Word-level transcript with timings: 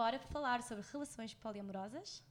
bora 0.00 0.18
falar 0.18 0.62
sobre 0.62 0.82
relações 0.90 1.34
poliamorosas? 1.34 2.24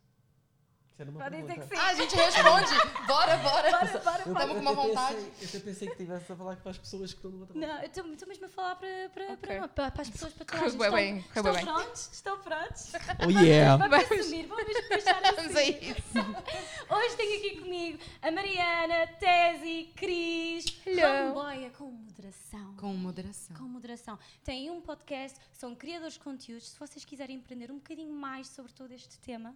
Era 0.99 1.09
uma 1.11 1.19
Podem 1.23 1.41
dizer 1.41 1.53
que 1.61 1.67
pergunta. 1.67 1.75
sim. 1.75 1.81
Ah, 1.81 1.89
a 1.89 1.93
gente 1.95 2.15
responde. 2.15 3.07
Bora, 3.07 3.37
bora. 3.37 3.71
Bora, 3.71 3.99
bora, 3.99 4.23
Eu- 4.25 4.33
bora. 4.33 4.47
Com 4.47 4.53
uma 4.59 4.71
até 4.71 4.81
vontade. 4.81 5.15
pensei- 5.15 5.29
Eu 5.41 5.47
até 5.49 5.59
pensei 5.59 5.87
que 5.87 5.93
estivesse 5.93 6.31
a 6.31 6.35
falar 6.35 6.55
para 6.57 6.71
as 6.71 6.77
pessoas 6.77 7.11
que 7.13 7.17
estão 7.19 7.31
do 7.31 7.39
outro 7.39 7.59
lado. 7.59 7.67
Não, 7.69 7.79
eu 7.79 7.85
estou 7.87 8.05
estou 8.11 8.27
mesmo 8.27 8.45
a 8.45 8.49
falar 8.49 8.75
para, 8.75 9.09
para, 9.13 9.23
Ok. 9.33 9.37
para, 9.37 9.67
para, 9.69 9.91
para 9.91 10.01
as 10.01 10.09
pessoas, 10.09 10.33
para 10.33 10.45
toda 10.45 10.57
a 10.57 10.71
Correu 10.71 10.71
gente. 10.71 10.81
Estão, 10.83 10.95
bem, 10.95 11.21
correu 11.21 11.53
estão 11.53 11.53
bem. 11.53 11.65
prontos? 11.83 12.09
Estão 12.11 12.39
prontos? 12.39 12.91
Oh 13.25 13.29
yeah! 13.29 13.77
Vamos 13.77 13.97
Vamos. 14.07 14.19
assumir, 14.25 14.45
vamos 14.47 14.65
deixar 14.89 15.21
Vamos 15.21 15.55
a 15.55 15.59
assim. 15.59 15.79
isso. 15.79 16.19
Hoje 16.93 17.15
tenho 17.15 17.37
aqui 17.39 17.59
comigo 17.61 17.99
a 18.21 18.31
Mariana, 18.31 19.07
Tesi, 19.19 19.91
Cris, 19.95 20.65
Hello. 20.85 21.27
Ramboia 21.29 21.69
com 21.71 21.85
moderação. 21.91 22.75
Com 22.77 22.93
moderação. 22.93 23.55
Com 23.55 23.63
moderação. 23.63 24.19
Têm 24.43 24.69
um 24.71 24.81
podcast, 24.81 25.39
são 25.53 25.75
criadores 25.75 26.15
de 26.15 26.19
conteúdos. 26.19 26.69
Se 26.69 26.79
vocês 26.79 27.05
quiserem 27.05 27.37
aprender 27.37 27.71
um 27.71 27.75
bocadinho 27.75 28.13
mais 28.13 28.47
sobre 28.47 28.71
todo 28.73 28.91
este 28.91 29.17
tema, 29.19 29.55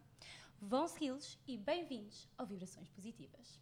vão 0.61 0.87
segui-los 0.87 1.39
e 1.47 1.57
bem-vindos 1.57 2.27
ao 2.37 2.45
Vibrações 2.45 2.89
Positivas. 2.89 3.59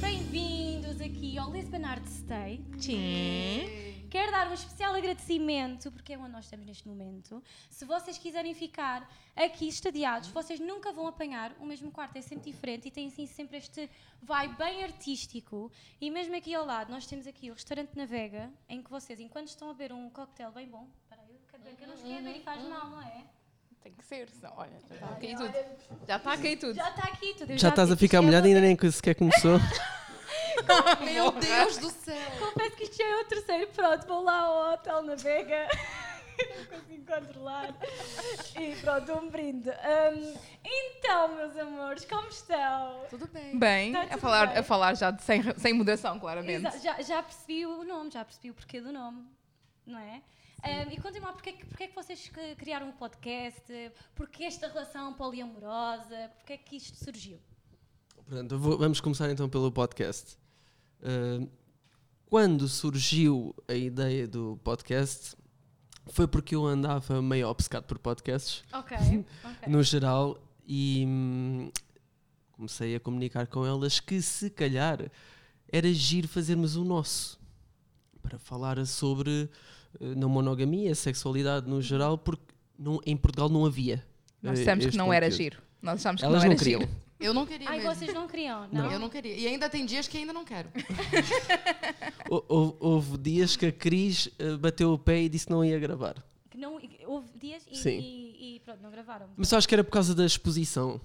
Bem-vindos 0.00 1.00
aqui 1.00 1.38
ao 1.38 1.52
Lisbon 1.52 1.84
Art 1.84 2.06
Stay. 2.06 2.64
Sim. 2.78 3.85
Quero 4.08 4.30
dar 4.30 4.48
um 4.48 4.54
especial 4.54 4.94
agradecimento, 4.94 5.90
porque 5.90 6.12
é 6.12 6.18
onde 6.18 6.30
nós 6.30 6.44
estamos 6.44 6.66
neste 6.66 6.86
momento. 6.86 7.42
Se 7.68 7.84
vocês 7.84 8.18
quiserem 8.18 8.54
ficar 8.54 9.08
aqui 9.34 9.68
estadiados, 9.68 10.28
vocês 10.28 10.60
nunca 10.60 10.92
vão 10.92 11.06
apanhar 11.06 11.54
o 11.58 11.66
mesmo 11.66 11.90
quarto, 11.90 12.16
é 12.16 12.22
sempre 12.22 12.50
diferente 12.50 12.88
e 12.88 12.90
tem 12.90 13.08
assim 13.08 13.26
sempre 13.26 13.58
este 13.58 13.90
vibe 14.22 14.56
bem 14.56 14.84
artístico. 14.84 15.70
E 16.00 16.10
mesmo 16.10 16.36
aqui 16.36 16.54
ao 16.54 16.64
lado, 16.64 16.90
nós 16.90 17.06
temos 17.06 17.26
aqui 17.26 17.50
o 17.50 17.54
restaurante 17.54 17.96
na 17.96 18.06
Vega, 18.06 18.50
em 18.68 18.82
que 18.82 18.90
vocês, 18.90 19.18
enquanto 19.20 19.48
estão 19.48 19.70
a 19.70 19.72
beber 19.72 19.92
um 19.92 20.08
cocktail 20.10 20.52
bem 20.52 20.68
bom, 20.68 20.88
para 21.08 21.18
eu 21.22 21.36
eu 21.80 21.88
não 21.88 21.94
esqueço 21.94 22.14
beber 22.22 22.36
e 22.36 22.40
faz 22.40 22.62
mal, 22.68 22.90
não 22.90 23.02
é? 23.02 23.24
Tem 23.82 23.92
que 23.92 24.04
ser, 24.04 24.28
senão, 24.30 24.52
olha, 24.56 24.72
já 24.88 24.96
está 24.96 25.12
a 25.12 25.16
cair 25.16 25.36
tudo. 25.36 25.54
Já 26.06 26.16
está 26.16 26.32
a 26.32 26.38
cair 26.38 26.56
tudo. 26.56 26.74
Já 26.74 26.88
está 26.90 27.02
aqui 27.02 27.34
tudo. 27.34 27.52
eu 27.52 27.58
Já 27.58 27.68
estás 27.68 27.92
a 27.92 27.96
ficar 27.96 28.22
molhada 28.22 28.48
e 28.48 28.54
ainda 28.54 28.60
nem 28.60 28.90
sequer 28.90 29.14
começou. 29.14 29.58
Meu 31.04 31.32
Deus 31.32 31.78
do 31.78 31.90
céu. 31.90 32.30
Confesso 32.38 32.76
que 32.76 32.84
isto 32.84 32.96
já 32.96 33.04
é 33.04 33.20
o 33.20 33.24
terceiro. 33.24 33.70
Pronto, 33.72 34.06
vou 34.06 34.22
lá 34.22 34.38
ao 34.40 34.72
hotel 34.74 35.02
na 35.02 35.14
Vega. 35.14 35.68
Não 36.38 36.78
consigo 36.78 37.06
controlar. 37.06 37.74
E 38.60 38.76
pronto, 38.76 39.12
um 39.14 39.30
brinde. 39.30 39.70
Hum, 39.70 40.34
então, 40.64 41.34
meus 41.34 41.56
amores, 41.56 42.04
como 42.04 42.28
estão? 42.28 43.04
Tudo 43.08 43.26
bem. 43.28 43.58
Bem, 43.58 43.92
Tá 43.92 44.02
a 44.14 44.18
falar, 44.18 44.46
bem. 44.48 44.58
a 44.58 44.62
falar 44.62 44.94
já 44.94 45.10
de 45.10 45.22
sem, 45.22 45.42
sem 45.58 45.72
moderação, 45.72 46.18
claramente. 46.18 46.78
Já, 46.80 47.00
já 47.00 47.22
percebi 47.22 47.64
o 47.64 47.84
nome, 47.84 48.10
já 48.10 48.24
percebi 48.24 48.50
o 48.50 48.54
porquê 48.54 48.80
do 48.80 48.92
nome, 48.92 49.26
não 49.86 49.98
é? 49.98 50.20
Hum, 50.64 50.90
e 50.90 51.00
contem-me 51.00 51.24
lá, 51.26 51.32
porquê, 51.32 51.52
que- 51.52 51.64
porquê 51.66 51.84
é 51.84 51.86
que 51.88 51.94
vocês 51.94 52.30
criaram 52.58 52.88
o 52.88 52.92
podcast? 52.94 53.92
Porquê 54.14 54.44
esta 54.44 54.66
relação 54.68 55.12
poliamorosa? 55.14 56.30
Porquê 56.36 56.54
é 56.54 56.58
que 56.58 56.76
isto 56.76 56.96
surgiu? 57.02 57.38
Portanto, 58.28 58.52
eu 58.52 58.58
vou- 58.58 58.78
vamos 58.78 59.00
começar 59.00 59.30
então 59.30 59.48
pelo 59.48 59.70
podcast. 59.70 60.36
Uh, 61.00 61.48
quando 62.26 62.66
surgiu 62.68 63.54
a 63.68 63.74
ideia 63.74 64.26
do 64.26 64.58
podcast, 64.64 65.36
foi 66.06 66.26
porque 66.26 66.54
eu 66.54 66.66
andava 66.66 67.22
meio 67.22 67.48
obcecado 67.48 67.84
por 67.84 67.98
podcasts, 67.98 68.64
Ok, 68.72 68.96
ok. 69.44 69.68
no 69.72 69.82
geral, 69.82 70.36
e 70.66 71.04
hum, 71.06 71.70
comecei 72.52 72.96
a 72.96 73.00
comunicar 73.00 73.46
com 73.46 73.64
elas 73.64 74.00
que 74.00 74.20
se 74.20 74.50
calhar 74.50 75.08
era 75.70 75.92
giro 75.92 76.26
fazermos 76.26 76.74
o 76.76 76.84
nosso 76.84 77.38
para 78.22 78.38
falar 78.38 78.84
sobre 78.86 79.48
eh, 80.00 80.14
não 80.16 80.28
monogamia, 80.28 80.94
sexualidade 80.96 81.68
no 81.68 81.80
geral, 81.80 82.18
porque 82.18 82.42
não- 82.76 83.00
em 83.06 83.16
Portugal 83.16 83.48
não 83.48 83.64
havia. 83.64 84.04
Nós 84.42 84.58
eh, 84.58 84.62
dissemos 84.62 84.84
que 84.84 84.88
este 84.88 84.98
não 84.98 85.12
era 85.12 85.26
conteúdo. 85.26 85.42
giro. 85.42 85.62
Nós 85.80 86.00
achámos 86.00 86.20
que 86.20 86.24
Elas 86.26 86.42
não 86.42 86.46
não 86.48 86.52
era 86.52 86.58
queriam. 86.58 86.80
giro. 86.80 86.92
Eu 87.18 87.32
não 87.32 87.46
queria 87.46 87.68
Ai, 87.70 87.78
mesmo. 87.78 87.94
vocês 87.94 88.12
não 88.12 88.28
queriam, 88.28 88.68
não? 88.70 88.92
Eu 88.92 88.98
não 88.98 89.08
queria. 89.08 89.34
E 89.34 89.46
ainda 89.46 89.70
tem 89.70 89.86
dias 89.86 90.06
que 90.06 90.18
ainda 90.18 90.32
não 90.34 90.44
quero. 90.44 90.68
Hou- 92.28 92.44
Houve, 92.48 92.76
houve 92.80 93.18
dias 93.18 93.56
que 93.56 93.66
a 93.66 93.72
Cris 93.72 94.28
eh, 94.38 94.56
bateu 94.56 94.92
o 94.92 94.98
pé 94.98 95.22
e 95.22 95.28
disse 95.28 95.46
que 95.46 95.52
não 95.52 95.64
ia 95.64 95.78
gravar. 95.78 96.22
Que 96.50 96.58
não, 96.58 96.78
houve 97.06 97.28
dias 97.38 97.62
e, 97.70 97.76
Sim. 97.76 97.98
e- 97.98 98.56
e 98.56 98.60
pronto, 98.60 98.82
não 98.82 98.90
gravaram. 98.90 99.28
Mas 99.36 99.50
eu 99.50 99.58
acho 99.58 99.66
que 99.68 99.74
era 99.74 99.82
por 99.84 99.90
causa 99.90 100.14
da 100.14 100.24
exposição. 100.26 101.00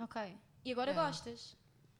Ok. 0.00 0.20
E 0.64 0.72
agora 0.72 0.90
É. 0.90 0.94
gostas? 0.94 1.56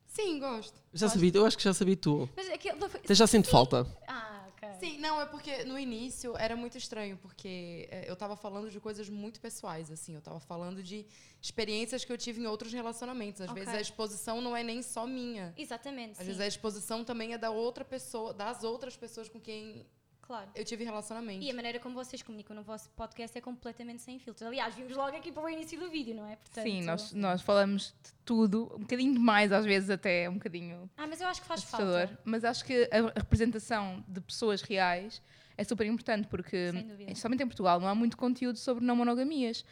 Sim, 0.07 0.41
gosto. 0.41 0.75
Já 0.93 1.09
sabia, 1.09 1.31
eu 1.35 1.45
acho 1.47 1.57
que 1.57 1.63
já 1.63 1.73
sabia 1.75 1.97
tu. 1.97 2.29
Mas 2.37 2.49
aquilo 2.51 2.79
não 2.79 2.89
foi... 2.89 3.01
Até 3.01 3.15
já 3.15 3.27
sinto 3.27 3.49
falta. 3.49 3.87
Ah. 4.09 4.38
Sim, 4.79 4.99
não, 4.99 5.21
é 5.21 5.27
porque 5.27 5.65
no 5.65 5.79
início 5.79 6.37
era 6.37 6.55
muito 6.57 6.77
estranho, 6.79 7.17
porque 7.19 7.89
é, 7.91 8.09
eu 8.11 8.17
tava 8.17 8.37
falando 8.37 8.71
de 8.71 8.79
coisas 8.81 9.09
muito 9.09 9.41
pessoais, 9.41 9.91
assim. 9.91 10.15
Eu 10.15 10.21
tava 10.23 10.41
falando 10.41 10.83
de 10.83 11.07
experiências 11.41 12.05
que 12.05 12.13
eu 12.13 12.19
tive 12.19 12.41
em 12.41 12.47
outros 12.47 12.73
relacionamentos. 12.73 13.41
Às 13.41 13.51
Ok. 13.51 13.63
vezes 13.63 13.79
a 13.79 13.81
exposição 13.81 14.41
não 14.41 14.57
é 14.57 14.63
nem 14.63 14.83
só 14.83 15.07
minha. 15.07 15.53
Exatamente, 15.57 16.13
Às 16.13 16.19
sim. 16.19 16.25
vezes 16.25 16.41
a 16.41 16.47
exposição 16.47 17.05
também 17.05 17.33
é 17.35 17.39
da 17.39 17.51
outra 17.51 17.85
pessoa, 17.85 18.33
das 18.33 18.65
outras 18.65 18.97
pessoas 18.97 19.29
com 19.29 19.41
quem 19.41 19.87
Claro. 20.29 20.51
eu 20.55 20.63
tive 20.63 20.85
relacionamento. 20.85 21.43
E 21.43 21.51
a 21.51 21.55
maneira 21.55 21.81
como 21.81 21.95
vocês 21.95 22.23
comunicam 22.23 22.55
no 22.55 22.63
vosso 22.63 22.91
podcast 22.91 23.37
é 23.37 23.41
completamente 23.41 24.03
sem 24.03 24.19
filtros. 24.19 24.47
Aliás, 24.47 24.75
vimos 24.75 24.95
logo 24.95 25.17
aqui 25.17 25.33
para 25.33 25.43
o 25.43 25.49
início 25.49 25.81
do 25.81 25.89
vídeo, 25.91 26.15
não 26.15 26.27
é? 26.29 26.37
Portanto, 26.37 26.65
Sim, 26.65 26.83
nós, 26.83 27.13
nós 27.15 27.41
falamos 27.41 27.95
de 28.05 28.13
tudo, 28.27 28.71
um 28.77 28.81
bocadinho 28.81 29.15
demais, 29.15 29.51
às 29.51 29.65
vezes 29.65 29.89
até 29.89 30.29
um 30.29 30.35
bocadinho 30.35 30.89
Ah, 30.99 31.07
mas 31.07 31.21
eu 31.23 31.27
acho 31.29 31.41
que 31.41 31.47
faz 31.49 31.61
assustador. 31.61 32.09
falta. 32.09 32.21
Mas 32.27 32.45
acho 32.45 32.63
que 32.63 32.89
a 32.93 33.19
representação 33.19 34.05
de 34.07 34.21
pessoas 34.21 34.61
reais 34.61 35.23
é 35.57 35.65
super 35.65 35.87
importante, 35.87 36.29
porque, 36.29 36.73
somente 37.17 37.43
em 37.43 37.47
Portugal, 37.47 37.81
não 37.81 37.89
há 37.89 37.95
muito 37.95 38.17
conteúdo 38.17 38.59
sobre 38.59 38.85
não 38.85 38.95
monogamias. 38.95 39.65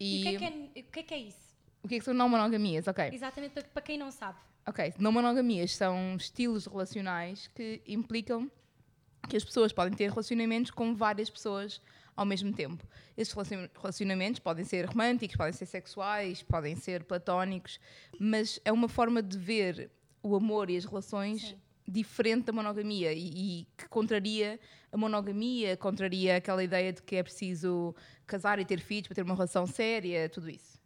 E, 0.00 0.16
E, 0.16 0.20
o, 0.20 0.22
que 0.22 0.28
é 0.28 0.38
que 0.38 0.44
é, 0.44 0.80
o 0.82 0.90
que 0.90 0.98
é 0.98 1.02
que 1.04 1.14
é 1.14 1.18
isso? 1.18 1.50
o 1.84 1.88
que 1.88 1.94
é 1.94 1.98
que 2.00 2.04
são 2.04 2.12
não 2.12 2.28
monogamias? 2.28 2.86
Ok. 2.88 3.10
Exatamente 3.12 3.52
para, 3.52 3.62
para 3.62 3.82
quem 3.82 3.96
não 3.96 4.10
sabe. 4.10 4.38
Ok, 4.66 4.92
não 4.98 5.10
monogamias 5.12 5.74
são 5.74 6.16
estilos 6.16 6.66
relacionais 6.66 7.46
que 7.54 7.80
implicam 7.86 8.50
que 9.28 9.36
as 9.36 9.44
pessoas 9.44 9.72
podem 9.72 9.92
ter 9.96 10.10
relacionamentos 10.10 10.70
com 10.70 10.94
várias 10.94 11.28
pessoas 11.30 11.80
ao 12.16 12.24
mesmo 12.24 12.52
tempo. 12.52 12.84
Esses 13.16 13.32
relacion- 13.32 13.68
relacionamentos 13.76 14.40
podem 14.40 14.64
ser 14.64 14.86
românticos, 14.86 15.36
podem 15.36 15.52
ser 15.52 15.66
sexuais, 15.66 16.42
podem 16.42 16.74
ser 16.76 17.04
platónicos, 17.04 17.78
mas 18.18 18.60
é 18.64 18.72
uma 18.72 18.88
forma 18.88 19.22
de 19.22 19.38
ver 19.38 19.90
o 20.22 20.34
amor 20.36 20.68
e 20.68 20.76
as 20.76 20.84
relações 20.84 21.40
Sim. 21.42 21.58
diferente 21.86 22.44
da 22.44 22.52
monogamia 22.52 23.12
e, 23.12 23.60
e 23.60 23.68
que 23.76 23.88
contraria 23.88 24.58
a 24.92 24.96
monogamia, 24.96 25.76
contraria 25.76 26.36
aquela 26.36 26.62
ideia 26.62 26.92
de 26.92 27.00
que 27.02 27.16
é 27.16 27.22
preciso 27.22 27.94
casar 28.26 28.58
e 28.58 28.64
ter 28.64 28.80
filhos 28.80 29.06
para 29.08 29.14
ter 29.14 29.22
uma 29.22 29.34
relação 29.34 29.66
séria, 29.66 30.28
tudo 30.28 30.50
isso. 30.50 30.78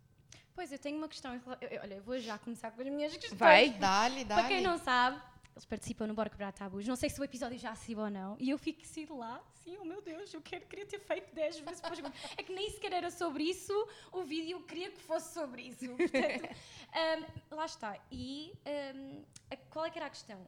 Pois, 0.55 0.71
eu 0.71 0.78
tenho 0.78 0.99
uma 0.99 1.09
questão. 1.09 1.34
eu- 1.34 1.69
eu- 1.69 1.81
olha, 1.83 1.95
eu 1.95 2.03
vou 2.03 2.16
já 2.21 2.39
começar 2.39 2.71
com 2.71 2.81
as 2.81 2.87
minhas 2.89 3.12
questões. 3.16 3.39
Vai? 3.39 3.71
Dá-lhe, 3.71 4.25
dá-lhe. 4.25 4.41
Para 4.43 4.49
quem 4.49 4.62
não 4.62 4.78
sabe, 4.78 5.21
eles 5.54 5.65
participam 5.65 6.06
no 6.09 6.15
Bora 6.15 6.28
Quebrar 6.28 6.53
Tabus. 6.53 6.87
Não 6.87 6.97
sei 6.97 7.09
se 7.09 7.20
o 7.20 7.25
episódio 7.25 7.59
já 7.59 7.75
saiu 7.76 8.00
ou 8.00 8.10
não. 8.10 8.37
E 8.41 8.50
eu 8.50 8.59
fico 8.59 8.82
assim 8.82 9.06
lá, 9.06 9.41
sim, 9.62 9.76
oh 9.81 9.84
meu 9.84 10.03
Deus, 10.03 10.34
eu 10.34 10.42
quero, 10.42 10.66
queria 10.66 10.84
ter 10.87 10.98
feito 10.98 11.32
10 11.34 11.59
vezes. 11.60 11.81
depois. 11.81 12.00
É 12.37 12.42
que 12.42 12.53
nem 12.53 12.69
sequer 12.70 12.92
era 12.92 13.10
sobre 13.10 13.44
isso 13.44 13.72
o 14.12 14.22
vídeo, 14.25 14.59
eu 14.59 14.62
queria 14.65 14.91
que 14.91 15.00
fosse 15.00 15.32
sobre 15.32 15.62
isso. 15.62 15.87
Portanto, 15.97 16.56
ahm, 16.92 17.25
lá 17.56 17.65
está. 17.66 17.98
E 18.10 18.53
ahm, 18.66 19.22
a- 19.50 19.56
qual 19.70 19.84
é 19.87 19.91
que 19.91 19.98
era 19.98 20.06
a 20.06 20.10
questão? 20.10 20.44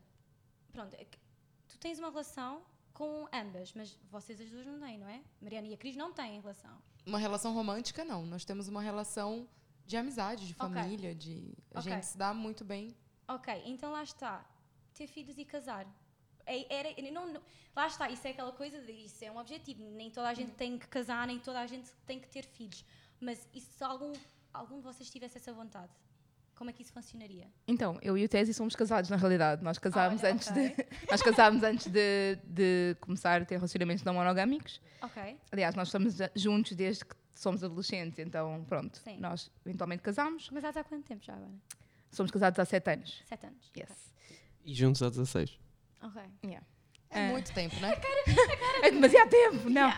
Pronto, 0.73 0.95
é 0.95 1.07
tu 1.69 1.79
tens 1.79 1.99
uma 1.99 2.11
relação 2.11 2.63
com 2.93 3.29
ambas, 3.33 3.73
mas 3.75 3.97
vocês 4.11 4.41
as 4.41 4.51
duas 4.51 4.67
não 4.67 4.81
têm, 4.81 4.99
não 4.99 5.09
é? 5.09 5.23
Mariana 5.41 5.69
e 5.69 5.75
a 5.75 5.77
Cris 5.77 5.95
não 5.97 6.13
têm 6.13 6.41
relação. 6.41 6.83
Uma 7.05 7.19
relação 7.19 7.55
romântica, 7.55 8.05
não. 8.05 8.27
Nós 8.27 8.45
temos 8.45 8.67
uma 8.69 8.83
relação 8.83 9.49
de 9.85 9.97
amizade, 9.97 10.47
de 10.49 10.55
família, 10.55 11.15
de. 11.15 11.55
A 11.75 11.79
Ok. 11.79 11.93
gente 11.93 12.07
se 12.07 12.19
dá 12.19 12.35
muito 12.35 12.65
bem. 12.65 12.97
Ok, 13.29 13.63
então 13.67 13.93
lá 13.93 14.03
está. 14.03 14.45
Ter 14.97 15.07
filhos 15.07 15.37
e 15.39 15.45
casar. 15.45 15.87
É- 16.47 16.75
Era, 16.75 17.13
não, 17.13 17.33
não- 17.33 17.43
lá 17.75 17.87
está, 17.87 18.09
isso 18.09 18.27
é 18.27 18.31
aquela 18.31 18.53
coisa 18.53 18.81
de 18.81 18.93
isso 18.93 19.25
é 19.25 19.31
um 19.31 19.39
objetivo. 19.39 19.83
Nem 19.91 20.11
toda 20.11 20.29
a 20.29 20.35
gente 20.35 20.53
tem 20.53 20.79
que 20.79 20.87
casar, 20.89 21.27
nem 21.27 21.39
toda 21.39 21.61
a 21.61 21.67
gente 21.67 21.91
tem 22.07 22.19
que 22.21 22.29
ter 22.29 22.45
filhos. 22.45 22.85
Mas 23.21 23.49
e 23.55 23.61
se 23.61 23.83
algum, 23.85 24.13
algum 24.53 24.77
de 24.79 24.83
vocês 24.85 25.11
tivesse 25.11 25.37
essa 25.39 25.53
vontade? 25.53 25.93
Como 26.55 26.71
é 26.71 26.73
que 26.73 26.81
isso 26.83 26.93
funcionaria? 26.93 27.47
Então, 27.69 27.99
eu 28.01 28.17
e 28.17 28.25
o 28.25 28.29
Tesi 28.29 28.55
somos 28.55 28.75
casados, 28.75 29.11
na 29.11 29.17
realidade. 29.17 29.63
Nós 29.63 29.79
casámos 29.79 30.23
Olha, 30.23 30.33
antes 30.33 30.49
ok. 30.49 30.71
de. 30.71 30.87
Nós 31.11 31.21
casámos 31.21 31.63
antes 31.63 31.87
de, 31.87 32.37
de 32.45 32.97
começar 32.99 33.43
a 33.43 33.45
ter 33.45 33.57
relacionamentos 33.57 34.03
não 34.05 34.15
monogâmicos. 34.15 34.81
Ok, 35.03 35.39
Aliás, 35.53 35.75
nós 35.75 35.89
estamos 35.89 36.15
juntos 36.35 36.73
desde 36.75 37.05
que 37.05 37.15
somos 37.35 37.63
adolescentes, 37.63 38.19
então 38.19 38.65
pronto. 38.67 38.97
Sim. 38.97 39.19
Nós 39.21 39.51
eventualmente 39.67 40.03
casámos. 40.03 40.49
mas 40.51 40.65
há 40.65 40.73
quanto 40.83 41.05
tempo 41.05 41.23
já 41.23 41.35
agora? 41.35 41.53
Somos 42.11 42.33
casados 42.33 42.59
há 42.59 42.65
sete 42.65 42.91
anos. 42.91 43.23
Sete 43.27 43.47
anos. 43.47 43.71
Yes. 43.77 44.16
E 44.67 44.75
juntos 44.75 45.01
há 45.03 45.09
16. 45.09 45.59
Ok. 46.03 46.21
Yeah. 46.45 46.67
É 47.11 47.29
Ah. 47.29 47.31
muito 47.31 47.53
tempo, 47.55 47.77
né? 47.81 47.95
É 48.83 48.91
demasiado 48.91 49.31
tempo, 49.31 49.71
não. 49.71 49.93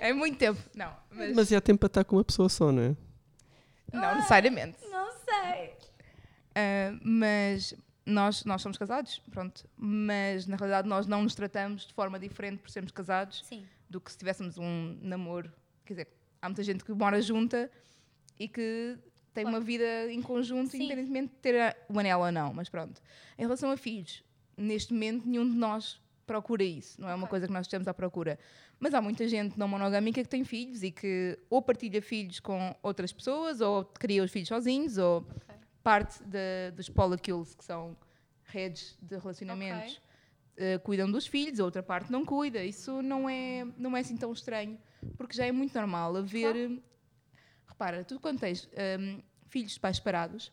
É 0.00 0.12
muito 0.14 0.38
tempo, 0.38 0.58
não. 0.74 0.96
Mas 1.10 1.34
Mas 1.36 1.52
há 1.52 1.60
tempo 1.60 1.78
para 1.80 1.86
estar 1.88 2.04
com 2.04 2.16
uma 2.16 2.24
pessoa 2.24 2.48
só, 2.48 2.72
não 2.72 2.82
é? 2.82 2.96
Não 3.92 4.14
necessariamente. 4.16 4.78
Não 4.90 5.12
sei. 5.12 5.76
Uh, 6.56 6.98
mas 7.02 7.74
nós, 8.04 8.44
nós 8.44 8.62
somos 8.62 8.78
casados, 8.78 9.20
pronto. 9.30 9.68
Mas 9.76 10.46
na 10.46 10.56
realidade 10.56 10.88
nós 10.88 11.06
não 11.06 11.22
nos 11.22 11.34
tratamos 11.34 11.86
de 11.86 11.92
forma 11.92 12.18
diferente 12.18 12.60
por 12.60 12.70
sermos 12.70 12.90
casados 12.92 13.42
Sim. 13.46 13.64
do 13.88 14.00
que 14.00 14.10
se 14.10 14.16
tivéssemos 14.18 14.56
um 14.58 14.98
namoro. 15.02 15.52
Quer 15.84 15.92
dizer, 15.92 16.08
há 16.40 16.48
muita 16.48 16.62
gente 16.64 16.82
que 16.84 16.92
mora 16.92 17.20
junta 17.20 17.70
e 18.38 18.48
que 18.48 18.98
tem 19.38 19.44
Claro. 19.44 19.56
uma 19.58 19.64
vida 19.64 20.10
em 20.12 20.20
conjunto, 20.20 20.70
Sim. 20.70 20.78
independentemente 20.84 21.32
de 21.34 21.38
ter 21.40 21.76
o 21.88 21.98
anel 21.98 22.20
ou 22.20 22.32
não. 22.32 22.52
Mas 22.52 22.68
pronto. 22.68 23.00
Em 23.38 23.42
relação 23.42 23.70
a 23.70 23.76
filhos, 23.76 24.24
neste 24.56 24.92
momento 24.92 25.26
nenhum 25.26 25.48
de 25.48 25.56
nós 25.56 26.00
procura 26.26 26.62
isso. 26.64 27.00
Não 27.00 27.08
é 27.08 27.14
uma 27.14 27.26
coisa 27.26 27.46
que 27.46 27.52
nós 27.52 27.66
estamos 27.66 27.86
à 27.88 27.94
procura. 27.94 28.38
Mas 28.80 28.92
há 28.94 29.00
muita 29.00 29.26
gente 29.28 29.58
não 29.58 29.66
monogâmica 29.68 30.22
que 30.22 30.28
tem 30.28 30.44
filhos 30.44 30.82
e 30.82 30.90
que 30.90 31.38
ou 31.48 31.62
partilha 31.62 32.02
filhos 32.02 32.38
com 32.40 32.74
outras 32.82 33.12
pessoas, 33.12 33.60
ou 33.60 33.84
cria 33.84 34.22
os 34.22 34.30
filhos 34.30 34.48
sozinhos, 34.48 34.98
ou 34.98 35.24
parte 35.82 36.22
de- 36.24 36.70
dos 36.76 36.88
polycules, 36.88 37.54
que 37.54 37.64
são 37.64 37.96
redes 38.44 38.96
de 39.00 39.16
relacionamentos, 39.16 40.00
eh, 40.56 40.78
cuidam 40.78 41.10
dos 41.10 41.26
filhos, 41.26 41.60
a 41.60 41.64
outra 41.64 41.82
parte 41.82 42.10
não 42.12 42.24
cuida. 42.26 42.62
Isso 42.64 43.00
não 43.00 43.28
é, 43.28 43.64
não 43.78 43.96
é 43.96 44.00
assim 44.00 44.16
tão 44.16 44.32
estranho, 44.32 44.78
porque 45.16 45.34
já 45.36 45.46
é 45.46 45.52
muito 45.52 45.74
normal 45.74 46.14
haver. 46.16 46.78
Repara, 47.66 48.04
tu 48.04 48.18
quando 48.20 48.40
tens 48.40 48.68
hum, 48.98 49.20
filhos 49.48 49.72
de 49.72 49.80
pais 49.80 49.96
separados, 49.96 50.52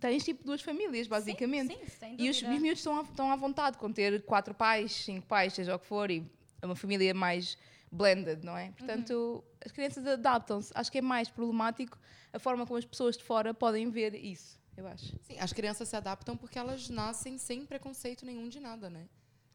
tens 0.00 0.24
tipo 0.24 0.44
duas 0.44 0.60
famílias, 0.62 1.06
basicamente. 1.06 1.74
Sim, 1.74 1.80
sim, 1.86 1.90
sem 1.98 2.16
E 2.18 2.28
os, 2.30 2.36
os 2.36 2.42
miúdos 2.42 2.78
estão 2.80 2.98
à, 2.98 3.02
estão 3.02 3.32
à 3.32 3.36
vontade 3.36 3.78
com 3.78 3.92
ter 3.92 4.22
quatro 4.24 4.54
pais, 4.54 4.92
cinco 4.92 5.26
pais, 5.26 5.52
seja 5.54 5.74
o 5.74 5.78
que 5.78 5.86
for, 5.86 6.10
e 6.10 6.24
é 6.60 6.66
uma 6.66 6.76
família 6.76 7.12
mais 7.14 7.56
blended, 7.90 8.44
não 8.44 8.56
é? 8.56 8.70
Portanto, 8.72 9.12
Uhum. 9.12 9.42
as 9.64 9.72
crianças 9.72 10.06
adaptam-se. 10.06 10.70
Acho 10.74 10.92
que 10.92 10.98
é 10.98 11.02
mais 11.02 11.28
problemático 11.30 11.98
a 12.32 12.38
forma 12.38 12.66
como 12.66 12.78
as 12.78 12.84
pessoas 12.84 13.16
de 13.16 13.24
fora 13.24 13.54
podem 13.54 13.88
ver 13.90 14.14
isso, 14.14 14.60
eu 14.76 14.86
acho. 14.86 15.06
Sim, 15.22 15.38
as 15.38 15.52
crianças 15.52 15.88
se 15.88 15.96
adaptam 15.96 16.36
porque 16.36 16.58
elas 16.58 16.88
nascem 16.90 17.38
sem 17.38 17.64
preconceito 17.64 18.26
nenhum 18.26 18.48
de 18.48 18.60
nada, 18.60 18.90
né? 18.90 19.08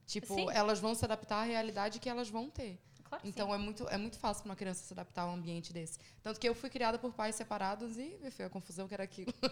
Tipo, 0.07 0.33
Sim. 0.33 0.47
elas 0.51 0.79
vão 0.79 0.93
se 0.95 1.05
adaptar 1.05 1.37
à 1.37 1.43
realidade 1.43 1.99
que 1.99 2.09
elas 2.09 2.27
vão 2.29 2.49
ter. 2.49 2.77
Claro 3.13 3.27
Então 3.27 3.53
é 3.53 3.57
muito, 3.57 3.87
é 3.89 3.97
muito 3.97 4.17
fácil 4.17 4.43
para 4.43 4.49
uma 4.51 4.55
criança 4.55 4.83
se 4.83 4.93
adaptar 4.93 5.23
a 5.23 5.27
um 5.27 5.33
ambiente 5.33 5.71
desse. 5.71 5.99
Tanto 6.21 6.39
que 6.39 6.47
eu 6.47 6.55
fui 6.55 6.69
criada 6.69 6.97
por 6.97 7.13
pais 7.13 7.35
separados 7.35 7.97
e 7.97 8.17
me 8.21 8.31
foi 8.31 8.45
a 8.45 8.49
confusão 8.49 8.87
que 8.87 8.93
era 8.93 9.03
aquilo. 9.03 9.33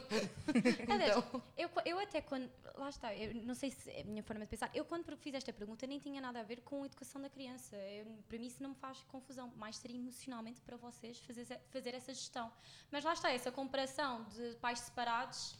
Então, 0.81 1.41
Eu, 1.57 1.69
eu 1.85 1.99
até 1.99 2.21
quando. 2.21 2.49
Lá 2.75 2.89
está, 2.89 3.15
eu 3.15 3.33
não 3.43 3.55
sei 3.55 3.71
se 3.71 3.89
é 3.89 4.01
a 4.01 4.03
minha 4.03 4.23
forma 4.23 4.43
de 4.43 4.49
pensar. 4.49 4.69
Eu, 4.73 4.83
quando 4.85 5.15
fiz 5.17 5.33
esta 5.33 5.51
pergunta, 5.53 5.85
nem 5.87 5.99
tinha 5.99 6.21
nada 6.21 6.39
a 6.39 6.43
ver 6.43 6.61
com 6.61 6.83
a 6.83 6.85
educação 6.85 7.21
da 7.21 7.29
criança. 7.29 7.75
Eu, 7.75 8.05
para 8.27 8.37
mim, 8.37 8.47
isso 8.47 8.61
não 8.61 8.71
me 8.71 8.75
faz 8.75 9.01
confusão. 9.03 9.51
Mais 9.57 9.77
seria 9.77 9.97
emocionalmente 9.97 10.61
para 10.61 10.77
vocês 10.77 11.19
fazer, 11.19 11.45
fazer 11.69 11.93
essa 11.93 12.13
gestão. 12.13 12.51
Mas 12.91 13.03
lá 13.03 13.13
está, 13.13 13.31
essa 13.31 13.51
comparação 13.51 14.25
de 14.25 14.55
pais 14.55 14.79
separados. 14.79 15.55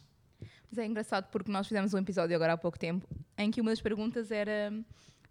Mas 0.70 0.78
é 0.78 0.86
engraçado 0.86 1.30
porque 1.30 1.50
nós 1.50 1.66
fizemos 1.66 1.94
um 1.94 1.98
episódio 1.98 2.34
agora 2.34 2.54
há 2.54 2.58
pouco 2.58 2.78
tempo 2.78 3.06
em 3.36 3.50
que 3.50 3.60
uma 3.60 3.70
das 3.70 3.80
perguntas 3.80 4.30
era 4.30 4.72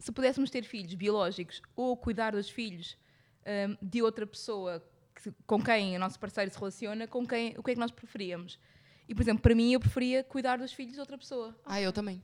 se 0.02 0.12
pudéssemos 0.12 0.50
ter 0.50 0.64
filhos 0.64 0.94
biológicos 0.96 1.62
ou 1.76 1.96
cuidar 1.96 2.32
dos 2.32 2.50
filhos 2.50 2.98
hum, 3.46 3.78
de 3.82 4.02
outra 4.02 4.26
pessoa 4.28 4.84
que- 5.16 5.32
com 5.46 5.62
quem 5.64 5.96
o 5.96 6.00
nosso 6.00 6.20
parceiro 6.20 6.52
se 6.52 6.58
relaciona, 6.58 7.08
com 7.08 7.26
quem, 7.26 7.54
o 7.58 7.64
que 7.64 7.72
é 7.72 7.74
que 7.76 7.80
nós 7.80 7.92
preferíamos? 7.92 8.60
E, 9.08 9.14
por 9.16 9.22
exemplo, 9.22 9.42
para 9.42 9.54
mim, 9.56 9.74
eu 9.74 9.80
preferia 9.80 10.24
cuidar 10.24 10.58
dos 10.58 10.74
filhos 10.74 10.94
de 10.94 11.00
outra 11.00 11.18
pessoa. 11.18 11.56
ah, 11.66 11.82
eu 11.82 11.92
também. 11.94 12.22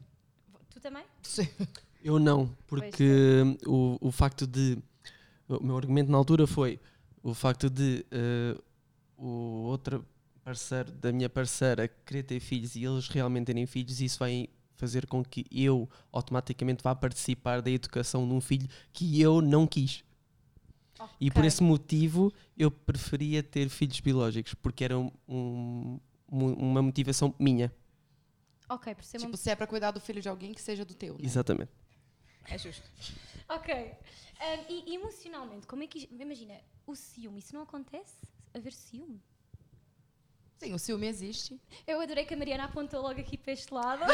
Tu 0.69 0.79
também? 0.79 1.03
Sim. 1.21 1.47
Eu 2.03 2.19
não, 2.19 2.47
porque 2.67 3.41
o, 3.65 3.97
o 3.99 4.11
facto 4.11 4.45
de. 4.47 4.77
O 5.47 5.63
meu 5.63 5.75
argumento 5.77 6.11
na 6.11 6.17
altura 6.17 6.45
foi 6.47 6.79
o 7.23 7.33
facto 7.33 7.69
de 7.69 8.05
eh, 8.11 8.55
o 9.17 9.63
outro 9.65 10.05
parceiro 10.43 10.91
da 10.91 11.11
minha 11.11 11.27
parceira 11.29 11.87
querer 11.87 12.23
ter 12.23 12.39
filhos 12.39 12.75
e 12.75 12.85
eles 12.85 13.07
realmente 13.09 13.47
terem 13.47 13.65
filhos, 13.65 13.99
isso 13.99 14.19
vai 14.19 14.47
fazer 14.77 15.05
com 15.07 15.23
que 15.23 15.45
eu 15.51 15.89
automaticamente 16.11 16.81
vá 16.83 16.95
participar 16.95 17.61
da 17.61 17.69
educação 17.69 18.25
de 18.27 18.33
um 18.33 18.39
filho 18.39 18.69
que 18.93 19.19
eu 19.19 19.41
não 19.41 19.67
quis. 19.67 20.03
E 21.19 21.29
por 21.29 21.43
esse 21.45 21.61
motivo 21.61 22.33
eu 22.57 22.71
preferia 22.71 23.43
ter 23.43 23.69
filhos 23.69 23.99
biológicos, 23.99 24.53
porque 24.55 24.83
era 24.83 24.97
um- 24.97 25.11
um- 25.27 25.99
uma 26.31 26.81
motivação 26.81 27.35
minha. 27.39 27.71
Ok, 28.69 28.95
por 28.95 29.03
ser 29.03 29.17
uma. 29.17 29.25
Tipo, 29.27 29.37
se 29.37 29.49
é 29.49 29.55
para 29.55 29.67
cuidar 29.67 29.91
do 29.91 29.99
filho 29.99 30.21
de 30.21 30.27
alguém, 30.27 30.53
que 30.53 30.61
seja 30.61 30.83
do 30.83 30.93
teu. 30.93 31.13
né? 31.13 31.19
Exatamente. 31.23 31.71
É 32.45 32.57
justo. 32.57 32.89
Ok. 33.49 33.73
Um, 33.75 34.71
e, 34.73 34.91
e 34.91 34.95
emocionalmente, 34.95 35.65
como 35.67 35.83
é 35.83 35.87
que. 35.87 36.09
Imagina, 36.11 36.55
o 36.85 36.95
ciúme, 36.95 37.39
isso 37.39 37.53
não 37.53 37.61
acontece? 37.61 38.15
Haver 38.53 38.73
ciúme? 38.73 39.21
Sim, 40.57 40.73
o 40.73 40.79
ciúme 40.79 41.05
existe. 41.07 41.59
Eu 41.85 42.01
adorei 42.01 42.25
que 42.25 42.33
a 42.33 42.37
Mariana 42.37 42.63
apontou 42.65 43.01
logo 43.01 43.19
aqui 43.19 43.37
para 43.37 43.53
este 43.53 43.73
lado. 43.73 44.03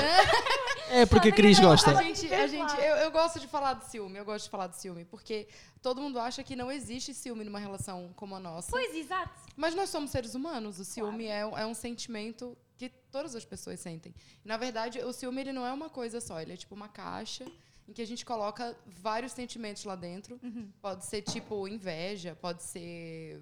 É 0.89 1.05
porque 1.05 1.29
a 1.29 1.31
Cris 1.31 1.59
gosta. 1.59 1.97
A 1.97 2.03
gente, 2.03 2.31
a 2.31 2.45
gente, 2.45 2.75
eu, 2.77 2.95
eu 2.97 3.09
gosto 3.11 3.39
de 3.39 3.47
falar 3.47 3.73
de 3.75 3.85
ciúme, 3.89 4.17
eu 4.19 4.25
gosto 4.25 4.43
de 4.45 4.51
falar 4.51 4.67
de 4.67 4.75
ciúme, 4.75 5.05
porque 5.05 5.47
todo 5.81 5.99
mundo 6.01 6.19
acha 6.19 6.43
que 6.43 6.55
não 6.55 6.69
existe 6.71 7.13
ciúme 7.13 7.43
numa 7.45 7.57
relação 7.57 8.11
como 8.15 8.35
a 8.35 8.39
nossa. 8.39 8.69
pois, 8.69 8.93
exato. 8.93 9.33
Mas 9.55 9.73
nós 9.73 9.89
somos 9.89 10.11
seres 10.11 10.35
humanos, 10.35 10.79
o 10.79 10.85
ciúme 10.85 11.25
é, 11.25 11.45
um- 11.45 11.57
é 11.57 11.65
um 11.65 11.73
sentimento 11.73 12.55
que 12.77 12.89
todas 12.89 13.33
as 13.33 13.45
pessoas 13.45 13.79
sentem. 13.79 14.13
Na 14.43 14.57
verdade, 14.57 14.99
o 14.99 15.13
ciúme 15.13 15.41
ele 15.41 15.53
não 15.53 15.65
é 15.65 15.71
uma 15.71 15.89
coisa 15.89 16.19
só, 16.21 16.39
ele 16.41 16.53
é 16.53 16.57
tipo 16.57 16.75
uma 16.75 16.89
caixa 16.89 17.45
em 17.87 17.93
que 17.93 18.01
a 18.01 18.05
gente 18.07 18.23
coloca 18.25 18.77
vários 18.85 19.31
sentimentos 19.31 19.83
lá 19.85 19.95
dentro. 19.95 20.39
Pode 20.81 21.05
ser 21.05 21.21
tipo 21.21 21.67
inveja, 21.67 22.37
pode 22.39 22.61
ser. 22.61 23.41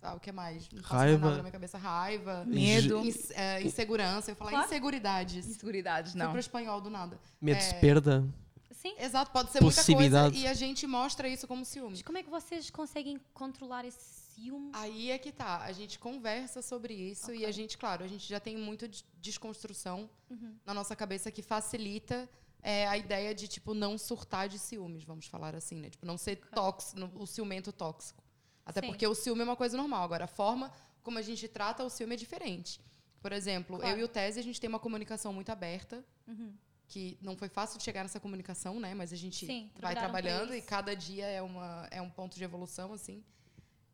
Ah, 0.00 0.14
o 0.14 0.20
que 0.20 0.30
mais? 0.30 0.68
Não 0.70 0.82
Raiva. 0.82 1.18
nada 1.18 1.36
na 1.36 1.42
minha 1.42 1.52
cabeça. 1.52 1.76
Raiva. 1.78 2.44
Medo. 2.46 3.04
ins- 3.04 3.30
é, 3.32 3.62
insegurança. 3.62 4.30
Eu 4.30 4.32
ia 4.32 4.36
falar 4.36 4.50
Claro. 4.52 4.66
inseguridades. 4.66 5.46
Inseguridades, 5.46 6.12
Fui 6.12 6.20
não. 6.22 6.30
pro 6.30 6.38
espanhol 6.40 6.80
do 6.80 6.88
nada. 6.90 7.18
Medo 7.40 7.60
É. 7.60 7.68
de 7.72 7.80
perda. 7.80 8.24
Sim. 8.72 8.94
Exato, 8.96 9.32
pode 9.32 9.50
ser 9.50 9.60
muita 9.60 9.82
coisa 9.84 10.28
e 10.36 10.46
a 10.46 10.54
gente 10.54 10.86
mostra 10.86 11.28
isso 11.28 11.48
como 11.48 11.64
ciúme. 11.64 11.90
Mas 11.96 12.02
como 12.02 12.16
é 12.16 12.22
que 12.22 12.30
vocês 12.30 12.70
conseguem 12.70 13.18
controlar 13.34 13.84
esse 13.84 13.98
ciúme? 14.36 14.70
Aí 14.72 15.10
é 15.10 15.18
que 15.18 15.32
tá. 15.32 15.62
A 15.64 15.72
gente 15.72 15.98
conversa 15.98 16.62
sobre 16.62 16.94
isso 16.94 17.34
e 17.34 17.44
a 17.44 17.50
gente, 17.50 17.76
claro, 17.76 18.04
a 18.04 18.06
gente 18.06 18.28
já 18.28 18.38
tem 18.38 18.56
muita 18.56 18.86
des- 18.86 19.04
desconstrução 19.20 20.08
na 20.64 20.72
nossa 20.72 20.94
cabeça 20.94 21.28
que 21.32 21.42
facilita 21.42 22.28
é, 22.62 22.86
a 22.88 22.96
ideia 22.96 23.34
de, 23.34 23.46
tipo, 23.48 23.72
não 23.74 23.96
surtar 23.98 24.48
de 24.48 24.58
ciúmes, 24.58 25.02
vamos 25.04 25.26
falar 25.26 25.54
assim, 25.56 25.76
né? 25.76 25.90
Tipo, 25.90 26.04
não 26.06 26.16
ser 26.18 26.36
tóxico, 26.36 26.98
no- 27.00 27.10
o 27.20 27.26
ciumento 27.26 27.72
tóxico. 27.72 28.22
Até 28.68 28.82
Sim. 28.82 28.88
porque 28.88 29.06
o 29.06 29.14
ciúme 29.14 29.40
é 29.40 29.44
uma 29.44 29.56
coisa 29.56 29.76
normal. 29.76 30.02
Agora, 30.04 30.24
a 30.24 30.28
forma 30.28 30.70
como 31.02 31.18
a 31.18 31.22
gente 31.22 31.48
trata 31.48 31.82
o 31.82 31.88
ciúme 31.88 32.14
é 32.14 32.16
diferente. 32.16 32.80
Por 33.22 33.32
exemplo, 33.32 33.78
Claro. 33.78 33.96
eu 33.96 34.00
e 34.00 34.04
o 34.04 34.08
Tese, 34.08 34.38
a 34.38 34.42
gente 34.42 34.60
tem 34.60 34.68
uma 34.68 34.78
comunicação 34.78 35.32
muito 35.32 35.50
aberta, 35.50 36.04
que 36.86 37.18
não 37.22 37.34
foi 37.36 37.48
fácil 37.48 37.78
de 37.78 37.84
chegar 37.84 38.02
nessa 38.02 38.20
comunicação, 38.20 38.78
né? 38.78 38.94
Mas 38.94 39.12
a 39.12 39.16
gente 39.16 39.46
Sim, 39.46 39.70
vai 39.80 39.94
trabalhando 39.94 40.54
e 40.54 40.60
cada 40.60 40.94
dia 40.94 41.26
é, 41.26 41.40
uma, 41.40 41.88
é 41.90 42.00
um 42.00 42.10
ponto 42.10 42.36
de 42.36 42.44
evolução, 42.44 42.92
assim. 42.92 43.24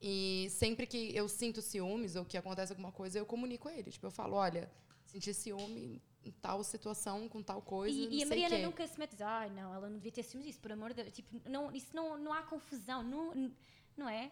E 0.02 0.49
sempre 0.50 0.87
que 0.87 1.16
eu 1.16 1.28
sinto 1.28 1.62
ciúmes 1.62 2.16
ou 2.16 2.25
que 2.25 2.37
acontece 2.37 2.72
alguma 2.72 2.92
coisa, 2.92 3.18
eu 3.18 3.25
comunico 3.25 3.68
a 3.68 3.72
ele. 3.72 3.90
Tipo, 3.92 4.06
eu 4.06 4.10
falo, 4.10 4.34
olha, 4.34 4.70
senti 5.06 5.32
ciúme 5.32 6.02
em 6.25 6.32
tal 6.32 6.62
situação, 6.64 7.28
com 7.28 7.42
tal 7.42 7.62
coisa, 7.62 7.96
E, 7.96 8.18
e 8.18 8.22
a 8.22 8.26
Mariana 8.26 8.58
nunca 8.58 8.87
se 8.87 8.99
mete 8.99 9.10
a 9.10 9.12
dizer, 9.12 9.25
ai 9.25 9.50
não, 9.50 9.75
ela 9.75 9.88
não 9.88 9.96
devia 9.96 10.12
ter 10.12 10.22
ciúmes 10.22 10.46
disso, 10.49 10.60
por 10.60 10.72
amor 10.72 10.90
de 10.90 11.02
Deus. 11.02 11.12
Tipo, 11.14 11.40
não, 11.49 11.70
isso 11.72 11.94
não, 11.94 12.18
não 12.18 12.32
há 12.32 12.42
confusão, 12.42 13.02
não, 13.02 13.52
não 13.96 14.08
é? 14.08 14.30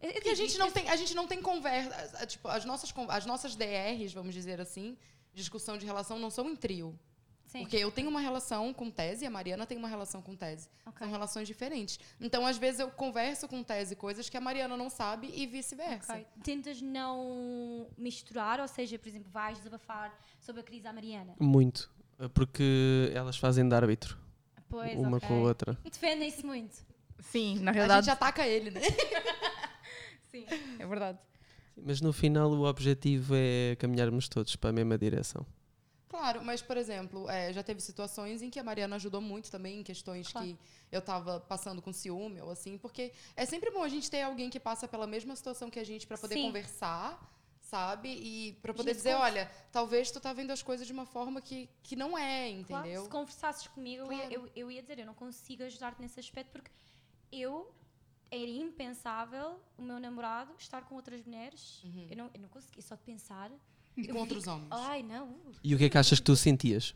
Porque 0.00 0.28
a 0.28 0.34
gente 0.34 0.56
não 0.58 0.70
tem, 0.70 0.88
a 0.88 0.96
gente 0.96 1.14
não 1.14 1.26
tem 1.26 1.40
conversa, 1.42 2.18
a- 2.22 2.26
tipo, 2.26 2.48
as 2.48 2.64
nossas 2.64 2.92
as 3.08 3.26
nossas 3.26 3.54
DRs, 3.56 4.12
vamos 4.12 4.34
dizer 4.34 4.60
assim, 4.60 4.96
discussão 5.32 5.76
de 5.78 5.84
relação 5.86 6.18
não 6.18 6.30
são 6.30 6.48
em 6.48 6.56
trio. 6.56 6.98
Sim. 7.46 7.60
Porque 7.60 7.76
eu 7.76 7.90
tenho 7.92 8.08
uma 8.08 8.18
relação 8.20 8.74
com 8.74 8.90
tese 8.90 9.24
e 9.24 9.26
a 9.28 9.30
Mariana 9.30 9.64
tem 9.64 9.78
uma 9.78 9.86
relação 9.86 10.20
com 10.20 10.34
tese. 10.34 10.68
Ok. 10.84 10.98
São 10.98 11.08
relações 11.08 11.46
diferentes. 11.46 12.00
Então, 12.20 12.44
às 12.44 12.58
vezes, 12.58 12.80
eu 12.80 12.90
converso 12.90 13.46
com 13.46 13.62
tese 13.62 13.94
coisas 13.94 14.28
que 14.28 14.36
a 14.36 14.40
Mariana 14.40 14.76
não 14.76 14.90
sabe 14.90 15.30
e 15.32 15.46
vice-versa. 15.46 16.14
Ok. 16.14 16.26
Tentas 16.42 16.80
não 16.82 17.86
misturar, 17.96 18.58
ou 18.58 18.66
seja, 18.66 18.98
por 18.98 19.08
exemplo, 19.08 19.30
vais 19.30 19.56
desabafar 19.58 20.12
sobre 20.40 20.62
a 20.62 20.64
crise 20.64 20.88
à 20.88 20.92
Mariana. 20.92 21.34
Muito. 21.38 21.88
Porque 22.32 23.12
elas 23.14 23.36
fazem 23.36 23.68
de 23.68 23.74
árbitro. 23.74 24.18
Pois, 24.68 24.98
uma 24.98 25.18
ok. 25.18 25.28
com 25.28 25.34
a 25.34 25.38
outra. 25.46 25.78
Defendem-se 25.84 26.44
muito. 26.44 26.74
Sim, 27.20 27.60
na 27.60 27.70
A 27.70 27.74
realidade. 27.74 28.06
gente 28.06 28.12
ataca 28.14 28.46
ele, 28.46 28.70
né? 28.72 28.80
Sim, 30.34 30.46
é 30.80 30.86
verdade. 30.86 31.18
Mas 31.76 32.00
no 32.00 32.12
final 32.12 32.50
o 32.50 32.64
objetivo 32.64 33.34
é 33.36 33.76
caminharmos 33.76 34.28
todos 34.28 34.54
para 34.56 34.70
a 34.70 34.72
mesma 34.72 34.96
direção. 34.98 35.46
Claro, 36.08 36.44
mas, 36.44 36.62
por 36.62 36.76
exemplo, 36.76 37.28
é, 37.28 37.52
já 37.52 37.62
teve 37.62 37.80
situações 37.80 38.40
em 38.40 38.48
que 38.48 38.60
a 38.60 38.62
Mariana 38.64 38.94
ajudou 38.96 39.20
muito 39.20 39.50
também, 39.50 39.80
em 39.80 39.82
questões 39.82 40.30
Claro. 40.30 40.46
que 40.46 40.56
eu 40.92 41.00
estava 41.00 41.40
passando 41.40 41.82
com 41.82 41.92
ciúme 41.92 42.40
ou 42.40 42.50
assim, 42.52 42.78
porque 42.78 43.12
é 43.36 43.44
sempre 43.44 43.70
bom 43.72 43.82
a 43.82 43.88
gente 43.88 44.08
ter 44.08 44.22
alguém 44.22 44.48
que 44.48 44.60
passa 44.60 44.86
pela 44.86 45.06
mesma 45.08 45.34
situação 45.34 45.68
que 45.68 45.78
a 45.80 45.84
gente 45.84 46.06
para 46.06 46.16
poder 46.16 46.36
Sim. 46.36 46.42
conversar, 46.46 47.20
sabe? 47.60 48.08
E 48.10 48.52
para 48.62 48.72
poder 48.72 48.90
gente 48.90 48.98
dizer, 48.98 49.14
olha, 49.14 49.50
talvez 49.72 50.12
tu 50.12 50.20
tá 50.20 50.32
vendo 50.32 50.52
as 50.52 50.62
coisas 50.62 50.86
de 50.86 50.92
uma 50.92 51.04
forma 51.06 51.40
que, 51.40 51.68
que 51.82 51.96
não 51.96 52.16
é, 52.16 52.62
Claro, 52.64 52.84
entendeu? 52.86 53.02
se 53.02 53.08
conversasses 53.10 53.66
comigo, 53.66 54.04
eu, 54.04 54.12
ia, 54.12 54.18
Claro. 54.28 54.34
eu, 54.34 54.50
eu 54.54 54.70
ia 54.70 54.82
dizer, 54.82 55.00
eu 55.00 55.06
não 55.06 55.14
consigo 55.14 55.64
ajudar-te 55.64 56.00
nesse 56.00 56.20
aspecto 56.20 56.52
porque 56.52 56.70
eu 57.32 57.74
era 58.30 58.50
impensável 58.50 59.60
o 59.78 59.82
meu 59.82 59.98
namorado 60.00 60.52
estar 60.58 60.82
com 60.82 60.94
outras 60.96 61.22
mulheres. 61.24 61.82
Eu, 62.10 62.16
não, 62.16 62.30
eu 62.34 62.40
não 62.40 62.48
conseguia, 62.48 62.82
só 62.82 62.94
de 62.94 63.02
pensar. 63.02 63.50
E 63.96 64.08
com 64.08 64.18
outros 64.18 64.46
homens. 64.46 64.68
Ai, 64.70 65.02
não. 65.02 65.36
E 65.62 65.74
o 65.74 65.78
que 65.78 65.84
é 65.84 65.88
que 65.88 65.98
achas 65.98 66.18
que 66.18 66.24
tu 66.24 66.34
sentias 66.34 66.94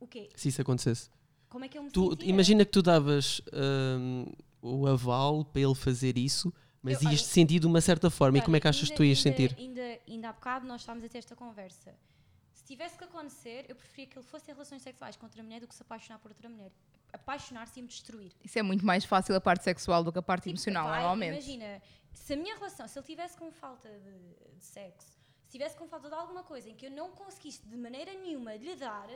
O 0.00 0.06
quê? 0.06 0.28
se 0.34 0.48
isso 0.48 0.60
acontecesse? 0.60 1.08
Como 1.48 1.64
é 1.64 1.68
que 1.68 1.78
eu 1.78 1.82
me 1.84 1.90
Tu, 1.90 2.10
sentia? 2.10 2.28
imagina 2.28 2.64
que 2.64 2.70
tu 2.72 2.82
davas 2.82 3.40
hum, 3.52 4.26
o 4.62 4.86
aval 4.86 5.44
para 5.44 5.60
ele 5.62 5.74
fazer 5.74 6.16
isso, 6.18 6.52
mas 6.82 6.94
Eu- 7.02 7.10
ias 7.10 7.20
olha, 7.20 7.28
te 7.28 7.32
sentir 7.32 7.58
de 7.60 7.66
uma 7.66 7.80
certa 7.80 8.10
forma. 8.10 8.38
e 8.38 8.42
como 8.42 8.56
é 8.56 8.60
que 8.60 8.66
achas 8.68 8.88
que 8.90 8.96
tu 8.96 9.04
ias 9.04 9.18
ainda, 9.24 9.36
sentir? 9.36 9.56
Ainda, 9.58 9.98
ainda 10.08 10.28
há 10.30 10.32
bocado 10.32 10.66
nós 10.66 10.80
estávamos 10.82 11.04
a 11.04 11.08
ter 11.08 11.18
esta 11.18 11.36
conversa. 11.36 11.94
Se 12.70 12.76
tivesse 12.76 12.96
que 12.96 13.02
acontecer, 13.02 13.66
eu 13.68 13.74
preferia 13.74 14.06
que 14.06 14.16
ele 14.16 14.24
fosse 14.24 14.44
ter 14.44 14.52
relações 14.52 14.80
sexuais 14.80 15.16
com 15.16 15.26
outra 15.26 15.42
mulher 15.42 15.58
do 15.60 15.66
que 15.66 15.74
se 15.74 15.82
apaixonar 15.82 16.20
por 16.20 16.30
outra 16.30 16.48
mulher. 16.48 16.70
Apaixonar-se 17.12 17.80
e 17.80 17.82
me 17.82 17.88
destruir. 17.88 18.32
Isso 18.44 18.56
é 18.60 18.62
muito 18.62 18.86
mais 18.86 19.04
fácil 19.04 19.34
a 19.34 19.40
parte 19.40 19.64
sexual 19.64 20.04
do 20.04 20.12
que 20.12 20.20
a 20.20 20.22
parte 20.22 20.44
Tipo, 20.44 20.50
emocional, 20.50 20.86
vai, 20.86 21.00
normalmente. 21.00 21.32
Imagina, 21.32 21.82
se 22.12 22.34
a 22.34 22.36
minha 22.36 22.54
relação, 22.54 22.86
se 22.86 22.96
ele 22.96 23.06
tivesse 23.06 23.36
com 23.36 23.50
falta 23.50 23.88
de, 23.88 24.56
de 24.56 24.64
sexo, 24.64 25.18
se 25.42 25.50
tivesse 25.50 25.76
com 25.76 25.88
falta 25.88 26.08
de 26.08 26.14
alguma 26.14 26.44
coisa 26.44 26.70
em 26.70 26.76
que 26.76 26.86
eu 26.86 26.92
não 26.92 27.10
conseguisse 27.10 27.60
de 27.66 27.76
maneira 27.76 28.14
nenhuma 28.14 28.54
lhe 28.54 28.76
dar, 28.76 29.08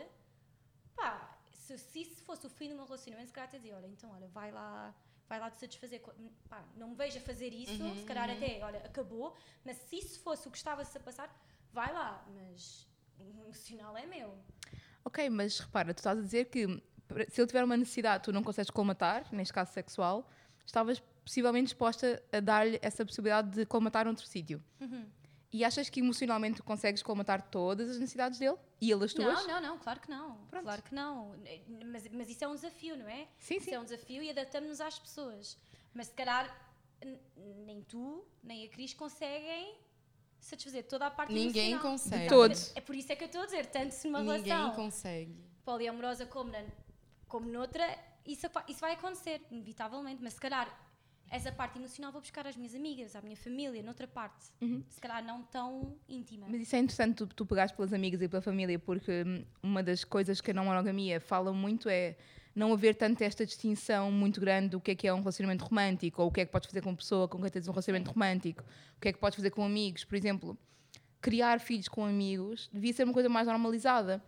pá, 0.97 1.39
se, 1.53 1.79
se 1.79 2.01
isso 2.03 2.25
fosse 2.25 2.45
o 2.49 2.51
fim 2.51 2.71
do 2.71 2.75
meu 2.75 2.87
relacionamento, 2.87 3.29
se 3.29 3.35
calhar 3.35 3.49
até 3.49 3.59
dizia, 3.59 3.77
olha, 3.77 3.87
então, 3.87 4.11
olha, 4.11 4.27
vai 4.27 4.51
lá, 4.51 4.93
vai 5.29 5.39
lá 5.39 5.49
te 5.49 5.59
satisfazer, 5.59 6.03
pá, 6.49 6.65
não 6.77 6.89
me 6.89 6.97
veja 6.97 7.21
fazer 7.21 7.53
isso, 7.55 7.81
Uhum, 7.81 7.97
se 7.99 8.05
calhar 8.05 8.29
até, 8.29 8.59
olha, 8.65 8.81
acabou, 8.81 9.33
mas 9.65 9.77
se 9.77 9.97
isso 9.97 10.19
fosse 10.19 10.49
o 10.49 10.51
que 10.51 10.57
estava-se 10.57 10.99
a 10.99 11.01
passar, 11.01 11.33
vai 11.73 11.93
lá, 11.93 12.27
mas 12.35 12.93
o 13.19 13.45
emocional 13.45 13.97
é 13.97 14.07
meu. 14.07 14.39
Ok, 15.05 15.29
mas 15.31 15.59
repara, 15.59 15.93
tu 15.93 15.99
estás 15.99 16.19
a 16.19 16.23
dizer 16.23 16.47
que 16.47 16.67
se 17.29 17.41
ele 17.41 17.47
tiver 17.47 17.65
uma 17.65 17.77
necessidade, 17.77 18.25
tu 18.25 18.33
não 18.33 18.43
consegues 18.43 18.71
colmatar, 18.71 19.27
neste 19.33 19.53
caso 19.53 19.73
sexual, 19.73 20.29
estavas 20.65 21.03
possivelmente 21.25 21.67
disposta 21.67 22.23
a 22.33 22.41
dar-lhe 22.41 22.79
essa 22.83 23.05
possibilidade 23.05 23.51
de 23.51 23.67
colmatar 23.67 24.05
noutro 24.05 24.27
sítio. 24.27 24.63
Uhum. 24.81 25.07
E 25.53 25.65
achas 25.65 25.89
que 25.89 26.01
emocionalmente 26.01 26.57
tu 26.57 26.65
consegues 26.65 27.01
colmatar 27.01 27.41
todas 27.43 27.89
as 27.89 27.99
necessidades 27.99 28.41
dele? 28.41 28.57
E 28.81 28.91
ele 28.91 29.05
as 29.05 29.15
tuas? 29.15 29.47
Não, 29.47 29.47
não, 29.47 29.61
não, 29.61 29.79
claro 29.79 30.01
que 30.01 30.11
não. 30.11 30.37
Pronto. 30.51 30.65
Claro 30.65 30.83
que 30.83 30.93
não. 30.93 31.33
Mas, 31.87 32.09
mas 32.09 32.29
isso 32.29 32.45
é 32.45 32.49
um 32.49 32.57
desafio, 32.57 32.97
não 32.97 33.09
é? 33.09 33.29
Sim, 33.39 33.59
Isso 33.59 33.67
sim. 33.67 33.75
é 33.75 33.79
um 33.79 33.85
desafio 33.85 34.21
e 34.21 34.31
adaptamos-nos 34.31 34.81
às 34.81 34.99
pessoas. 34.99 35.57
Mas 35.95 36.09
se 36.09 36.15
calhar 36.15 36.53
nem 37.65 37.83
tu, 37.83 38.27
nem 38.43 38.65
a 38.65 38.69
Cris 38.69 38.95
conseguem 38.95 39.77
satisfazer 40.45 40.85
toda 40.85 41.07
a 41.07 41.11
parte 41.11 41.33
Ninguém 41.33 41.73
emocional. 41.73 41.93
consegue. 41.93 42.29
Todos. 42.29 42.73
É 42.77 42.81
por 42.81 42.95
isso 42.95 43.11
é 43.13 43.17
que 43.17 43.25
eu 43.25 43.27
estou 43.27 43.43
a 43.43 43.47
dizer, 43.47 43.67
tanto 43.67 43.93
se 43.93 44.07
numa 44.07 44.21
Ninguém 44.23 44.43
relação 44.53 44.75
consegue. 44.75 45.35
poliamorosa 45.65 46.27
como, 46.27 46.51
na, 46.51 46.63
como 47.27 47.49
noutra, 47.49 47.87
isso, 48.27 48.47
isso 48.69 48.81
vai 48.81 48.93
acontecer, 48.93 49.41
inevitavelmente. 49.51 50.23
Mas 50.23 50.35
se 50.35 50.41
calhar 50.41 50.69
essa 51.31 51.51
parte 51.51 51.79
emocional 51.79 52.13
vou 52.13 52.21
buscar 52.21 52.47
às 52.47 52.57
minhas 52.57 52.75
amigas, 52.75 53.17
à 53.17 53.23
minha 53.23 53.37
família, 53.37 53.83
noutra 53.83 54.07
parte. 54.07 54.45
Se 54.89 55.01
calhar 55.01 55.25
não 55.25 55.43
tão 55.43 55.97
íntima. 56.09 56.47
Mas 56.49 56.61
isso 56.61 56.77
é 56.77 56.79
interessante 56.79 57.17
tu, 57.17 57.27
tu 57.27 57.47
pegares 57.47 57.73
pelas 57.73 57.93
amigas 57.93 58.21
e 58.23 58.29
pela 58.29 58.43
família, 58.43 58.79
porque 58.79 59.25
hum, 59.27 59.45
uma 59.63 59.83
das 59.83 60.05
coisas 60.05 60.41
que 60.41 60.51
a 60.51 60.55
não 60.55 60.67
monogamia 60.67 61.21
fala 61.21 61.53
muito 61.53 61.89
é 61.89 62.17
não 62.55 62.73
haver 62.73 62.95
tanto 62.95 63.23
esta 63.23 63.45
distinção 63.45 64.13
muito 64.13 64.41
grande 64.41 64.71
do 64.71 64.81
que 64.81 64.93
é 64.93 64.95
que 64.95 65.09
é 65.09 65.13
um 65.13 65.19
relacionamento 65.19 65.65
romântico, 65.65 66.23
ou 66.23 66.29
o 66.29 66.31
que 66.31 66.43
é 66.43 66.47
que 66.47 66.53
podes 66.53 66.69
fazer 66.69 66.81
com 66.83 66.91
uma 66.91 66.97
pessoa 66.97 67.27
com 67.27 67.41
quem 67.41 67.51
tens 67.51 67.67
um 67.67 67.73
relacionamento 67.73 68.11
romântico, 68.11 68.63
o 68.97 69.01
que 69.01 69.09
é 69.09 69.13
que 69.13 69.19
podes 69.19 69.37
fazer 69.37 69.51
com 69.51 69.65
amigos. 69.65 70.05
Por 70.05 70.15
exemplo, 70.15 70.57
criar 71.21 71.59
filhos 71.59 71.89
com 71.89 72.05
amigos 72.05 72.71
devia 72.73 72.93
ser 72.93 73.05
uma 73.05 73.13
coisa 73.13 73.29
mais 73.29 73.47
normalizada. 73.47 74.23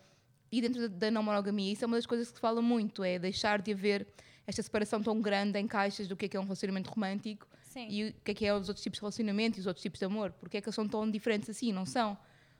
E 0.50 0.60
dentro 0.60 0.88
da, 0.88 0.88
da 0.88 1.10
não 1.10 1.22
monogamia, 1.22 1.72
isso 1.72 1.84
é 1.84 1.86
uma 1.86 1.96
das 1.96 2.06
coisas 2.06 2.28
que 2.28 2.34
se 2.34 2.40
fala 2.40 2.62
muito, 2.62 3.04
é 3.04 3.18
deixar 3.18 3.60
de 3.60 3.72
haver 3.72 4.06
esta 4.46 4.62
separação 4.62 5.02
tão 5.02 5.20
grande 5.20 5.58
em 5.58 5.66
caixas 5.66 6.06
do 6.08 6.16
que 6.16 6.26
é 6.26 6.28
que 6.28 6.36
é 6.36 6.40
um 6.40 6.44
relacionamento 6.44 6.90
romântico 6.90 7.46
Sim. 7.62 7.88
e 7.90 8.08
o 8.08 8.14
que 8.24 8.30
é 8.30 8.34
que 8.34 8.46
é 8.46 8.54
os 8.54 8.68
outros 8.68 8.82
tipos 8.82 8.98
de 8.98 9.02
relacionamento 9.02 9.58
e 9.58 9.60
os 9.60 9.66
outros 9.66 9.82
tipos 9.82 9.98
de 9.98 10.04
amor. 10.04 10.32
Porque 10.32 10.56
é 10.56 10.60
que 10.60 10.68
eles 10.68 10.74
são 10.74 10.88
tão 10.88 11.10
diferentes 11.10 11.50
assim? 11.50 11.72
Não 11.72 11.84
são. 11.84 12.16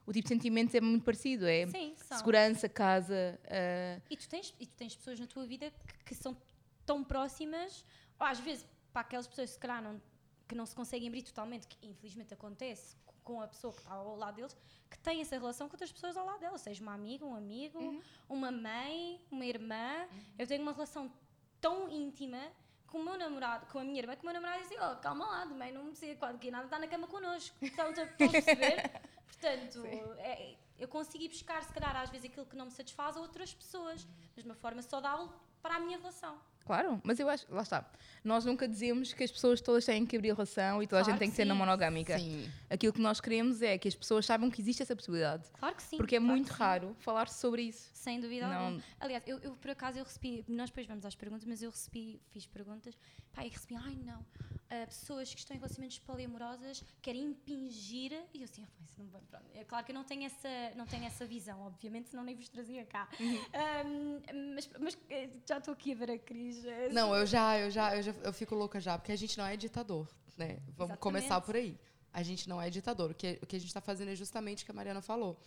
O 0.07 0.13
tipo 0.13 0.29
de 0.29 0.35
sentimentos 0.35 0.75
é 0.75 0.81
muito 0.81 1.05
parecido. 1.05 1.47
É 1.47 1.67
Sim, 1.67 1.95
segurança, 1.97 2.69
casa. 2.69 3.39
ah, 3.49 4.01
E 4.09 4.17
tu 4.17 4.29
tens, 4.29 4.55
e 4.61 4.67
tu 4.67 4.75
tens 4.77 4.95
pessoas 4.95 5.19
na 5.19 5.27
tua 5.27 5.45
vida 5.47 5.71
que, 5.87 6.05
que 6.05 6.15
são 6.15 6.37
tão 6.85 7.03
próximas, 7.03 7.85
ou 8.21 8.27
às 8.27 8.39
vezes 8.39 8.65
para 8.93 9.01
aquelas 9.03 9.27
pessoas 9.27 9.49
que, 9.51 9.55
se 9.55 9.59
calhar, 9.59 9.83
não, 9.83 10.01
que 10.47 10.55
não 10.55 10.65
se 10.65 10.75
conseguem 10.77 11.09
abrir 11.09 11.23
totalmente, 11.23 11.67
que 11.67 11.77
infelizmente 11.87 12.33
acontece 12.33 12.97
com- 13.25 13.41
a 13.41 13.49
pessoa 13.49 13.73
que 13.73 13.81
está 13.81 13.93
ao 13.95 14.15
lado 14.17 14.37
deles, 14.37 14.57
que 14.89 14.97
têm 15.01 15.21
essa 15.21 15.37
relação 15.37 15.69
com 15.69 15.75
outras 15.75 15.91
pessoas 15.91 16.17
ao 16.17 16.25
lado 16.25 16.39
delas, 16.39 16.61
seja 16.61 16.81
uma 16.81 16.95
amiga, 16.95 17.27
um 17.27 17.35
amigo, 17.35 18.01
uma 18.29 18.53
mãe, 18.53 19.21
uma 19.31 19.45
irmã. 19.45 20.07
Eu 20.39 20.47
tenho 20.47 20.63
uma 20.63 20.73
relação 20.73 21.13
tão 21.61 21.89
íntima 21.91 22.41
com 22.87 22.99
o 22.99 23.05
meu 23.05 23.19
namorado, 23.19 23.67
com 23.67 23.81
a 23.81 23.85
minha 23.85 23.99
irmã, 23.99 24.15
que 24.15 24.23
o 24.23 24.25
meu 24.25 24.33
namorado 24.35 24.63
diz 24.63 24.71
assim, 24.71 24.81
oh, 24.81 24.97
calma 25.01 25.27
lá, 25.27 25.47
também 25.47 25.73
não 25.73 25.89
precisa, 25.89 26.15
quase 26.15 26.39
que 26.39 26.49
nada 26.53 26.67
está 26.67 26.79
na 26.79 26.87
cama 26.87 27.09
connosco. 27.09 27.57
Estão 27.61 27.89
a 27.91 28.31
perceber? 28.31 28.77
Portanto, 29.41 29.85
é- 30.19 30.55
eu 30.79 30.89
consigo 30.89 31.25
ir 31.25 31.29
buscar, 31.29 31.63
se 31.63 31.73
calhar, 31.73 31.95
às 31.97 32.11
vezes 32.11 32.27
aquilo 32.31 32.47
que 32.47 32.57
não 32.57 32.67
me 32.67 32.71
satisfaz 32.71 33.17
a 33.17 33.21
outras 33.21 33.53
pessoas, 33.55 34.07
mas 34.35 34.45
de 34.45 34.51
uma 34.51 34.55
forma 34.57 34.83
saudável 34.83 35.31
para 35.63 35.77
a 35.77 35.81
minha 35.81 35.97
relação. 35.99 36.39
claro, 36.65 37.01
mas 37.05 37.19
eu 37.21 37.29
acho, 37.29 37.47
lá 37.53 37.63
está. 37.63 37.89
Nós 38.25 38.45
nunca 38.45 38.67
dizemos 38.69 39.13
que 39.15 39.23
as 39.23 39.31
pessoas 39.31 39.61
todas 39.61 39.85
têm 39.85 40.05
que 40.05 40.17
abrir 40.17 40.33
relação 40.33 40.83
e 40.83 40.87
toda 40.87 41.01
a 41.01 41.05
Claro 41.05 41.13
gente 41.13 41.19
tem 41.21 41.29
que 41.29 41.33
que 41.33 41.37
ser 41.37 41.45
não 41.45 41.55
monogâmica. 41.57 42.19
Sim. 42.19 42.51
Aquilo 42.69 42.93
que 42.93 43.01
nós 43.01 43.21
queremos 43.21 43.63
é 43.63 43.79
que 43.79 43.87
as 43.87 43.95
pessoas 43.95 44.27
saibam 44.27 44.51
que 44.51 44.61
existe 44.61 44.83
essa 44.83 44.95
possibilidade. 44.97 45.49
Claro 45.59 45.77
que 45.77 45.83
sim. 45.83 45.97
porque 45.97 46.17
é 46.17 46.19
claro 46.19 46.33
muito 46.33 46.49
sim. 46.49 46.55
raro 46.55 46.97
falar 46.99 47.29
sobre 47.29 47.63
isso. 47.63 47.89
Sem 47.95 48.21
dúvida 48.21 48.49
Não- 48.49 48.57
alguma. 48.67 48.83
Aliás, 48.99 49.23
eu, 49.27 49.39
eu, 49.39 49.53
por 49.57 49.71
acaso 49.71 49.99
eu 49.99 50.05
recebi, 50.05 50.45
nós 50.49 50.69
depois 50.71 50.87
vamos 50.89 51.05
às 51.07 51.15
perguntas, 51.15 51.45
mas 51.47 51.63
eu 51.63 51.71
recebi, 51.71 52.21
fiz 52.31 52.47
perguntas, 52.47 52.97
pá, 53.33 53.45
e 53.45 53.49
recebi, 53.49 53.77
ai 53.77 53.95
não, 54.05 54.25
ah, 54.71 54.87
pessoas 54.87 55.33
que 55.33 55.39
estão 55.41 55.55
em 55.55 55.59
relacionamentos 55.59 55.99
poliamorosas 56.01 56.83
querem 57.01 57.25
impingir, 57.25 58.13
e 58.35 58.39
eu 58.39 58.45
assim, 58.45 58.63
ah, 58.65 58.83
isso 58.85 58.95
não 58.99 59.07
vai, 59.09 59.21
pronto. 59.23 59.45
É 59.55 59.65
claro 59.65 59.85
que 59.85 59.93
eu 59.93 59.95
não 59.95 60.05
tenho 60.05 60.25
essa, 60.25 60.49
não 60.77 60.87
tenho 60.87 61.05
essa 61.05 61.25
visão, 61.27 61.61
obviamente, 61.63 62.09
senão 62.09 62.25
nem 62.25 62.35
vos 62.35 62.49
trazia 62.49 62.85
cá. 62.85 63.09
Ahm, 63.53 64.21
mas, 64.55 64.69
mas 64.79 64.99
eh, 65.11 65.31
já 65.49 65.59
estou 65.59 65.73
aqui 65.75 65.93
a 65.93 65.95
ver 65.95 66.11
a 66.11 66.19
Cris. 66.19 66.65
eh, 66.65 66.89
Não, 66.93 67.15
eu 67.15 67.27
já, 67.27 67.59
eu 67.59 67.71
já, 67.71 67.97
eu 67.97 68.03
já, 68.03 68.13
eu 68.23 68.33
fico 68.33 68.55
louca 68.55 68.81
já, 68.81 68.99
porque 68.99 69.13
a 69.13 69.17
gente 69.17 69.37
não 69.39 69.47
é 69.47 69.57
ditador, 69.57 70.09
né? 70.37 70.55
Vamos 70.57 70.69
Exatamente. 70.95 70.99
começar 71.01 71.41
por 71.41 71.55
aí. 71.57 71.79
A 72.13 72.23
gente 72.23 72.49
não 72.49 72.61
é 72.61 72.71
ditador. 72.71 73.11
O 73.11 73.15
que, 73.15 73.39
o 73.43 73.47
que 73.47 73.57
a 73.57 73.59
gente 73.59 73.69
está 73.69 73.81
fazendo 73.81 74.11
é 74.11 74.15
justamente 74.17 74.63
o 74.63 74.65
que 74.67 74.71
a 74.71 74.75
Mariana 74.75 75.03
falou. 75.03 75.39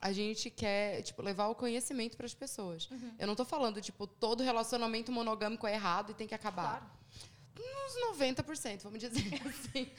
A 0.00 0.12
gente 0.12 0.50
quer, 0.50 1.02
tipo, 1.02 1.22
levar 1.22 1.48
o 1.48 1.54
conhecimento 1.54 2.16
para 2.16 2.26
as 2.26 2.34
pessoas. 2.34 2.88
Uhum. 2.90 3.14
Eu 3.18 3.26
não 3.26 3.34
tô 3.34 3.44
falando, 3.44 3.80
tipo, 3.80 4.06
todo 4.06 4.42
relacionamento 4.44 5.10
monogâmico 5.10 5.66
é 5.66 5.72
errado 5.74 6.10
e 6.10 6.14
tem 6.14 6.26
que 6.28 6.34
acabar. 6.34 6.80
Claro. 6.80 6.97
Uns 7.58 8.18
90%, 8.18 8.82
vamos 8.82 9.00
dizer 9.00 9.34
assim. 9.46 9.90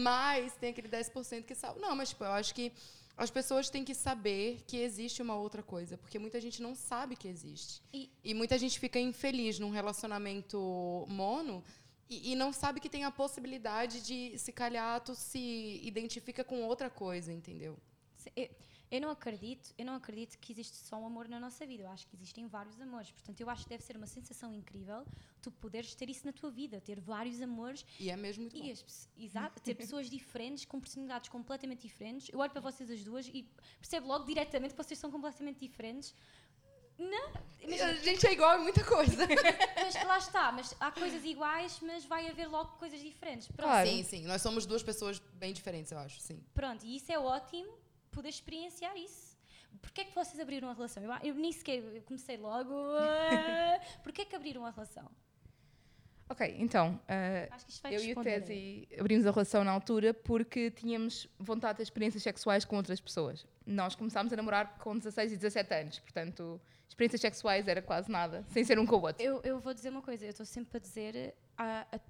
mas 0.00 0.52
tem 0.54 0.70
aquele 0.70 0.88
10% 0.88 1.44
que 1.44 1.54
sabe. 1.54 1.80
Não, 1.80 1.94
mas, 1.96 2.10
tipo, 2.10 2.24
eu 2.24 2.32
acho 2.32 2.54
que 2.54 2.72
as 3.16 3.30
pessoas 3.30 3.68
têm 3.70 3.84
que 3.84 3.94
saber 3.94 4.62
que 4.66 4.76
existe 4.76 5.20
uma 5.22 5.34
outra 5.36 5.62
coisa, 5.62 5.96
porque 5.98 6.18
muita 6.18 6.40
gente 6.40 6.60
não 6.62 6.74
sabe 6.74 7.16
que 7.16 7.26
existe. 7.28 7.82
E- 7.92 8.10
E 8.22 8.34
muita 8.34 8.56
gente 8.58 8.78
fica 8.78 8.98
infeliz 8.98 9.58
num 9.58 9.70
relacionamento 9.70 11.04
mono 11.08 11.64
e, 12.08 12.32
e 12.32 12.34
não 12.36 12.52
sabe 12.52 12.80
que 12.80 12.88
tem 12.88 13.04
a 13.04 13.10
possibilidade 13.10 14.00
de, 14.02 14.38
se 14.38 14.52
calhar, 14.52 15.00
tu 15.00 15.14
se 15.14 15.80
identifica 15.82 16.44
com 16.44 16.62
outra 16.62 16.88
coisa, 16.90 17.32
entendeu? 17.32 17.76
Se- 18.16 18.32
Eu, 18.36 18.48
eu 18.90 19.00
não 19.00 19.10
acredito, 19.10 19.74
eu 19.76 19.84
não 19.84 19.94
acredito 19.94 20.38
que 20.38 20.52
existe 20.52 20.76
só 20.76 20.96
um 20.96 21.06
amor 21.06 21.28
na 21.28 21.38
nossa 21.38 21.66
vida. 21.66 21.82
Eu 21.82 21.88
acho 21.90 22.06
que 22.06 22.16
existem 22.16 22.46
vários 22.46 22.80
amores. 22.80 23.10
Portanto, 23.10 23.40
eu 23.40 23.50
acho 23.50 23.64
que 23.64 23.68
deve 23.70 23.82
ser 23.82 23.96
uma 23.96 24.06
sensação 24.06 24.52
incrível 24.52 25.04
tu 25.42 25.50
poderes 25.50 25.94
ter 25.94 26.08
isso 26.08 26.26
na 26.26 26.32
tua 26.32 26.50
vida, 26.50 26.80
ter 26.80 26.98
vários 26.98 27.40
amores 27.40 27.84
E 28.00 28.10
é 28.10 28.16
mesmo 28.16 28.42
muito 28.42 28.56
e 28.56 28.70
as 28.70 29.08
exato, 29.16 29.60
ter 29.62 29.74
pessoas 29.74 30.08
diferentes, 30.10 30.64
com 30.64 30.80
personalidades 30.80 31.28
completamente 31.28 31.82
diferentes. 31.82 32.28
Eu 32.32 32.38
olho 32.38 32.50
para 32.50 32.60
vocês 32.60 32.90
as 32.90 33.02
duas 33.04 33.26
e 33.28 33.46
percebo 33.78 34.06
logo 34.06 34.24
diretamente 34.24 34.74
que 34.74 34.82
vocês 34.82 34.98
são 34.98 35.10
completamente 35.10 35.58
diferentes. 35.60 36.14
Não, 36.98 37.30
mas, 37.68 37.80
A 37.80 37.94
gente 37.94 38.26
é 38.26 38.32
igual 38.32 38.58
em 38.58 38.62
muita 38.64 38.82
coisa. 38.82 39.24
mas 39.76 39.94
lá 40.04 40.18
está, 40.18 40.50
mas 40.50 40.74
há 40.80 40.90
coisas 40.90 41.24
iguais, 41.24 41.78
mas 41.80 42.04
vai 42.04 42.28
haver 42.28 42.48
logo 42.48 42.72
coisas 42.72 43.00
diferentes. 43.00 43.46
Pronto, 43.46 43.68
Claro. 43.70 43.88
Sim, 43.88 44.02
sim. 44.02 44.24
Nós 44.26 44.42
somos 44.42 44.66
duas 44.66 44.82
pessoas 44.82 45.20
bem 45.34 45.52
diferentes, 45.52 45.92
eu 45.92 45.98
acho, 45.98 46.20
sim. 46.20 46.42
Pronto, 46.52 46.84
e 46.84 46.96
isso 46.96 47.12
é 47.12 47.18
ótimo, 47.18 47.72
poder 48.10 48.28
experienciar 48.28 48.96
isso. 48.96 49.36
Porquê 49.80 50.02
é 50.02 50.04
que 50.04 50.14
vocês 50.14 50.40
abriram 50.40 50.68
a 50.68 50.72
relação? 50.72 51.02
Eu, 51.02 51.12
eu 51.22 51.34
nem 51.34 51.52
sequer 51.52 51.82
comecei 52.02 52.36
logo. 52.36 52.74
Porquê 54.02 54.22
é 54.22 54.24
que 54.24 54.34
abriram 54.34 54.64
a 54.64 54.70
relação? 54.70 55.10
Ok, 56.30 56.56
então, 56.58 57.00
Acho 57.50 57.64
que 57.64 57.72
isto 57.72 57.82
vai 57.82 57.96
eu 57.96 58.00
e 58.00 58.06
responder. 58.06 58.40
Tese 58.42 58.88
abrimos 58.98 59.26
a 59.26 59.30
relação 59.30 59.64
na 59.64 59.70
altura 59.70 60.12
porque 60.12 60.70
tínhamos 60.70 61.26
vontade 61.38 61.74
de 61.74 61.76
ter 61.78 61.82
experiências 61.84 62.22
sexuais 62.22 62.64
com 62.66 62.76
outras 62.76 63.00
pessoas. 63.00 63.46
Nós 63.64 63.94
começámos 63.94 64.32
a 64.32 64.36
namorar 64.36 64.78
com 64.78 64.96
16 64.96 65.32
e 65.32 65.36
17 65.36 65.74
anos, 65.74 65.98
portanto, 66.00 66.60
experiências 66.86 67.22
sexuais 67.22 67.66
era 67.66 67.80
quase 67.80 68.10
nada, 68.10 68.44
sem 68.48 68.62
ser 68.62 68.78
um 68.78 68.84
com 68.84 68.96
o 68.96 69.02
outro. 69.02 69.22
Eu, 69.22 69.40
eu 69.42 69.58
vou 69.58 69.72
dizer 69.72 69.88
uma 69.88 70.02
coisa, 70.02 70.26
eu 70.26 70.30
estou 70.30 70.44
sempre 70.44 70.76
a 70.76 70.80
dizer 70.80 71.34
a, 71.56 71.86
a 71.90 72.00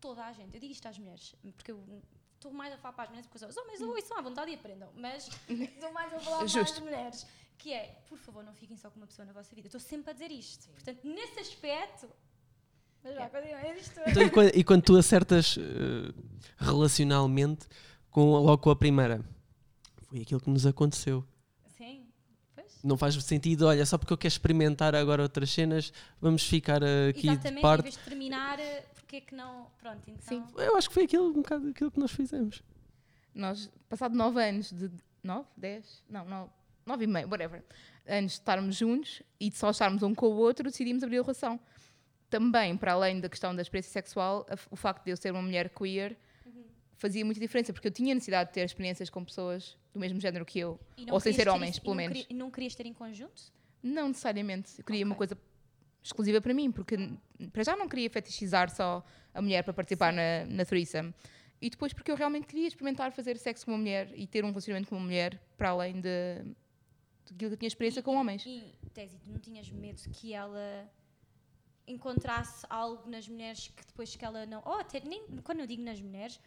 toda 0.00 0.24
a 0.24 0.32
gente, 0.32 0.54
eu 0.54 0.60
digo 0.60 0.72
isto 0.72 0.86
às 0.86 0.98
mulheres, 0.98 1.34
porque 1.54 1.70
eu 1.70 2.02
estou 2.46 2.52
mais 2.52 2.72
a 2.72 2.78
falar 2.78 2.92
para 2.92 3.04
as 3.04 3.10
mulheres, 3.10 3.28
porque 3.28 3.44
os 3.44 3.56
homens 3.56 3.80
ouçam 3.80 4.18
à 4.18 4.22
vontade 4.22 4.50
e 4.50 4.54
aprendam, 4.54 4.88
mas 4.94 5.28
estou 5.48 5.92
mais 5.92 6.12
a 6.12 6.20
falar 6.20 6.36
para 6.36 6.46
as 6.46 6.52
Justo. 6.52 6.80
mulheres, 6.80 7.26
que 7.58 7.72
é, 7.72 8.02
por 8.08 8.18
favor, 8.18 8.44
não 8.44 8.54
fiquem 8.54 8.76
só 8.76 8.90
com 8.90 9.00
uma 9.00 9.06
pessoa 9.06 9.26
na 9.26 9.32
vossa 9.32 9.54
vida. 9.54 9.66
Eu 9.66 9.68
estou 9.68 9.80
sempre 9.80 10.10
a 10.10 10.12
dizer 10.12 10.30
isto. 10.30 10.68
Portanto, 10.70 11.00
nesse 11.04 11.40
aspecto, 11.40 12.08
Mas 13.02 13.30
continua, 13.30 13.60
é 13.60 13.78
isto. 13.78 14.00
Então, 14.06 14.22
e, 14.22 14.30
quando, 14.30 14.56
e 14.56 14.64
quando 14.64 14.82
tu 14.82 14.96
acertas 14.96 15.56
eh, 15.58 16.12
relacionalmente 16.58 17.66
com, 18.10 18.30
logo 18.32 18.58
com 18.58 18.70
a 18.70 18.76
primeira? 18.76 19.24
Foi 20.08 20.20
aquilo 20.20 20.40
que 20.40 20.50
nos 20.50 20.66
aconteceu. 20.66 21.24
Não 22.86 22.96
faz 22.96 23.14
sentido, 23.24 23.66
olha, 23.66 23.84
só 23.84 23.98
porque 23.98 24.12
eu 24.12 24.16
quero 24.16 24.32
experimentar 24.32 24.94
agora 24.94 25.22
outras 25.22 25.50
cenas, 25.50 25.92
vamos 26.20 26.44
ficar 26.46 26.82
aqui 26.84 27.26
Exatamente, 27.28 27.42
de 27.42 27.58
em 27.58 27.60
parte. 27.62 27.82
vez 27.82 27.94
de 27.96 28.00
terminar, 28.00 28.60
eh, 28.60 28.84
porque 28.94 29.16
é 29.16 29.20
que 29.20 29.34
não. 29.34 29.66
Pronto, 29.80 30.02
então. 30.08 30.20
Sim. 30.28 30.44
Eu 30.56 30.76
acho 30.76 30.88
que 30.88 30.94
foi 30.94 31.04
aquilo, 31.04 31.28
um 31.30 31.42
bocado 31.42 31.68
aquilo 31.68 31.90
que 31.90 31.98
nós 31.98 32.12
fizemos. 32.12 32.62
Nós, 33.34 33.68
passado 33.88 34.14
nove 34.16 34.40
anos 34.40 34.70
de. 34.72 34.88
nove? 35.22 35.48
dez? 35.56 36.00
Não, 36.08 36.24
nove, 36.24 36.50
nove 36.86 37.04
e 37.04 37.06
meio, 37.08 37.28
whatever. 37.28 37.64
Anos 38.06 38.32
de 38.32 38.38
estarmos 38.38 38.76
juntos 38.76 39.20
e 39.40 39.50
de 39.50 39.56
só 39.56 39.70
estarmos 39.70 40.04
um 40.04 40.14
com 40.14 40.26
o 40.26 40.36
outro, 40.36 40.70
decidimos 40.70 41.02
abrir 41.02 41.18
a 41.18 41.22
relação. 41.22 41.58
Também, 42.30 42.76
para 42.76 42.92
além 42.92 43.20
da 43.20 43.28
questão 43.28 43.54
da 43.54 43.62
experiência 43.62 43.90
sexual, 43.90 44.46
o 44.70 44.76
facto 44.76 45.04
de 45.04 45.10
eu 45.10 45.16
ser 45.16 45.32
uma 45.32 45.42
mulher 45.42 45.70
queer 45.70 46.16
fazia 46.96 47.24
muita 47.24 47.40
diferença, 47.40 47.72
porque 47.72 47.88
eu 47.88 47.92
tinha 47.92 48.14
necessidade 48.14 48.50
de 48.50 48.54
ter 48.54 48.64
experiências 48.64 49.10
com 49.10 49.24
pessoas 49.24 49.76
do 49.96 50.00
mesmo 50.00 50.20
género 50.20 50.44
que 50.44 50.58
eu, 50.58 50.78
E 50.96 51.10
ou 51.10 51.18
sem 51.18 51.32
ser 51.32 51.44
ter 51.44 51.50
homens, 51.50 51.78
e 51.78 51.80
pelo 51.80 51.94
não 51.94 51.96
menos. 51.96 52.18
queria- 52.18 52.26
E 52.30 52.34
não 52.38 52.50
querias 52.50 52.74
ter 52.74 52.84
em 52.86 52.92
conjunto? 52.92 53.42
Não 53.82 54.08
necessariamente. 54.08 54.74
Eu 54.78 54.84
queria 54.84 55.04
uma 55.04 55.14
Ok. 55.14 55.18
coisa 55.26 55.38
exclusiva 56.02 56.40
para 56.40 56.52
mim, 56.54 56.70
porque 56.70 56.96
para 57.52 57.64
já 57.64 57.74
não 57.74 57.88
queria 57.88 58.08
fetichizar 58.10 58.68
só 58.74 59.02
a 59.34 59.40
mulher 59.42 59.64
para 59.64 59.72
participar 59.72 60.12
na, 60.12 60.44
na 60.46 60.64
threesome. 60.64 61.14
E 61.60 61.70
depois 61.70 61.92
porque 61.94 62.10
eu 62.10 62.16
realmente 62.16 62.46
queria 62.46 62.68
experimentar 62.68 63.10
fazer 63.12 63.38
sexo 63.38 63.64
com 63.64 63.72
uma 63.72 63.78
mulher 63.78 64.12
e 64.14 64.26
ter 64.26 64.44
um 64.44 64.48
relacionamento 64.48 64.88
com 64.90 64.96
uma 64.96 65.04
mulher 65.04 65.40
para 65.56 65.70
além 65.70 65.98
de, 66.00 66.44
que 67.38 67.44
eu 67.46 67.56
tinha 67.56 67.66
experiência 67.66 68.02
com 68.02 68.14
homens. 68.16 68.44
E, 68.46 68.74
Tesi, 68.92 69.18
tu 69.18 69.30
não 69.30 69.38
tinhas 69.40 69.70
medo 69.70 70.02
que 70.10 70.34
ela 70.34 70.86
encontrasse 71.88 72.66
algo 72.68 73.08
nas 73.08 73.26
mulheres 73.28 73.68
que 73.74 73.86
depois 73.86 74.14
que 74.14 74.24
ela 74.24 74.44
não. 74.44 74.60
Ou 74.66 74.74
até, 74.80 75.00
nem, 75.00 75.24
quando 75.42 75.60
eu 75.60 75.66
digo 75.66 75.82
nas 75.82 76.00
mulheres, 76.00 76.38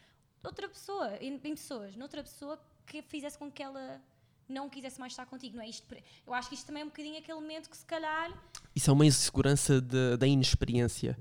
outra 0.44 0.68
pessoa, 0.70 1.18
em, 1.20 1.34
em 1.36 1.56
pessoas, 1.56 1.96
noutra 1.96 2.22
pessoa 2.22 2.60
que 2.90 3.02
fizesse 3.04 3.38
com 3.38 3.52
que 3.52 3.62
ela 3.64 4.02
não 4.48 4.68
quisesse 4.68 5.00
mais 5.00 5.14
estar 5.14 5.26
contigo, 5.28 5.58
não 5.58 5.64
é 5.64 5.70
isto? 5.70 5.86
Eu 6.26 6.34
acho 6.34 6.50
que 6.50 6.56
isto 6.56 6.66
também 6.66 6.82
é 6.82 6.86
um 6.86 6.90
bocadinho 6.90 7.18
aquele 7.20 7.40
momento 7.40 7.70
que 7.70 7.78
se 7.78 7.86
calhar. 7.86 8.28
Isso 8.76 8.90
é 8.90 8.94
uma 8.94 9.06
insegurança 9.06 9.80
de- 9.80 10.18
da 10.18 10.26
inexperiência. 10.28 11.18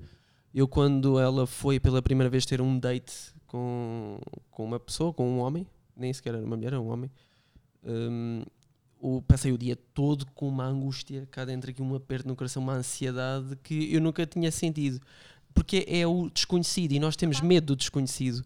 Eu, 0.53 0.67
quando 0.67 1.19
ela 1.19 1.45
foi 1.45 1.79
pela 1.79 2.01
primeira 2.01 2.29
vez 2.29 2.43
ter 2.45 2.59
um 2.59 2.79
date 2.79 3.13
com, 3.45 4.19
com 4.49 4.65
uma 4.65 4.79
pessoa, 4.79 5.13
com 5.13 5.29
um 5.29 5.37
homem, 5.39 5.67
nem 5.95 6.11
sequer 6.11 6.33
era 6.33 6.43
uma 6.43 6.55
mulher, 6.55 6.69
era 6.73 6.81
um 6.81 6.89
homem, 6.89 7.11
o, 8.99 9.21
passei 9.21 9.51
o 9.51 9.57
dia 9.57 9.75
todo 9.93 10.25
com 10.33 10.47
uma 10.47 10.65
angústia 10.65 11.27
cá 11.31 11.45
dentro, 11.45 11.69
aqui 11.69 11.81
um 11.81 11.95
aperto 11.95 12.27
no 12.27 12.35
coração, 12.35 12.61
uma 12.63 12.73
ansiedade 12.73 13.55
que 13.63 13.93
eu 13.93 14.01
nunca 14.01 14.25
tinha 14.25 14.51
sentido. 14.51 14.99
Porque 15.53 15.85
é 15.87 16.05
o 16.05 16.29
desconhecido 16.29 16.91
e 16.93 16.99
nós 16.99 17.15
temos 17.15 17.41
medo 17.41 17.67
do 17.67 17.75
desconhecido. 17.75 18.43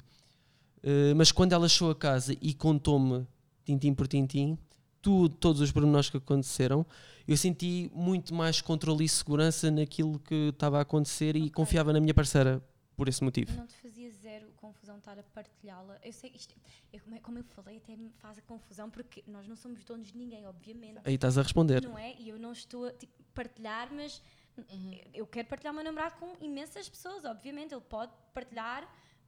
Uh, 0.83 1.15
mas 1.15 1.31
quando 1.31 1.53
ela 1.53 1.67
chegou 1.69 1.91
a 1.91 1.95
casa 1.95 2.35
e 2.41 2.53
contou-me, 2.53 3.25
tintim 3.63 3.93
por 3.93 4.07
tintim, 4.07 4.57
tudo, 5.01 5.35
todos 5.35 5.61
os 5.61 5.71
pormenores 5.71 6.09
que 6.09 6.17
aconteceram, 6.17 6.85
eu 7.27 7.37
senti 7.37 7.89
muito 7.93 8.33
mais 8.33 8.61
controle 8.61 9.05
e 9.05 9.09
segurança 9.09 9.69
naquilo 9.71 10.19
que 10.19 10.49
estava 10.49 10.79
a 10.79 10.81
acontecer 10.81 11.35
e 11.35 11.41
Ok. 11.43 11.51
confiava 11.51 11.93
na 11.93 11.99
minha 11.99 12.13
parceira 12.13 12.61
por 12.95 13.07
esse 13.07 13.23
motivo. 13.23 13.51
Não 13.57 13.65
te 13.65 13.75
fazia 13.77 14.09
zero 14.11 14.47
confusão 14.57 14.97
estar 14.97 15.17
a 15.17 15.23
partilhá-la. 15.23 15.97
Eu 16.03 16.13
sei 16.13 16.31
isto, 16.35 16.53
eu, 16.91 16.99
como, 17.01 17.15
é- 17.15 17.19
como 17.19 17.37
eu 17.39 17.43
falei, 17.43 17.77
até 17.77 17.95
me 17.95 18.09
faz 18.19 18.37
a 18.37 18.41
confusão 18.41 18.89
porque 18.89 19.23
nós 19.27 19.47
não 19.47 19.55
somos 19.55 19.83
donos 19.83 20.11
de 20.11 20.17
ninguém, 20.17 20.45
obviamente. 20.45 20.99
Aí 21.03 21.15
estás 21.15 21.37
a 21.37 21.41
responder. 21.41 21.81
Não 21.81 21.97
é? 21.97 22.15
E 22.19 22.29
eu 22.29 22.37
não 22.37 22.51
estou 22.51 22.85
a 22.87 22.91
tipo, 22.91 23.13
partilhar, 23.33 23.89
mas 23.93 24.21
Uhum. 24.57 24.95
eu 25.13 25.25
quero 25.25 25.47
partilhar 25.47 25.73
o 25.73 25.75
meu 25.75 25.83
namorado 25.83 26.15
com 26.19 26.33
imensas 26.39 26.87
pessoas, 26.87 27.25
obviamente. 27.25 27.73
Ele 27.73 27.81
pode 27.81 28.11
partilhar 28.33 28.87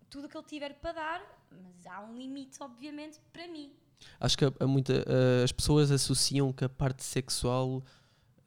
tudo 0.10 0.26
o 0.26 0.30
que 0.30 0.38
ele 0.38 0.46
tiver 0.46 0.74
para 0.76 0.92
dar, 0.94 1.45
mas 1.62 1.86
há 1.86 2.02
um 2.02 2.16
limite, 2.18 2.58
obviamente, 2.62 3.20
para 3.32 3.48
mim. 3.48 3.72
Acho 4.20 4.38
que 4.38 4.46
a 4.46 4.68
muita, 4.68 4.94
a- 4.94 5.44
as 5.44 5.52
pessoas 5.52 5.92
associam 5.92 6.52
que 6.54 6.64
a 6.66 6.70
parte 6.70 7.04
sexual 7.04 7.78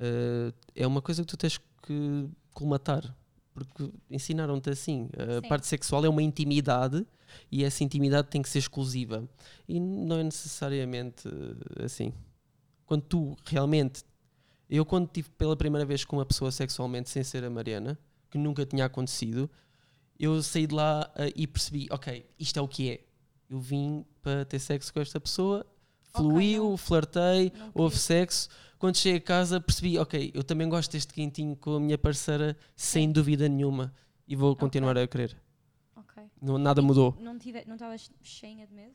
uh, 0.01 0.55
é 0.75 0.87
uma 0.87 1.03
coisa 1.03 1.23
que 1.23 1.29
tu 1.29 1.37
tens 1.37 1.59
que 1.83 2.29
colmatar. 2.53 3.15
Porque 3.55 3.91
ensinaram-te 4.09 4.71
assim. 4.71 5.09
A 5.17 5.43
Sim. 5.43 5.49
parte 5.49 5.67
sexual 5.67 6.05
é 6.05 6.09
uma 6.09 6.23
intimidade 6.23 7.05
e 7.51 7.65
essa 7.65 7.83
intimidade 7.83 8.29
tem 8.29 8.41
que 8.41 8.49
ser 8.49 8.61
exclusiva. 8.61 9.29
E 9.67 9.81
não 9.81 10.19
é 10.19 10.23
necessariamente 10.23 11.27
uh, 11.27 11.85
assim. 11.85 12.13
Quando 12.87 13.03
tu 13.03 13.37
realmente. 13.45 14.05
Eu, 14.71 14.85
quando 14.85 15.07
estive 15.07 15.31
pela 15.31 15.57
primeira 15.57 15.85
vez 15.87 16.05
com 16.05 16.17
uma 16.17 16.27
pessoa 16.27 16.53
sexualmente 16.53 17.09
sem 17.09 17.25
ser 17.25 17.43
a 17.43 17.51
Mariana, 17.51 17.99
que 18.31 18.37
nunca 18.39 18.67
tinha 18.67 18.85
acontecido, 18.85 19.51
eu 20.19 20.43
saí 20.43 20.67
de 20.67 20.75
lá 20.75 21.11
uh, 21.17 21.33
e 21.35 21.47
percebi: 21.47 21.87
ok, 21.91 22.27
isto 22.39 22.59
é 22.59 22.63
o 22.63 22.69
que 22.69 22.91
é. 22.91 23.05
Eu 23.49 23.59
vim 23.61 24.05
para 24.23 24.45
ter 24.45 24.59
sexo 24.59 24.93
com 24.93 25.01
esta 25.01 25.19
pessoa, 25.21 25.67
fluiu, 26.15 26.71
não- 26.71 26.77
flertei, 26.77 27.53
houve 27.75 27.97
sexo. 27.97 28.49
Quando 28.79 28.97
cheguei 28.97 29.19
a 29.19 29.21
casa, 29.21 29.61
percebi: 29.61 29.99
ok, 29.99 30.31
eu 30.35 30.45
também 30.45 30.69
gosto 30.69 30.93
deste 30.93 31.13
quentinho 31.13 31.57
com 31.57 31.77
a 31.77 31.81
minha 31.81 31.99
parceira, 31.99 32.57
sem 32.77 33.11
dúvida 33.11 33.49
nenhuma, 33.49 33.93
e 34.27 34.37
vou 34.37 34.55
continuar 34.55 34.97
a 34.99 35.07
querer. 35.07 35.37
Ok. 35.97 36.23
Não, 36.41 36.59
nada 36.59 36.83
mudou. 36.83 37.17
Não 37.21 37.37
estavas 37.37 38.11
cheia 38.23 38.67
de 38.67 38.75
medo? 38.75 38.95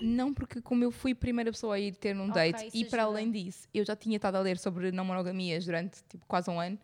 Não, 0.00 0.32
porque 0.32 0.60
como 0.60 0.84
eu 0.84 0.92
fui 0.92 1.10
a 1.10 1.16
primeira 1.16 1.50
pessoa 1.50 1.74
a 1.74 1.80
ir 1.80 1.92
ter 1.96 2.16
um 2.16 2.28
date 2.30 2.68
e 2.72 2.84
para 2.84 3.02
além 3.02 3.30
disso, 3.32 3.66
eu 3.74 3.84
já 3.84 3.96
tinha 3.96 4.14
estado 4.16 4.36
a 4.36 4.40
ler 4.40 4.56
sobre 4.56 4.92
não 4.92 5.04
monogamias 5.04 5.64
durante 5.64 6.04
tipo, 6.08 6.24
quase 6.26 6.48
um 6.48 6.60
ano. 6.60 6.78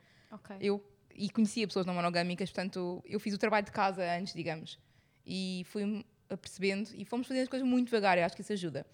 Eu 0.61 0.85
e 1.15 1.31
conhecia 1.31 1.67
pessoas 1.67 1.87
não 1.87 1.95
monogâmicas, 1.95 2.51
portanto, 2.51 3.03
eu 3.07 3.19
fiz 3.21 3.35
o 3.35 3.39
trabalho 3.39 3.65
de 3.65 3.73
casa 3.73 4.03
antes, 4.17 4.35
digamos. 4.35 4.79
E 5.27 5.65
fui 5.67 6.05
apercebendo 6.29 6.91
e 6.95 7.05
fomos 7.05 7.27
fazendo 7.27 7.45
as 7.45 7.49
coisas 7.49 7.67
muito 7.67 7.87
devagar, 7.87 8.19
eu 8.19 8.25
acho 8.25 8.35
que 8.35 8.43
isso 8.43 8.53
ajuda. 8.53 8.87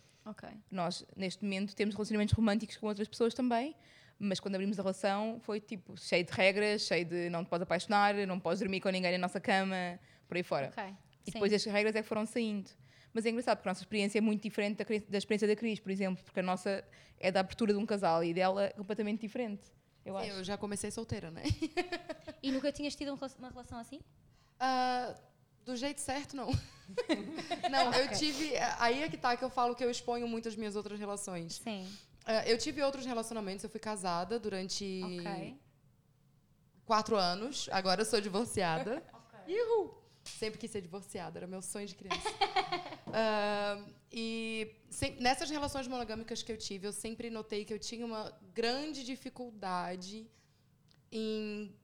Nós, 0.70 1.04
neste 1.16 1.42
momento, 1.42 1.74
temos 1.74 1.94
relacionamentos 1.94 2.34
românticos 2.34 2.76
com 2.76 2.86
outras 2.86 3.08
pessoas 3.08 3.34
também, 3.34 3.74
mas 4.18 4.38
quando 4.38 4.54
abrimos 4.54 4.78
a 4.78 4.82
relação 4.82 5.40
foi 5.40 5.60
tipo 5.60 5.96
cheio 5.96 6.24
de 6.24 6.32
regras, 6.32 6.82
cheio 6.82 7.04
de 7.04 7.30
não 7.30 7.44
te 7.44 7.48
podes 7.48 7.62
apaixonar, 7.62 8.14
não 8.26 8.38
podes 8.38 8.60
dormir 8.60 8.80
com 8.80 8.90
ninguém 8.90 9.12
na 9.12 9.18
nossa 9.18 9.40
cama, 9.40 9.98
por 10.28 10.36
aí 10.36 10.42
fora. 10.42 10.68
Ok. 10.68 10.84
E 10.84 11.30
Sim. 11.30 11.32
depois 11.32 11.52
estas 11.52 11.72
regras 11.72 11.96
é 11.96 12.02
que 12.02 12.08
foram 12.08 12.26
saindo. 12.26 12.70
Mas 13.12 13.26
é 13.26 13.30
engraçado 13.30 13.56
porque 13.56 13.68
a 13.68 13.72
nossa 13.72 13.82
experiência 13.82 14.18
é 14.18 14.20
muito 14.20 14.42
diferente 14.42 14.76
da, 14.76 14.84
da 14.84 15.18
experiência 15.18 15.48
da 15.48 15.56
Cris, 15.56 15.80
por 15.80 15.90
exemplo, 15.90 16.22
porque 16.22 16.38
a 16.38 16.42
nossa 16.42 16.84
é 17.18 17.32
da 17.32 17.40
abertura 17.40 17.72
de 17.72 17.78
um 17.78 17.86
casal 17.86 18.22
e 18.22 18.32
dela 18.32 18.66
é 18.66 18.70
completamente 18.70 19.20
diferente. 19.20 19.62
Eu 20.04 20.16
acho. 20.16 20.30
Eu 20.30 20.44
já 20.44 20.56
comecei 20.56 20.90
solteira, 20.90 21.30
né? 21.30 21.42
E 22.42 22.50
nunca 22.50 22.72
tinhas 22.72 22.94
tido 22.94 23.12
um 23.12 23.18
uma 23.38 23.48
relação 23.50 23.78
assim? 23.78 24.00
Ah, 24.58 25.14
do 25.64 25.76
jeito 25.76 26.00
certo, 26.00 26.34
não. 26.34 26.48
não, 27.70 27.92
eu 27.94 28.08
tive. 28.16 28.52
Aí 28.78 29.02
é 29.02 29.08
que 29.08 29.16
tá 29.16 29.36
que 29.36 29.44
eu 29.44 29.50
falo 29.50 29.74
que 29.74 29.84
eu 29.84 29.90
exponho 29.90 30.26
muito 30.26 30.48
as 30.48 30.56
minhas 30.56 30.74
outras 30.74 30.98
relações. 30.98 31.56
Sim. 31.62 31.86
Ah, 32.24 32.46
eu 32.46 32.58
tive 32.58 32.82
outros 32.82 33.04
relacionamentos, 33.06 33.64
eu 33.64 33.70
fui 33.70 33.80
casada 33.80 34.38
durante 34.38 35.02
Ok. 35.04 35.58
quatro 36.84 37.16
anos, 37.16 37.68
agora 37.72 38.02
eu 38.02 38.04
sou 38.06 38.20
divorciada. 38.20 39.02
Ihu! 39.46 39.94
Sempre 40.24 40.58
quis 40.60 40.70
ser 40.70 40.80
divorciada, 40.80 41.38
era 41.38 41.46
meu 41.46 41.62
sonho 41.62 41.86
de 41.86 41.94
criança. 41.94 42.28
Ah, 43.12 43.84
e 44.12 44.74
sem- 44.90 45.16
nessas 45.20 45.48
relações 45.50 45.86
monogâmicas 45.86 46.42
que 46.42 46.50
eu 46.50 46.56
tive, 46.56 46.86
eu 46.86 46.92
sempre 46.92 47.30
notei 47.30 47.64
que 47.64 47.72
eu 47.72 47.78
tinha 47.78 48.04
uma 48.04 48.32
grande 48.52 49.04
dificuldade 49.04 50.28
em 51.12 51.74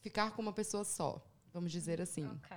ficar 0.00 0.30
com 0.32 0.42
uma 0.42 0.52
pessoa 0.52 0.84
só, 0.84 1.20
vamos 1.52 1.72
dizer 1.72 2.00
assim. 2.00 2.26
Ok. 2.26 2.56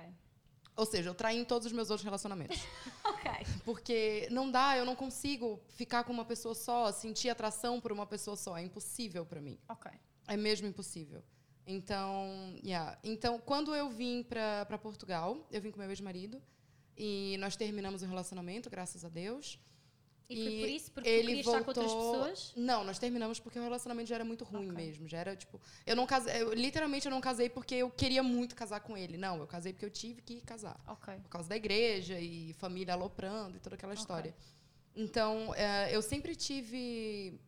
Ou 0.76 0.86
seja, 0.86 1.10
eu 1.10 1.14
traí 1.14 1.36
em 1.36 1.44
todos 1.44 1.66
os 1.66 1.72
meus 1.72 1.90
outros 1.90 2.04
relacionamentos. 2.04 2.58
Ok. 3.20 3.30
Porque 3.64 4.28
não 4.30 4.50
dá, 4.50 4.78
eu 4.78 4.84
não 4.86 4.96
consigo 4.96 5.60
ficar 5.68 6.04
com 6.04 6.12
uma 6.12 6.24
pessoa 6.24 6.54
só, 6.54 6.90
sentir 6.90 7.28
atração 7.28 7.78
por 7.78 7.92
uma 7.92 8.06
pessoa 8.06 8.34
só. 8.34 8.56
É 8.56 8.62
impossível 8.62 9.26
para 9.26 9.42
mim. 9.42 9.58
Ok. 9.68 9.90
É 10.26 10.36
mesmo 10.38 10.66
impossível. 10.66 11.22
Então, 11.66 12.54
yeah. 12.64 12.98
então 13.04 13.38
quando 13.38 13.74
eu 13.74 13.90
vim 13.90 14.22
para 14.22 14.78
Portugal, 14.78 15.46
eu 15.50 15.60
vim 15.60 15.70
com 15.70 15.78
meu 15.78 15.90
ex-marido 15.90 16.40
e 17.06 17.36
nós 17.38 17.56
terminamos 17.56 18.02
o 18.02 18.06
relacionamento, 18.06 18.68
graças 18.68 19.04
a 19.04 19.08
Deus. 19.08 19.58
E, 20.28 20.36
foi 20.36 20.52
E 20.52 20.60
por 20.60 20.68
isso? 20.68 20.92
Porque 20.92 21.08
ele 21.08 21.26
querias 21.28 21.46
estar 21.46 21.60
com 21.64 21.70
outras 21.70 21.90
voltou- 21.90 22.12
pessoas? 22.20 22.52
Não, 22.56 22.84
nós 22.84 22.98
terminamos 23.00 23.40
porque 23.40 23.58
o 23.58 23.62
relacionamento 23.62 24.08
já 24.08 24.14
era 24.16 24.24
muito 24.24 24.44
ruim 24.44 24.70
Ok. 24.70 24.76
mesmo. 24.84 25.08
Já 25.08 25.18
era 25.18 25.34
tipo, 25.34 25.60
eu 25.84 25.96
não 25.96 26.06
casei, 26.06 26.42
eu, 26.42 26.52
literalmente 26.52 27.06
eu 27.06 27.10
não 27.10 27.20
casei 27.20 27.48
porque 27.48 27.74
eu 27.74 27.90
queria 27.90 28.22
muito 28.22 28.54
casar 28.54 28.80
com 28.80 28.96
ele. 28.96 29.16
Não, 29.16 29.38
eu 29.38 29.46
casei 29.46 29.72
porque 29.72 29.86
eu 29.86 29.90
tive 29.90 30.20
que 30.22 30.40
casar 30.42 30.76
por 31.22 31.28
causa 31.30 31.48
da 31.48 31.56
igreja 31.56 32.20
e 32.20 32.52
família 32.54 32.94
aloprando 32.94 33.56
e 33.56 33.60
toda 33.60 33.74
aquela 33.74 33.92
Ok. 33.92 34.00
história. 34.02 34.34
Então, 34.94 35.52
é, 35.54 35.94
eu 35.96 36.02
sempre 36.02 36.36
tive 36.36 37.40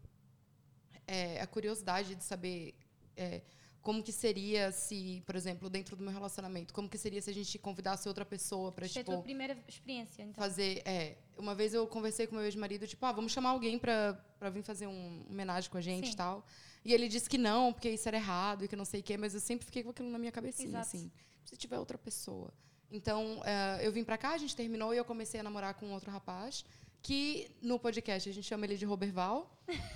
é, 1.07 1.41
a 1.41 1.47
curiosidade 1.47 2.15
de 2.15 2.25
saber 2.25 2.75
é, 3.17 3.43
como 3.83 4.03
que 4.03 4.13
seria 4.13 4.71
se, 4.71 5.23
por 5.27 5.35
exemplo, 5.35 5.69
dentro 5.69 5.97
do 5.97 6.03
meu 6.03 6.13
relacionamento, 6.13 6.73
como 6.73 6.89
que 6.89 6.97
seria 6.97 7.21
se 7.21 7.29
a 7.29 7.35
gente 7.35 7.59
convidasse 7.59 8.09
outra 8.09 8.25
pessoa 8.25 8.71
para 8.71 8.87
a 8.87 8.89
tua 8.89 9.03
tipo 9.03 9.23
primeira 9.23 9.59
experiência, 9.69 10.23
então. 10.23 10.35
fazer, 10.35 10.83
é, 10.87 11.17
uma 11.37 11.55
vez 11.55 11.75
eu 11.75 11.87
conversei 11.87 12.27
com 12.27 12.37
meu 12.37 12.45
ex-marido, 12.45 12.87
tipo, 12.87 13.05
ah, 13.05 13.13
vamos 13.13 13.33
chamar 13.33 13.51
alguém 13.51 13.79
para 13.79 14.51
vir 14.53 14.63
fazer 14.63 14.87
um 14.87 15.25
homenagem 15.29 15.69
com 15.69 15.79
a 15.79 15.81
gente 15.81 16.07
Sim. 16.07 16.13
e 16.13 16.17
tal. 16.17 16.47
E 16.85 16.93
ele 16.93 17.09
disse 17.09 17.29
que 17.29 17.39
não, 17.39 17.73
porque 17.73 17.91
isso 17.91 18.09
era 18.09 18.17
errado 18.17 18.65
e 18.65 18.69
que 18.69 18.77
não 18.77 18.85
sei 18.85 19.01
o 19.01 19.03
quê, 19.03 19.17
mas 19.17 19.35
eu 19.35 19.41
sempre 19.41 19.65
fiquei 19.65 19.83
com 19.83 19.91
aquilo 19.91 20.11
na 20.11 20.19
minha 20.19 20.33
cabecinha, 20.33 20.69
Exato. 20.69 20.87
assim. 20.87 21.11
Se 21.45 21.57
tiver 21.57 21.79
outra 21.79 21.99
pessoa. 21.99 22.53
Então, 22.91 23.41
eh, 23.45 23.81
eu 23.83 23.93
vim 23.93 24.05
pra 24.05 24.19
cá, 24.19 24.31
a 24.35 24.39
gente 24.39 24.55
terminou 24.55 24.93
e 24.93 24.97
eu 24.97 25.05
comecei 25.05 25.41
a 25.41 25.43
namorar 25.43 25.75
com 25.75 25.91
outro 25.93 26.11
rapaz, 26.11 26.65
que 27.03 27.51
no 27.61 27.79
podcast 27.79 28.29
a 28.29 28.33
gente 28.33 28.47
chama 28.47 28.65
ele 28.65 28.77
de 28.77 28.85
Roberval, 28.85 29.51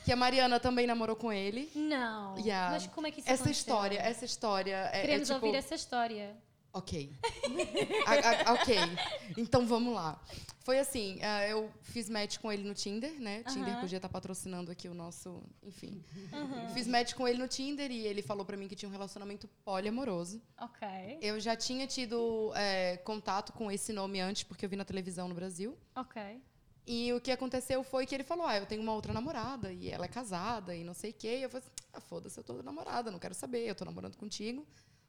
que 0.05 0.13
a 0.13 0.17
Mariana 0.17 0.59
também 0.59 0.87
namorou 0.87 1.15
com 1.17 1.33
ele. 1.33 1.71
Não. 1.75 2.37
Yeah. 2.39 2.71
Mas 2.73 2.87
como 2.89 3.07
é 3.07 3.11
que 3.11 3.21
isso 3.21 3.29
Essa 3.31 3.45
aconteceu? 3.45 3.61
história, 3.61 3.99
essa 3.99 4.25
história 4.25 4.91
é, 4.93 4.99
é 4.99 5.01
Queremos 5.03 5.29
tipo... 5.29 5.47
ouvir 5.47 5.57
essa 5.59 5.75
história. 5.75 6.37
Ok. 6.73 7.11
A- 8.07 8.51
a- 8.51 8.53
ok. 8.55 8.77
Então 9.39 9.67
vamos 9.67 9.95
lá. 9.95 10.21
Foi 10.61 10.79
assim, 10.79 11.19
ah, 11.23 11.47
eu 11.49 11.71
fiz 11.81 12.11
match 12.11 12.39
com 12.39 12.53
ele 12.53 12.65
no 12.65 12.75
Tinder, 12.75 13.13
né? 13.21 13.43
Tinder 13.45 13.79
podia 13.81 13.97
estar 13.97 14.09
patrocinando 14.11 14.71
aqui 14.71 14.87
o 14.89 14.93
nosso, 14.93 15.43
enfim. 15.63 16.05
Uhum. 16.33 16.69
Fiz 16.75 16.87
match 16.87 17.15
com 17.15 17.27
ele 17.27 17.39
no 17.39 17.47
Tinder 17.49 17.91
e 17.91 18.05
ele 18.07 18.21
falou 18.21 18.45
pra 18.45 18.57
mim 18.57 18.67
que 18.69 18.75
tinha 18.75 18.89
um 18.89 18.93
relacionamento 18.93 19.49
poliamoroso. 19.65 20.43
Ok. 20.61 20.87
Eu 21.23 21.39
já 21.41 21.55
tinha 21.57 21.87
tido 21.87 22.53
é, 22.57 22.97
contato 22.99 23.53
com 23.53 23.71
esse 23.71 23.93
nome 23.93 24.21
antes, 24.21 24.43
porque 24.43 24.67
eu 24.67 24.69
vi 24.69 24.77
na 24.77 24.85
televisão 24.85 25.29
no 25.29 25.35
Brasil. 25.35 25.79
Ok. 25.95 26.21
E 26.87 27.13
o 27.13 27.21
que 27.21 27.33
aconteceu 27.33 27.83
foi 27.83 28.07
que 28.07 28.15
ele 28.15 28.23
falou: 28.23 28.47
Ah, 28.47 28.57
eu 28.59 28.67
tenho 28.67 28.81
uma 28.81 28.93
outra 28.95 29.13
namorada 29.13 29.73
e 29.73 29.91
ela 29.91 30.05
é 30.05 30.09
casada 30.09 30.75
e 30.75 30.85
não 30.85 30.95
sei 30.95 31.11
o 31.11 31.15
quê. 31.15 31.39
E 31.39 31.43
eu 31.43 31.51
falei 31.51 31.65
assim: 31.67 31.87
Ah, 31.93 32.01
foda-se, 32.01 32.39
eu 32.39 32.45
tô 32.45 32.63
namorada, 32.63 33.11
não 33.11 33.19
quero 33.19 33.35
saber, 33.35 33.67
eu 33.69 33.75
tô 33.75 33.85
namorando 33.85 34.17
contigo. 34.17 34.65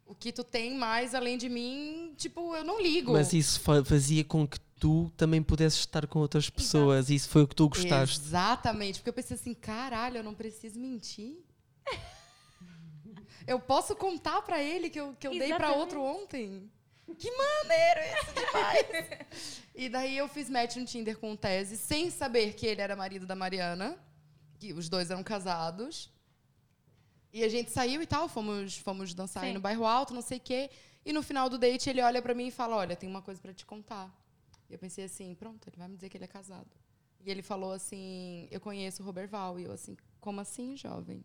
O 0.06 0.16
que 0.16 0.32
tu 0.32 0.44
tem 0.44 0.76
mais 0.76 1.14
além 1.14 1.38
de 1.38 1.50
mim, 1.50 2.14
tipo, 2.18 2.56
eu 2.56 2.64
não 2.64 2.82
ligo. 2.82 3.12
Mas 3.12 3.34
isso 3.34 3.60
fa- 3.60 3.84
fazia 3.84 4.24
com 4.24 4.48
que 4.48 4.58
tu 4.80 5.12
também 5.18 5.44
pudesses 5.44 5.80
estar 5.80 6.08
com 6.08 6.20
outras 6.20 6.50
pessoas. 6.50 7.10
Isso 7.10 7.28
foi 7.30 7.44
o 7.44 7.48
que 7.48 7.56
tu 7.56 7.68
gostaste. 7.68 8.20
Exatamente, 8.22 9.00
porque 9.00 9.10
eu 9.10 9.14
pensei 9.14 9.36
assim, 9.36 9.54
caralho, 9.54 10.18
eu 10.18 10.24
não 10.24 10.34
preciso 10.34 10.80
mentir. 10.80 11.38
eu 13.46 13.60
posso 13.60 13.96
contar 13.96 14.42
pra 14.44 14.64
ele 14.64 14.90
que 14.90 15.00
eu, 15.00 15.14
que 15.20 15.28
eu 15.28 15.32
dei 15.32 15.40
pra 15.50 15.58
Exatamente. 15.58 15.80
outro 15.80 16.02
ontem. 16.02 16.72
Que 17.16 17.32
maneiro 17.32 18.00
isso 18.20 18.34
demais! 18.34 19.28
e 19.74 19.90
daí 19.90 20.18
eu 20.18 20.28
fiz 20.28 20.50
match 20.50 20.76
no 20.76 20.86
Tinder 20.86 21.18
com 21.18 21.32
o 21.32 21.38
Tese, 21.38 21.78
sem 21.78 22.10
saber 22.10 22.54
que 22.54 22.66
ele 22.66 22.82
era 22.82 22.96
marido 22.96 23.26
da 23.26 23.36
Mariana, 23.36 23.98
que 24.60 24.74
os 24.74 24.90
dois 24.90 25.10
eram 25.10 25.24
casados. 25.24 26.12
E 27.32 27.44
a 27.44 27.50
gente 27.50 27.72
saiu 27.72 28.02
e 28.02 28.06
tal, 28.06 28.28
fomos, 28.28 28.78
fomos 28.78 29.14
dançar 29.14 29.44
aí 29.44 29.54
no 29.54 29.60
bairro 29.60 29.86
alto, 29.86 30.14
não 30.14 30.22
sei 30.22 30.38
o 30.38 30.42
quê. 30.42 30.70
E 31.06 31.14
no 31.14 31.24
final 31.24 31.50
do 31.50 31.58
date 31.58 31.90
ele 31.90 32.02
olha 32.02 32.22
pra 32.22 32.34
mim 32.34 32.48
e 32.48 32.52
fala: 32.52 32.76
Olha, 32.76 32.96
tem 32.96 33.08
uma 33.08 33.22
coisa 33.22 33.40
pra 33.40 33.54
te 33.54 33.66
contar. 33.66 34.14
E 34.70 34.74
eu 34.74 34.80
pensei 34.80 35.06
assim: 35.06 35.34
Pronto, 35.36 35.68
ele 35.70 35.78
vai 35.78 35.88
me 35.88 35.96
dizer 35.96 36.10
que 36.10 36.18
ele 36.18 36.26
é 36.26 36.28
casado. 36.28 36.70
E 37.24 37.30
ele 37.30 37.42
falou 37.42 37.72
assim: 37.72 38.48
Eu 38.52 38.60
conheço 38.60 39.02
o 39.02 39.06
Roberval. 39.06 39.60
E 39.60 39.64
eu 39.64 39.72
assim: 39.72 39.96
Como 40.20 40.42
assim, 40.42 40.76
jovem? 40.76 41.24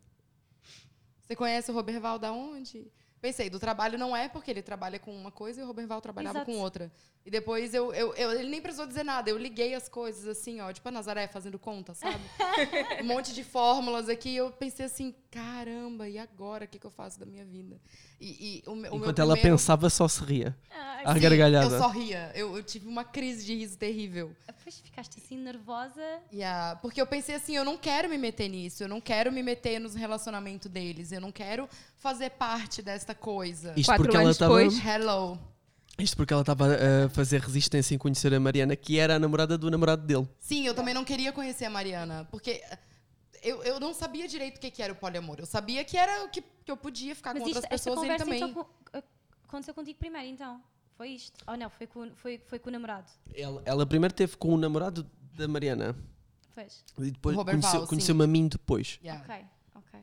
Você 1.21 1.35
conhece 1.35 1.71
o 1.71 1.75
Roberval 1.75 2.19
da 2.19 2.33
onde? 2.33 2.93
Pensei, 3.23 3.49
do 3.49 3.61
trabalho 3.61 3.97
não 3.97 4.17
é, 4.17 4.29
porque 4.29 4.51
ele 4.51 4.63
trabalha 4.63 4.99
com 4.99 5.15
uma 5.15 5.31
coisa 5.31 5.61
e 5.61 5.63
o 5.63 5.67
Roberval 5.69 6.01
trabalhava 6.01 6.39
Exato. 6.39 6.51
com 6.51 6.59
outra. 6.59 6.91
E 7.25 7.31
depois 7.31 7.73
eu, 7.73 7.95
eu, 7.95 8.13
eu- 8.15 8.33
ele 8.33 8.49
nem 8.51 8.61
precisou 8.61 8.85
dizer 8.87 9.05
nada, 9.05 9.31
eu 9.31 9.39
liguei 9.39 9.75
as 9.75 9.89
coisas 9.89 10.27
assim, 10.27 10.61
ó, 10.61 10.73
tipo 10.73 10.89
a 10.89 10.93
Nazaré 10.93 11.29
fazendo 11.29 11.57
conta, 11.59 11.95
sabe? 11.95 12.19
um 13.01 13.05
monte 13.05 13.33
de 13.33 13.45
fórmulas 13.45 14.09
aqui. 14.09 14.31
E 14.31 14.37
eu 14.39 14.51
pensei 14.51 14.87
assim, 14.87 15.15
caramba, 15.31 16.09
e 16.09 16.19
agora? 16.19 16.65
O 16.65 16.69
que, 16.69 16.79
que 16.81 16.87
eu 16.87 16.91
faço 16.91 17.21
da 17.21 17.25
minha 17.27 17.45
vida? 17.45 17.81
E, 18.21 18.63
e 18.67 18.71
o, 18.71 18.75
Enquanto 18.97 19.21
ela 19.21 19.35
primeiro- 19.35 19.57
pensava, 19.57 19.89
só 19.89 20.09
se 20.09 20.23
ria. 20.25 20.57
Ai, 20.71 21.05
À 21.05 21.15
Sim, 21.15 21.21
gargalhada. 21.21 21.75
Eu 21.75 21.79
só 21.79 21.89
ria. 21.89 22.33
Eu, 22.35 22.57
eu 22.57 22.63
tive 22.63 22.89
uma 22.89 23.05
crise 23.05 23.45
de 23.47 23.55
riso 23.55 23.79
terrível. 23.79 24.35
Depois 24.47 24.81
ficaste 24.81 25.19
assim 25.19 25.37
nervosa. 25.39 26.03
Yeah, 26.33 26.77
porque 26.81 27.01
eu 27.01 27.07
pensei 27.07 27.35
assim, 27.37 27.55
eu 27.57 27.65
não 27.65 27.77
quero 27.77 28.09
me 28.09 28.19
meter 28.19 28.49
nisso, 28.49 28.83
eu 28.83 28.89
não 28.89 29.01
quero 29.01 29.31
me 29.33 29.43
meter 29.43 29.79
nos 29.79 29.95
relacionamentos 29.95 30.69
deles, 30.71 31.13
eu 31.13 31.21
não 31.21 31.31
quero 31.33 31.69
fazer 31.97 32.31
parte 32.31 32.83
desta 32.83 33.15
coisa. 33.15 33.75
Isto 33.77 33.87
Quatro 33.91 34.05
porque 34.05 34.17
ela 34.17 34.33
depois. 34.33 34.85
Hello. 34.85 35.39
Isto 36.03 36.17
porque 36.17 36.33
ela 36.33 36.43
estava 36.43 36.67
a 36.67 37.09
fazer 37.11 37.41
resistência 37.41 37.95
em 37.95 37.99
conhecer 37.99 38.35
a 38.35 38.41
Mariana, 38.41 38.75
que 38.75 38.99
era 38.99 39.17
a 39.17 39.19
namorada 39.19 39.57
do 39.57 39.71
namorado 39.71 40.03
dele. 40.05 40.29
Sim, 40.41 40.67
eu 40.67 40.75
também 40.75 40.93
não 40.95 41.05
queria 41.05 41.33
conhecer 41.33 41.65
a 41.67 41.71
Mariana, 41.71 42.27
porque 42.31 42.63
eu, 43.43 43.63
eu 43.63 43.79
não 43.79 43.95
sabia 43.95 44.27
direito 44.27 44.57
o 44.57 44.61
que, 44.61 44.71
que 44.71 44.83
era 44.83 44.93
o 44.93 44.97
poliamor. 44.97 45.37
Eu 45.39 45.47
sabia 45.47 45.85
que 45.85 45.97
era 45.97 46.25
o 46.25 46.29
que, 46.29 46.43
que 46.65 46.71
eu 46.73 46.77
podia 46.77 47.15
ficar 47.15 47.35
Mas 47.35 47.43
com 47.45 47.49
isto, 47.49 47.57
outras 47.59 47.73
esta 47.73 47.91
pessoas 47.91 48.05
e 48.07 48.11
ele 48.11 48.19
conversa 48.19 48.25
também. 48.25 48.51
então, 48.51 48.65
co- 48.65 48.99
ac- 48.99 49.07
aconteceu 49.49 49.75
contigo 49.75 49.99
primeiro, 49.99 50.27
então? 50.29 50.61
Foi 50.97 51.09
isto? 51.11 51.33
Ou 51.47 51.57
não? 51.57 51.71
Foi 51.71 51.87
com, 51.87 52.11
foi, 52.17 52.39
foi 52.47 52.59
com 52.59 52.69
o 52.69 52.73
namorado? 52.73 53.11
Ela, 53.35 53.63
ela 53.65 53.87
primeiro 53.87 54.13
teve 54.15 54.37
com 54.37 54.55
o 54.55 54.57
namorado 54.59 55.09
da 55.35 55.47
Mariana 55.49 55.97
Pois. 56.55 56.85
e 56.99 57.11
depois 57.11 57.37
Roberval, 57.37 57.61
conheceu- 57.71 57.87
conheceu-me 57.89 58.25
a 58.25 58.27
mim 58.27 58.49
depois. 58.49 58.99
Yeah. 59.03 59.23
Ok, 59.25 59.45
ok. 59.77 60.01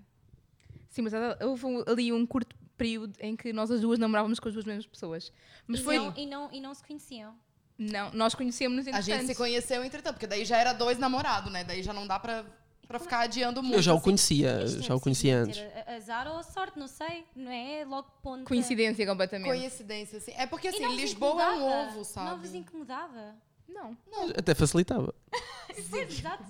Sim, 0.90 1.02
mas 1.04 1.14
houve 1.42 1.66
ali 1.88 2.12
um 2.12 2.26
curto 2.26 2.56
período 2.80 3.14
em 3.20 3.36
que 3.36 3.54
nós 3.54 3.70
as 3.70 3.82
duas 3.82 4.00
namorávamos 4.00 4.40
com 4.40 4.48
as 4.48 4.54
duas 4.54 4.66
mesmas 4.66 4.88
pessoas. 4.88 5.32
Mas 5.68 5.82
e, 5.82 5.84
foi. 5.84 5.98
não, 6.00 6.14
e, 6.18 6.26
não, 6.26 6.50
e 6.52 6.60
não 6.62 6.74
se 6.74 6.84
conheciam. 6.84 7.36
Não, 7.78 8.12
nós 8.12 8.34
conhecemos-nos 8.36 8.88
A 8.88 8.92
gente 8.92 9.04
se 9.06 9.12
entretanto. 9.12 9.38
conheceu 9.38 9.84
entretanto, 9.86 10.14
porque 10.16 10.28
daí 10.28 10.44
já 10.44 10.58
era 10.58 10.74
dois 10.74 10.98
namorados, 10.98 11.52
né? 11.52 11.64
Daí 11.64 11.82
já 11.84 11.94
não 11.94 12.06
dá 12.06 12.20
pra, 12.20 12.44
pra 12.88 13.00
ficar 13.00 13.20
adiando 13.22 13.62
muito. 13.64 13.78
Eu 13.78 13.82
já 13.82 13.94
o 13.94 13.98
assim. 13.98 14.04
conhecia, 14.04 14.64
Isto 14.64 14.82
já 14.82 14.96
o 14.96 15.00
conhecia 15.00 15.38
antes. 15.44 15.62
Azar 15.88 16.28
ou 16.28 16.44
sorte, 16.44 16.78
não 16.78 16.88
sei. 16.88 17.26
Não 17.36 17.52
é 17.52 17.86
logo 17.86 18.10
ponto. 18.22 18.44
Coincidência 18.46 19.06
completamente. 19.06 19.48
Coincidência, 19.48 20.18
assim. 20.18 20.34
É 20.36 20.46
porque 20.46 20.68
assim, 20.70 20.82
não 20.82 20.94
Lisboa 20.96 21.42
é 21.42 21.52
um 21.54 21.64
ovo, 21.88 21.98
Não 21.98 22.04
sabe? 22.04 22.42
vos 22.42 22.54
incomodava? 22.54 23.36
Não. 23.68 23.96
Até 24.38 24.54
facilitava. 24.56 25.14
Pois, 25.90 26.10
exato. 26.20 26.44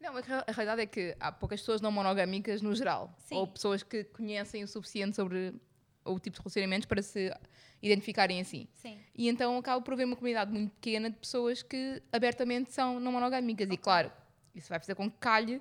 Não, 0.00 0.16
a, 0.16 0.20
re- 0.20 0.44
a 0.46 0.52
realidade 0.52 0.80
é 0.82 0.86
que 0.86 1.16
há 1.20 1.30
poucas 1.30 1.60
pessoas 1.60 1.80
não 1.80 1.92
monogâmicas 1.92 2.60
no 2.62 2.74
geral. 2.74 3.14
Sim. 3.18 3.36
Ou 3.36 3.46
pessoas 3.46 3.82
que 3.82 4.04
conhecem 4.04 4.62
o 4.64 4.68
suficiente 4.68 5.14
sobre 5.16 5.54
o 6.04 6.18
tipo 6.18 6.36
de 6.36 6.40
relacionamentos 6.42 6.86
para 6.86 7.00
se 7.02 7.32
identificarem 7.80 8.40
assim. 8.40 8.66
Sim. 8.74 8.98
E 9.14 9.28
então 9.28 9.56
acaba 9.58 9.80
por 9.80 9.94
haver 9.94 10.04
uma 10.04 10.16
comunidade 10.16 10.50
muito 10.52 10.72
pequena 10.74 11.10
de 11.10 11.16
pessoas 11.16 11.62
que 11.62 12.02
abertamente 12.12 12.72
são 12.72 12.98
não 12.98 13.12
monogâmicas. 13.12 13.68
E 13.70 13.76
claro, 13.76 14.10
isso 14.54 14.68
vai 14.68 14.78
fazer 14.78 14.94
com 14.94 15.10
que 15.10 15.16
calhe 15.18 15.60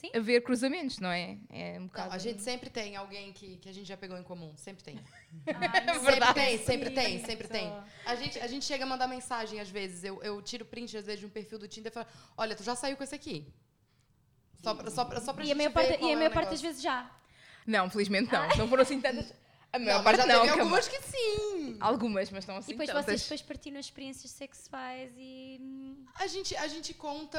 Sim. 0.00 0.10
haver 0.14 0.42
cruzamentos, 0.42 0.98
não 0.98 1.10
é? 1.10 1.36
É 1.50 1.72
um 1.76 1.80
Não, 1.80 1.86
bocado. 1.88 2.14
a 2.14 2.18
gente 2.18 2.40
sempre 2.42 2.70
tem 2.70 2.96
alguém 2.96 3.32
que, 3.32 3.56
que 3.58 3.68
a 3.68 3.72
gente 3.72 3.86
já 3.86 3.96
pegou 3.96 4.16
em 4.16 4.22
comum. 4.22 4.56
Sempre 4.56 4.82
tem. 4.82 4.98
Ai, 5.46 5.84
não 5.84 5.94
Sempre 6.00 6.24
acredito. 6.24 6.34
tem, 6.34 6.58
sempre 6.58 6.90
tem, 6.90 7.24
sempre 7.24 7.48
tem. 7.48 7.72
A 8.06 8.14
gente, 8.14 8.38
a 8.38 8.46
gente 8.46 8.64
chega 8.64 8.84
a 8.84 8.86
mandar 8.86 9.06
mensagem 9.06 9.60
às 9.60 9.68
vezes. 9.68 10.02
Eu, 10.02 10.22
eu 10.22 10.40
tiro 10.40 10.64
print, 10.64 10.96
às 10.96 11.04
vezes, 11.04 11.20
de 11.20 11.26
um 11.26 11.30
perfil 11.30 11.58
do 11.58 11.68
Tinder 11.68 11.90
e 11.90 11.94
falo: 11.94 12.06
Olha, 12.36 12.56
tu 12.56 12.62
já 12.62 12.74
saiu 12.74 12.96
com 12.96 13.04
esse 13.04 13.14
aqui. 13.14 13.46
Só 14.62 14.74
pra, 14.74 14.90
só 14.90 15.04
pra, 15.04 15.20
só 15.20 15.32
pra 15.32 15.42
E 15.44 15.46
a 15.46 15.48
gente 15.48 15.56
maior 15.58 15.68
ver 15.68 15.74
parte, 15.74 15.98
qual 15.98 16.08
e 16.08 16.10
é 16.10 16.14
a 16.14 16.16
o 16.16 16.18
maior 16.18 16.32
parte 16.32 16.50
das 16.50 16.60
vezes 16.62 16.82
já. 16.82 17.10
Não, 17.66 17.90
felizmente 17.90 18.32
não. 18.32 18.48
Não 18.56 18.68
foram 18.68 18.82
assim 18.82 19.00
tantas. 19.02 19.32
A 19.72 19.78
maior 19.78 19.98
Não, 19.98 20.04
parte 20.04 20.16
já 20.16 20.26
não. 20.26 20.40
teve 20.40 20.60
algumas 20.60 20.88
que 20.88 21.00
sim. 21.02 21.76
Algumas, 21.78 22.30
mas 22.30 22.44
não 22.46 22.56
assim 22.56 22.72
e 22.72 22.74
depois 22.74 22.88
tantas. 22.88 23.04
vocês 23.04 23.22
depois 23.22 23.42
partilham 23.42 23.78
experiências 23.78 24.32
sexuais 24.32 25.12
e. 25.16 25.58
hum, 25.60 26.04
A 26.16 26.26
gente, 26.26 26.56
a 26.56 26.66
gente 26.66 26.92
conta. 26.94 27.38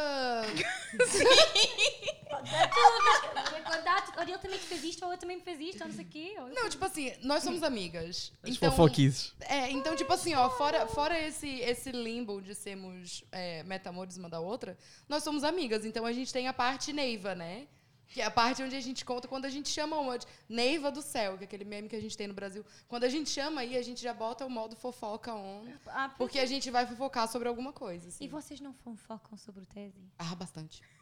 Contar, 3.66 4.14
olha, 4.18 4.30
ele 4.32 4.38
também 4.38 4.58
te 4.60 4.66
fez 4.66 4.84
isto, 4.84 5.06
ou 5.06 5.12
eu 5.12 5.18
também 5.18 5.38
me 5.38 5.44
fez 5.44 5.60
isto, 5.60 5.82
ou 5.82 5.88
não 5.88 5.96
sei 5.96 6.06
o 6.06 6.08
quê. 6.08 6.36
Não, 6.56 6.70
tipo 6.70 6.84
assim, 6.86 7.14
nós 7.22 7.44
somos 7.44 7.64
amigas. 7.64 8.32
As 8.44 8.50
Então, 8.52 8.72
fofoquices. 8.72 9.34
é, 9.42 9.70
então, 9.72 9.96
tipo 9.96 10.12
assim, 10.14 10.34
ó, 10.34 10.50
fora, 10.50 10.88
fora 10.88 11.20
esse, 11.20 11.60
esse 11.60 11.92
limbo 11.92 12.42
de 12.42 12.56
sermos 12.56 13.24
é, 13.32 13.64
metamores 13.64 14.18
uma 14.18 14.30
da 14.30 14.40
outra, 14.40 14.78
nós 15.08 15.24
somos 15.24 15.44
amigas. 15.44 15.86
Então 15.86 16.06
a 16.06 16.12
gente 16.14 16.32
tem 16.32 16.48
a 16.48 16.54
parte 16.54 16.92
Neiva, 16.94 17.36
né? 17.36 17.68
Que 18.14 18.20
é 18.22 18.26
a 18.26 18.32
parte 18.32 18.62
onde 18.62 18.76
a 18.76 18.80
gente 18.82 19.06
conta 19.06 19.28
quando 19.28 19.46
a 19.46 19.50
gente 19.50 19.70
chama 19.70 19.98
uma 19.98 20.18
de 20.20 20.26
Neiva 20.50 20.92
do 20.92 21.02
céu, 21.02 21.38
que 21.38 21.44
é 21.44 21.48
aquele 21.48 21.64
meme 21.64 21.88
que 21.88 21.96
a 21.96 22.02
gente 22.02 22.16
tem 22.18 22.28
no 22.28 22.34
Brasil. 22.34 22.66
Quando 22.88 23.06
a 23.06 23.10
gente 23.10 23.30
chama 23.30 23.62
aí, 23.62 23.78
a 23.78 23.82
gente 23.82 24.02
já 24.02 24.14
bota 24.14 24.46
o 24.46 24.50
modo 24.50 24.76
fofoca 24.76 25.34
on, 25.34 25.64
Ah, 25.88 26.10
pois 26.10 26.18
porque 26.18 26.40
a 26.40 26.46
gente 26.46 26.70
vai 26.70 26.86
fofocar 26.86 27.28
sobre 27.30 27.48
alguma 27.48 27.72
coisa. 27.72 28.10
Assim. 28.10 28.26
E 28.26 28.28
vocês 28.28 28.60
não 28.60 28.74
fofocam 28.74 29.38
sobre 29.38 29.64
o 29.64 29.66
tese? 29.66 30.02
Ah, 30.20 30.36
bastante. 30.36 30.82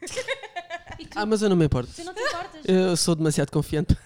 Tu, 1.00 1.18
Ah, 1.18 1.24
mas 1.24 1.40
eu 1.40 1.48
não 1.48 1.56
me 1.56 1.64
importo. 1.64 1.90
tu 1.94 2.04
não 2.04 2.12
te 2.12 2.20
importas? 2.20 2.62
Eu 2.66 2.94
sou 2.96 3.14
demasiado 3.14 3.50
confiante. 3.50 3.96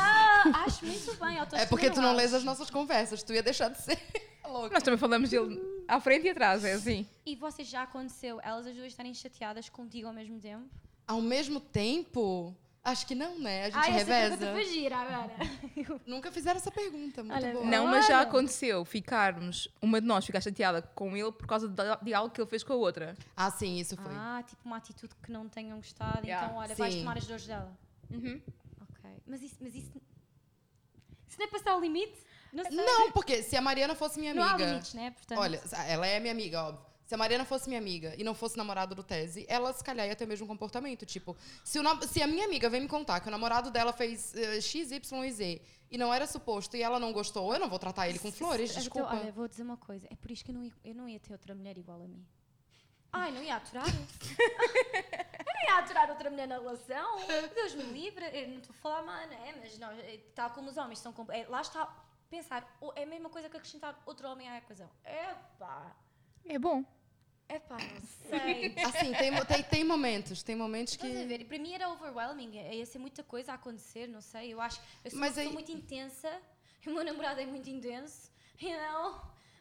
Ah, 0.00 0.64
acho 0.64 0.84
muito 0.86 1.14
bem, 1.16 1.38
É 1.52 1.66
porque 1.66 1.90
tu 1.90 2.00
não 2.00 2.14
lês 2.14 2.32
as 2.32 2.42
nossas 2.42 2.70
conversas, 2.70 3.22
tu 3.22 3.32
ia 3.34 3.42
deixar 3.42 3.68
de 3.68 3.78
ser 3.80 3.98
louca. 4.48 4.70
Nós 4.72 4.82
também 4.82 4.98
falamos 4.98 5.28
dele 5.30 5.60
à 5.86 6.00
frente 6.00 6.26
e 6.26 6.30
atrás, 6.30 6.64
é 6.64 6.72
assim. 6.72 7.06
E 7.26 7.36
vocês 7.36 7.68
já 7.68 7.82
aconteceu 7.82 8.40
elas 8.42 8.66
as 8.66 8.74
duas 8.74 8.86
estarem 8.88 9.12
chateadas 9.14 9.68
contigo 9.68 10.08
ao 10.08 10.14
mesmo 10.14 10.40
tempo? 10.40 10.64
Ao 11.08 11.22
mesmo 11.22 11.58
tempo, 11.58 12.54
acho 12.84 13.06
que 13.06 13.14
não, 13.14 13.38
né? 13.38 13.62
A 13.64 13.70
gente 13.70 13.76
Ai, 13.78 13.90
essa 14.00 14.14
reveza. 14.14 14.52
foi 14.52 14.64
gira 14.66 14.96
agora. 14.98 15.34
Nunca 16.06 16.30
fizeram 16.30 16.58
essa 16.58 16.70
pergunta, 16.70 17.24
muito 17.24 17.34
Olha, 17.42 17.52
boa. 17.54 17.64
Não, 17.64 17.86
mas 17.86 18.06
já 18.06 18.20
aconteceu 18.20 18.84
ficarmos, 18.84 19.68
uma 19.80 20.00
de 20.02 20.06
nós 20.06 20.24
ficar 20.26 20.42
chateada 20.42 20.82
com 20.82 21.16
ele 21.16 21.32
por 21.32 21.46
causa 21.46 21.66
de, 21.66 22.12
algo 22.14 22.30
que 22.32 22.40
ele 22.40 22.48
fez 22.50 22.62
com 22.62 22.74
a 22.74 22.76
outra. 22.76 23.16
Ah, 23.34 23.50
sim, 23.50 23.78
isso 23.78 23.96
foi. 23.96 24.12
Ah, 24.14 24.44
tipo 24.46 24.60
uma 24.66 24.76
atitude 24.76 25.14
que 25.22 25.32
não 25.32 25.48
tenham 25.48 25.78
gostado, 25.78 26.18
Yeah. 26.26 26.46
então 26.46 26.58
olha, 26.58 26.74
vais 26.74 26.92
Sim. 26.92 27.00
tomar 27.00 27.16
as 27.16 27.26
dores 27.26 27.46
dela. 27.46 27.72
Uhum. 28.10 28.40
Ok. 28.82 29.10
Mas 29.26 29.42
isso, 29.42 29.56
mas 29.60 29.74
isso. 29.74 29.90
Isso 31.26 31.38
não 31.38 31.46
é 31.46 31.48
passar 31.50 31.74
o 31.76 31.80
limite? 31.80 32.18
Não 32.52 32.64
sei. 32.64 32.76
Não, 32.76 33.12
porque 33.12 33.42
se 33.42 33.56
a 33.56 33.60
Mariana 33.62 33.94
fosse 33.94 34.18
minha 34.18 34.32
Não 34.34 34.42
há 34.42 34.50
amiga. 34.52 34.68
limites, 34.70 34.94
né? 34.94 35.10
Portanto, 35.10 35.38
Olha, 35.38 35.62
ela 35.86 36.06
é 36.06 36.18
minha 36.20 36.32
amiga, 36.32 36.62
óbvio. 36.64 36.87
Se 37.08 37.14
a 37.14 37.16
Mariana 37.16 37.46
fosse 37.46 37.66
minha 37.70 37.80
amiga 37.80 38.14
e 38.18 38.22
não 38.22 38.34
fosse 38.34 38.54
namorado 38.58 38.94
do 38.94 39.02
Tese, 39.02 39.46
ela 39.48 39.72
se 39.72 39.82
calhar 39.82 40.06
ia 40.06 40.14
ter 40.14 40.26
o 40.26 40.28
mesmo 40.28 40.46
comportamento. 40.46 41.06
Tipo, 41.06 41.34
se, 41.64 41.80
o 41.80 42.02
se 42.02 42.22
a 42.22 42.26
minha 42.26 42.44
amiga 42.44 42.68
vem 42.68 42.82
me 42.82 42.86
contar 42.86 43.18
que 43.20 43.28
o 43.28 43.30
namorado 43.30 43.70
dela 43.70 43.94
fez 43.94 44.34
eh, 44.34 44.60
X, 44.60 44.92
Y 44.92 45.24
e 45.24 45.32
Z 45.32 45.62
e 45.90 45.96
não 45.96 46.12
era 46.12 46.26
suposto 46.26 46.76
e 46.76 46.82
ela 46.82 47.00
não 47.00 47.10
gostou, 47.10 47.50
eu 47.54 47.58
não 47.58 47.66
vou 47.66 47.78
tratar 47.78 48.10
ele 48.10 48.18
com 48.18 48.30
flores, 48.30 48.72
Então, 48.72 48.82
desculpa. 48.82 49.16
olha, 49.16 49.32
vou 49.32 49.48
dizer 49.48 49.62
uma 49.62 49.78
coisa. 49.78 50.06
É 50.10 50.16
por 50.16 50.30
isso 50.30 50.44
que 50.44 50.50
eu 50.50 50.54
não 50.54 50.62
ia, 50.62 50.72
eu 50.84 50.94
não 50.94 51.08
ia 51.08 51.18
ter 51.18 51.32
outra 51.32 51.54
mulher 51.54 51.78
igual 51.78 52.02
a 52.02 52.06
mim. 52.06 52.22
Ai, 53.10 53.32
não 53.32 53.42
ia 53.42 53.56
aturar? 53.56 53.86
eu 53.88 55.44
não 55.46 55.62
ia 55.66 55.78
aturar 55.78 56.10
outra 56.10 56.28
mulher 56.28 56.46
na 56.46 56.58
relação. 56.58 57.20
Deus 57.54 57.74
me 57.74 57.84
livre. 57.84 58.26
Eu 58.34 58.48
não 58.48 58.58
estou 58.58 58.76
a 58.76 58.78
falar 58.82 59.02
mal, 59.02 59.26
não 59.26 59.46
é? 59.46 59.54
Mas 59.58 59.78
nós, 59.78 59.98
é, 60.00 60.18
tal 60.34 60.50
como 60.50 60.68
os 60.68 60.76
homens 60.76 60.98
são... 60.98 61.14
É, 61.30 61.46
lá 61.48 61.62
está, 61.62 61.86
pensar, 62.28 62.78
é 62.94 63.04
a 63.04 63.06
mesma 63.06 63.30
coisa 63.30 63.48
que 63.48 63.56
acrescentar 63.56 63.98
outro 64.04 64.28
homem 64.28 64.46
à 64.46 64.58
equação. 64.58 64.90
Epá, 65.06 65.96
É 66.44 66.58
bom. 66.58 66.84
Epá, 67.48 67.76
não 67.78 68.02
sei. 68.28 68.74
Assim, 68.84 69.12
tem, 69.12 69.44
tem, 69.46 69.62
tem 69.64 69.84
momentos, 69.84 70.42
tem 70.42 70.56
momentos 70.56 70.94
Estás 70.94 71.16
a 71.16 71.20
que. 71.20 71.26
ver? 71.26 71.40
E 71.40 71.44
para 71.44 71.58
mim 71.58 71.72
era 71.72 71.88
overwhelming. 71.90 72.56
é, 72.58 72.76
Ia 72.76 72.86
ser 72.86 72.98
muita 72.98 73.22
coisa 73.22 73.52
a 73.52 73.54
acontecer, 73.54 74.06
não 74.06 74.20
sei. 74.20 74.52
Eu 74.52 74.60
acho. 74.60 74.80
Eu 75.04 75.10
sou 75.10 75.20
Mas 75.20 75.30
uma 75.30 75.34
pessoa 75.36 75.46
aí- 75.48 75.52
muito 75.54 75.72
intensa. 75.72 76.30
E 76.84 76.88
o 76.90 76.94
meu 76.94 77.04
namorado 77.04 77.40
é 77.40 77.46
muito 77.46 77.68
intenso. 77.68 78.30
E 78.60 78.72
não. 78.76 79.20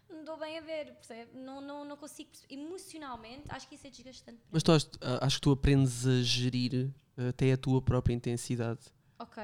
Não 0.10 0.24
dou 0.24 0.38
bem 0.38 0.58
a 0.58 0.62
ver, 0.62 0.94
percebe? 0.96 1.38
Não, 1.38 1.60
não, 1.62 1.84
não 1.86 1.98
consigo 1.98 2.30
perceber. 2.32 2.54
Emocionalmente, 2.56 3.44
acho 3.50 3.68
que 3.68 3.76
isso 3.76 3.86
é 3.86 3.90
desgastante. 3.90 4.40
Mas 4.50 4.64
tu, 4.64 4.72
acho, 4.72 4.88
acho 5.22 5.36
que 5.36 5.42
tu 5.42 5.52
aprendes 5.52 6.08
a 6.08 6.22
gerir 6.24 6.90
eh, 7.18 7.28
até 7.28 7.52
a 7.52 7.58
tua 7.58 7.82
própria 7.82 8.14
intensidade. 8.14 8.80
Ok. 9.20 9.44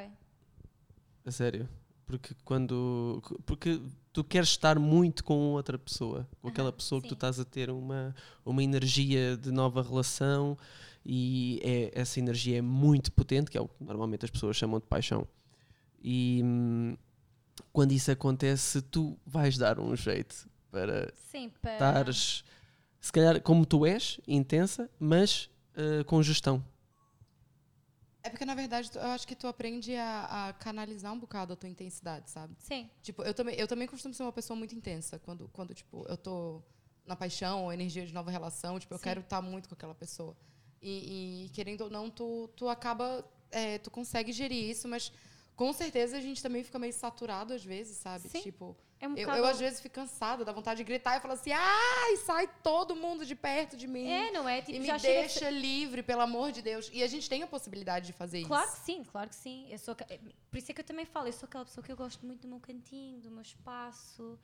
A 1.26 1.32
sério. 1.32 1.68
Porque 2.06 2.34
quando. 2.46 3.22
Porque 3.46 3.80
tu 4.14 4.24
queres 4.24 4.50
estar 4.50 4.78
muito 4.78 5.24
com 5.24 5.54
outra 5.54 5.78
pessoa, 5.78 6.28
com 6.40 6.48
aquela 6.48 6.72
pessoa 6.72 7.02
que 7.02 7.08
tu 7.08 7.12
sim. 7.12 7.16
estás 7.16 7.40
a 7.40 7.44
ter 7.44 7.72
uma, 7.72 8.16
uma 8.46 8.64
energia 8.64 9.36
de 9.36 9.52
nova 9.52 9.82
relação 9.82 10.56
e 11.04 11.60
é, 11.64 11.92
essa 12.00 12.20
energia 12.20 12.60
é 12.60 12.62
muito 12.62 13.12
potente, 13.12 13.50
que 13.50 13.58
é 13.58 13.62
o 13.62 13.68
que 13.68 13.84
normalmente 13.84 14.24
as 14.24 14.32
pessoas 14.32 14.56
chamam 14.56 14.80
de 14.80 14.86
paixão. 14.86 15.28
E 16.02 16.42
hum, 16.44 16.96
quando 17.72 17.92
isso 17.92 18.12
acontece, 18.12 18.82
tu 18.84 19.18
vais 19.26 19.58
dar 19.58 19.80
um 19.80 19.96
jeito 19.96 20.48
para 20.72 21.12
Sim, 21.32 21.52
para. 21.62 21.74
estares, 21.74 22.44
se 23.02 23.12
calhar, 23.12 23.42
como 23.42 23.66
tu 23.66 23.86
és, 23.86 24.20
intensa, 24.28 24.90
mas 25.00 25.50
eh, 25.76 26.04
com 26.04 26.22
gestão. 26.22 26.64
É 28.24 28.30
porque, 28.30 28.46
na 28.46 28.56
verdade, 28.56 28.90
eu 28.96 29.02
acho 29.02 29.28
que 29.28 29.36
tu 29.36 29.48
aprende 29.48 29.94
a, 29.96 30.48
a 30.48 30.54
canalizar 30.54 31.12
um 31.12 31.20
bocado 31.20 31.52
a 31.54 31.56
tua 31.58 31.68
intensidade, 31.68 32.30
sabe? 32.30 32.56
Sim. 32.58 32.90
Tipo, 33.02 33.22
eu 33.24 33.34
também, 33.34 33.56
eu 33.56 33.68
também 33.68 33.86
costumo 33.86 34.14
ser 34.14 34.24
uma 34.24 34.32
pessoa 34.32 34.56
muito 34.58 34.74
intensa. 34.74 35.20
Quando, 35.20 35.50
quando 35.50 35.74
tipo, 35.74 36.06
eu 36.08 36.16
tô 36.16 36.62
na 37.06 37.18
paixão 37.18 37.66
ou 37.66 37.74
energia 37.74 38.06
de 38.06 38.14
nova 38.14 38.32
relação, 38.32 38.80
tipo, 38.80 38.94
eu 38.94 38.98
Sim. 38.98 39.04
quero 39.04 39.20
estar 39.20 39.42
muito 39.42 39.68
com 39.68 39.76
aquela 39.76 39.94
pessoa. 39.94 40.38
E, 40.82 41.46
e, 41.46 41.50
querendo 41.50 41.82
ou 41.82 41.90
não, 41.90 42.10
tu, 42.10 42.50
tu 42.56 42.70
acaba... 42.70 43.30
é, 43.52 43.78
tu 43.78 43.92
consegue 43.92 44.32
gerir 44.32 44.70
isso, 44.70 44.88
mas 44.88 45.12
com 45.54 45.74
certeza 45.74 46.18
a 46.18 46.22
gente 46.22 46.42
também 46.42 46.64
fica 46.64 46.80
meio 46.80 46.94
saturado 46.94 47.54
às 47.54 47.64
vezes, 47.64 47.98
sabe? 47.98 48.30
Sim. 48.30 48.42
Tipo, 48.42 48.76
É 49.04 49.08
um 49.08 49.18
eu, 49.18 49.28
eu 49.28 49.46
às 49.46 49.60
vezes 49.60 49.82
fico 49.82 49.96
cansada, 49.96 50.46
dá 50.46 50.54
vontade 50.54 50.78
de 50.78 50.86
gritar 50.86 51.18
e 51.18 51.20
falar 51.20 51.34
assim, 51.34 51.52
ai, 51.52 52.16
sai 52.26 52.48
todo 52.64 52.96
mundo 52.96 53.26
de 53.26 53.36
perto 53.36 53.76
de 53.76 53.86
mim. 53.86 54.08
É, 54.08 54.32
não 54.32 54.48
é? 54.48 54.62
Tipo, 54.62 54.78
e 54.78 54.80
me 54.80 54.88
já 54.88 54.98
chega 54.98 55.20
deixa 55.20 55.50
livre, 55.50 56.02
pelo 56.02 56.22
amor 56.22 56.54
de 56.54 56.62
Deus. 56.62 56.90
E 56.94 57.04
a 57.04 57.08
gente 57.08 57.28
tem 57.28 57.44
a 57.44 57.48
possibilidade 57.48 58.08
de 58.08 58.14
fazer 58.14 58.46
Claro 58.46 58.66
isso. 58.66 58.80
que 58.80 58.86
sim, 58.86 59.04
claro 59.04 59.30
que 59.30 59.36
sim. 59.36 59.68
Eu 59.70 59.78
sou, 59.78 59.94
por 59.94 60.58
isso 60.58 60.72
é 60.72 60.74
que 60.74 60.80
eu 60.80 60.86
também 60.86 61.06
falo, 61.06 61.28
eu 61.28 61.34
sou 61.34 61.48
aquela 61.48 61.66
pessoa 61.66 61.84
que 61.84 61.92
eu 61.92 61.98
gosto 61.98 62.26
muito 62.26 62.44
do 62.44 62.48
meu 62.48 62.62
cantinho, 62.62 63.20
do 63.20 63.30
meu 63.30 63.42
espaço. 63.42 64.40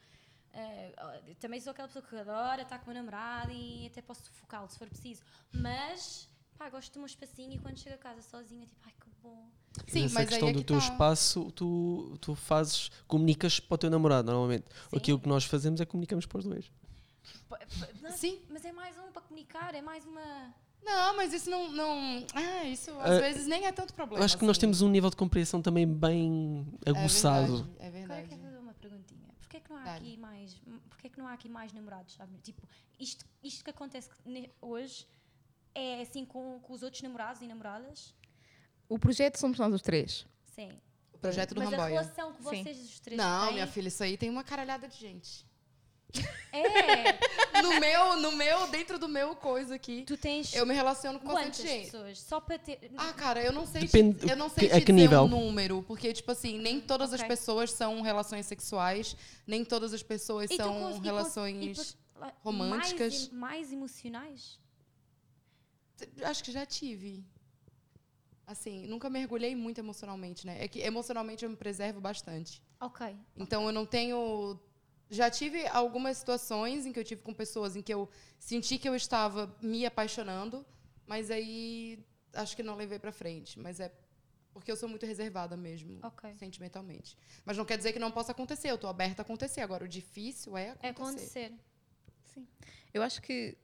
Eu 1.25 1.35
também 1.35 1.61
sou 1.61 1.71
aquela 1.71 1.87
pessoa 1.87 2.03
que 2.03 2.17
adora 2.17 2.63
estar 2.63 2.79
com 2.79 2.91
o 2.91 2.93
meu 2.93 3.01
namorado 3.01 3.53
e 3.53 3.87
até 3.87 4.01
posso 4.01 4.23
sufocá-lo 4.25 4.67
se 4.67 4.77
for 4.77 4.89
preciso. 4.89 5.23
Mas, 5.53 6.27
pá, 6.57 6.69
gosto 6.69 6.91
do 6.91 6.99
meu 6.99 7.07
espacinho 7.07 7.53
e 7.53 7.59
quando 7.59 7.79
chego 7.79 7.95
a 7.95 7.99
casa 7.99 8.21
sozinha, 8.21 8.65
tipo, 8.65 8.81
ai 8.85 8.91
que 8.99 9.09
bom. 9.21 9.49
Sim, 9.87 10.05
Essa 10.05 10.13
mas 10.15 10.29
questão 10.29 10.47
aí 10.47 10.53
é 10.53 10.57
do 10.57 10.59
que 10.59 10.65
teu 10.65 10.77
tá. 10.79 10.83
espaço, 10.83 11.51
tu, 11.55 12.17
tu 12.19 12.35
fazes, 12.35 12.89
comunicas 13.07 13.59
para 13.59 13.75
o 13.75 13.77
teu 13.77 13.89
namorado, 13.89 14.29
normalmente. 14.31 14.65
Sim. 14.89 14.97
Aquilo 14.97 15.19
que 15.19 15.27
nós 15.29 15.45
fazemos 15.45 15.79
é 15.79 15.85
comunicamos 15.85 16.25
para 16.25 16.39
os 16.39 16.45
dois. 16.45 16.71
Não, 18.01 18.11
Sim. 18.11 18.39
Mas 18.49 18.65
é 18.65 18.71
mais 18.71 18.97
um 18.97 19.11
para 19.11 19.21
comunicar, 19.21 19.73
é 19.75 19.81
mais 19.81 20.05
uma. 20.05 20.53
Não, 20.83 21.15
mas 21.15 21.33
isso 21.33 21.49
não. 21.49 21.71
não 21.71 22.25
ah, 22.33 22.63
isso 22.65 22.91
às 22.99 23.11
Ah, 23.11 23.19
vezes 23.19 23.45
nem 23.47 23.65
é 23.65 23.71
tanto 23.71 23.93
problema. 23.93 24.21
Eu 24.21 24.25
acho 24.25 24.37
que 24.37 24.43
nós 24.45 24.51
assim. 24.51 24.61
temos 24.61 24.81
um 24.81 24.89
nível 24.89 25.09
de 25.09 25.15
compreensão 25.15 25.61
também 25.61 25.85
bem 25.87 26.65
É 26.85 26.89
aguçado. 26.91 27.57
verdade, 27.63 27.69
É 27.79 27.87
Agora 27.87 27.91
verdade. 27.99 28.27
quero 28.29 28.41
fazer 28.41 28.57
uma 28.57 28.73
perguntinha. 28.73 29.27
Porquê 29.39 29.57
é 29.57 29.59
que 29.59 29.69
não 29.69 29.77
há 29.77 29.95
aqui 29.95 30.17
mais. 30.17 30.55
Porquê 30.89 31.07
é 31.07 31.09
que 31.09 31.17
não 31.19 31.27
há 31.27 31.33
aqui 31.33 31.49
mais 31.49 31.73
namorados, 31.73 32.13
sabe? 32.15 32.37
Tipo, 32.39 32.67
isto, 32.99 33.25
isto 33.43 33.63
que 33.63 33.69
acontece 33.69 34.09
hoje 34.61 35.05
é 35.75 36.01
assim 36.01 36.25
com, 36.25 36.59
com 36.61 36.73
os 36.73 36.81
outros 36.81 37.01
namorados 37.01 37.41
e 37.41 37.47
namoradas? 37.47 38.13
O 38.89 38.97
projeto 38.99 39.37
somos 39.37 39.57
nós 39.59 39.73
os 39.73 39.81
três. 39.81 40.25
Sim. 40.55 40.71
O 41.13 41.17
projeto 41.19 41.53
do 41.53 41.59
Mas 41.61 41.71
a 41.73 41.77
Ramboia. 41.77 42.01
relação 42.01 42.31
que 42.33 42.37
Sim. 42.43 42.63
vocês 42.63 42.77
os 42.79 42.99
três 42.99 43.17
Não, 43.17 43.45
têm 43.45 43.53
minha 43.53 43.67
filha, 43.67 43.87
isso 43.87 44.03
aí 44.03 44.17
tem 44.17 44.29
uma 44.29 44.43
caralhada 44.43 44.87
de 44.87 44.97
gente. 44.97 45.45
é. 46.51 46.59
No 47.61 47.77
meu, 47.77 48.15
no 48.21 48.31
meu, 48.37 48.67
dentro 48.67 48.97
do 48.97 49.07
meu 49.09 49.35
coisa 49.35 49.75
aqui, 49.75 50.03
Tu 50.07 50.15
tens 50.15 50.53
eu 50.55 50.65
me 50.65 50.73
relaciono 50.73 51.19
com 51.19 51.27
quantas 51.27 51.49
bastante 51.49 51.67
gente. 51.67 51.85
pessoas? 51.91 52.19
Só 52.19 52.39
para 52.39 52.57
ter. 52.57 52.79
Ah, 52.97 53.11
cara, 53.11 53.43
eu 53.43 53.51
não 53.51 53.67
sei 53.67 53.81
Depende- 53.81 54.19
te, 54.25 54.29
eu 54.31 54.37
não 54.37 54.47
sei 54.49 54.71
a 54.71 54.75
te 54.79 54.85
que 54.85 54.93
dizer 54.93 54.93
nível? 54.93 55.23
um 55.23 55.27
número, 55.27 55.83
porque 55.83 56.13
tipo 56.13 56.31
assim, 56.31 56.57
nem 56.57 56.79
todas 56.79 57.11
as 57.13 57.19
Ok. 57.19 57.27
pessoas 57.27 57.71
são 57.73 58.01
relações 58.01 58.45
sexuais, 58.45 59.13
nem 59.45 59.65
todas 59.65 59.93
as 59.93 60.01
pessoas 60.01 60.49
E 60.49 60.55
são 60.55 60.95
e 60.95 60.99
relações. 61.01 61.77
e 61.79 61.93
por- 62.13 62.21
lá- 62.21 62.33
românticas. 62.41 63.27
Mais, 63.27 63.31
mais 63.33 63.73
emocionais? 63.73 64.57
Acho 66.23 66.43
que 66.43 66.51
já 66.53 66.65
tive. 66.65 67.25
Assim, 68.49 68.87
nunca 68.87 69.11
mergulhei 69.11 69.55
muito 69.55 69.77
emocionalmente, 69.77 70.43
né? 70.47 70.63
É 70.63 70.67
que 70.67 70.79
emocionalmente 70.79 71.43
eu 71.45 71.49
me 71.51 71.55
preservo 71.55 72.01
bastante. 72.01 72.63
Ok. 72.79 73.15
Então 73.37 73.63
eu 73.67 73.71
não 73.71 73.85
tenho. 73.85 74.59
Já 75.07 75.29
tive 75.29 75.67
algumas 75.67 76.17
situações 76.17 76.83
em 76.87 76.91
que 76.91 76.99
eu 76.99 77.03
tive 77.03 77.21
com 77.21 77.31
pessoas 77.31 77.75
em 77.75 77.81
que 77.83 77.93
eu 77.93 78.09
senti 78.39 78.79
que 78.79 78.89
eu 78.89 78.95
estava 78.95 79.55
me 79.61 79.85
apaixonando, 79.85 80.65
mas 81.05 81.29
aí 81.29 82.03
acho 82.33 82.55
que 82.55 82.63
não 82.63 82.75
levei 82.75 82.97
pra 82.97 83.11
frente. 83.11 83.59
Mas 83.59 83.79
é 83.79 83.93
porque 84.51 84.71
eu 84.71 84.75
sou 84.75 84.89
muito 84.89 85.05
reservada 85.05 85.55
mesmo, 85.55 85.99
Ok. 86.01 86.35
sentimentalmente. 86.35 87.15
Mas 87.45 87.55
não 87.55 87.65
quer 87.65 87.77
dizer 87.77 87.93
que 87.93 87.99
não 87.99 88.09
possa 88.11 88.31
acontecer. 88.31 88.71
Eu 88.71 88.79
tô 88.79 88.87
aberta 88.87 89.21
a 89.21 89.23
acontecer. 89.23 89.61
Agora, 89.61 89.85
o 89.85 89.87
difícil 89.87 90.57
é 90.57 90.75
É 90.81 90.89
acontecer. 90.89 91.53
acontecer. 91.53 91.53
Sim. 92.33 92.47
Eu 92.91 93.03
acho 93.03 93.21
que 93.21 93.55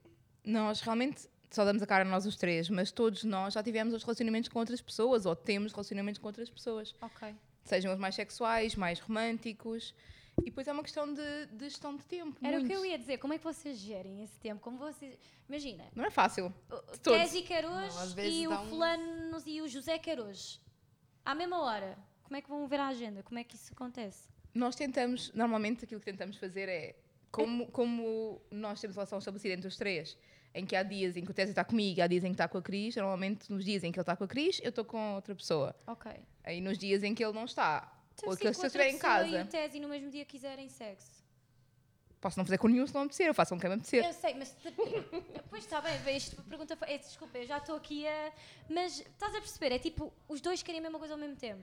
nós 0.44 0.80
realmente 0.80 1.28
só 1.56 1.64
damos 1.64 1.82
a 1.82 1.86
cara 1.86 2.04
a 2.04 2.06
nós 2.06 2.26
os 2.26 2.36
três, 2.36 2.68
mas 2.68 2.92
todos 2.92 3.24
nós 3.24 3.54
já 3.54 3.62
tivemos 3.62 3.94
os 3.94 4.02
relacionamentos 4.02 4.50
com 4.50 4.58
outras 4.58 4.80
pessoas 4.82 5.24
ou 5.24 5.34
temos 5.34 5.72
relacionamentos 5.72 6.18
com 6.20 6.26
outras 6.26 6.50
pessoas. 6.50 6.94
Ok. 7.00 7.34
Sejam 7.64 7.94
os 7.94 7.98
mais 7.98 8.14
sexuais, 8.14 8.76
mais 8.76 9.00
românticos. 9.00 9.94
E 10.38 10.44
depois 10.44 10.68
é 10.68 10.72
uma 10.72 10.82
questão 10.82 11.10
de, 11.14 11.46
de 11.46 11.64
gestão 11.70 11.96
de 11.96 12.04
tempo. 12.04 12.38
Era 12.44 12.60
o 12.60 12.64
que 12.66 12.72
eu 12.72 12.84
ia 12.84 12.98
dizer. 12.98 13.16
Como 13.16 13.32
é 13.32 13.38
que 13.38 13.44
vocês 13.44 13.78
gerem 13.78 14.22
esse 14.22 14.38
tempo? 14.38 14.60
Como 14.60 14.76
vocês. 14.76 15.16
Imagina. 15.48 15.84
Não 15.94 16.04
é 16.04 16.10
fácil. 16.10 16.52
O. 16.70 16.98
Tesi 16.98 17.40
quer 17.40 17.64
hoje 17.64 18.20
e 18.20 18.46
o 18.46 18.52
um- 18.52 18.68
fulano 18.68 19.42
e 19.46 19.62
o 19.62 19.66
José 19.66 19.98
quer 19.98 20.20
hoje. 20.20 20.60
À 21.24 21.34
mesma 21.34 21.58
hora. 21.62 21.96
Como 22.22 22.36
é 22.36 22.42
que 22.42 22.50
vão 22.50 22.68
ver 22.68 22.80
a 22.80 22.88
agenda? 22.88 23.22
Como 23.22 23.38
é 23.38 23.44
que 23.44 23.56
isso 23.56 23.72
acontece? 23.72 24.28
Nós 24.52 24.76
tentamos, 24.76 25.32
normalmente 25.32 25.84
aquilo 25.84 26.00
que 26.00 26.10
tentamos 26.10 26.36
fazer 26.36 26.68
é, 26.68 26.96
como, 27.30 27.66
como 27.68 28.42
nós 28.50 28.78
temos 28.78 28.94
relação 28.94 29.18
estabelecida 29.18 29.54
entre 29.54 29.68
os 29.68 29.76
três, 29.76 30.18
em 30.56 30.64
que 30.66 30.74
há 30.74 30.82
dias 30.82 31.16
em 31.16 31.24
que 31.24 31.30
o 31.30 31.34
Tese 31.34 31.50
está 31.52 31.64
comigo, 31.64 32.00
há 32.00 32.06
dias 32.06 32.24
em 32.24 32.28
que 32.28 32.34
está 32.34 32.48
com 32.48 32.58
a 32.58 32.62
Cris, 32.62 32.96
normalmente 32.96 33.52
nos 33.52 33.64
dias 33.64 33.84
em 33.84 33.92
que 33.92 33.98
ele 33.98 34.02
está 34.02 34.16
com 34.16 34.24
a 34.24 34.28
Cris, 34.28 34.58
eu 34.62 34.70
estou 34.70 34.84
com 34.84 35.14
outra 35.14 35.34
pessoa. 35.34 35.76
Ok. 35.86 36.10
Aí 36.42 36.60
nos 36.60 36.78
dias 36.78 37.02
em 37.02 37.14
que 37.14 37.22
ele 37.24 37.32
não 37.34 37.44
está, 37.44 37.92
Então, 38.14 38.30
ou 38.30 38.36
que 38.36 38.46
eu 38.46 38.50
estiver 38.50 38.88
em 38.88 38.98
casa, 38.98 39.28
E 39.38 39.42
o 39.42 39.46
Tesi 39.46 39.78
no 39.78 39.88
mesmo 39.88 40.10
dia 40.10 40.24
quiserem 40.24 40.68
sexo. 40.68 41.22
posso 42.20 42.38
não 42.38 42.44
fazer 42.44 42.58
com 42.58 42.68
nenhum 42.68 42.86
se 42.86 42.94
não 42.94 43.02
me 43.02 43.06
apetecer, 43.06 43.26
eu 43.26 43.34
faço 43.34 43.54
com 43.54 43.60
quem 43.60 43.68
me 43.68 43.76
apetecer. 43.76 44.04
Eu 44.04 44.12
sei, 44.12 44.34
mas. 44.34 44.56
Pois 45.50 45.64
está 45.64 45.80
bem, 45.80 45.92
esta 46.16 46.42
pergunta 46.42 46.76
foi. 46.76 46.90
é, 46.90 46.98
Desculpa, 46.98 47.38
eu 47.38 47.46
já 47.46 47.58
estou 47.58 47.76
aqui 47.76 48.06
a. 48.06 48.32
Mas 48.68 49.00
estás 49.00 49.34
a 49.34 49.38
perceber? 49.40 49.74
É 49.74 49.78
tipo, 49.78 50.12
os 50.28 50.40
dois 50.40 50.62
querem 50.62 50.80
a 50.80 50.82
mesma 50.82 50.98
coisa 50.98 51.14
ao 51.14 51.20
mesmo 51.20 51.36
tempo. 51.36 51.62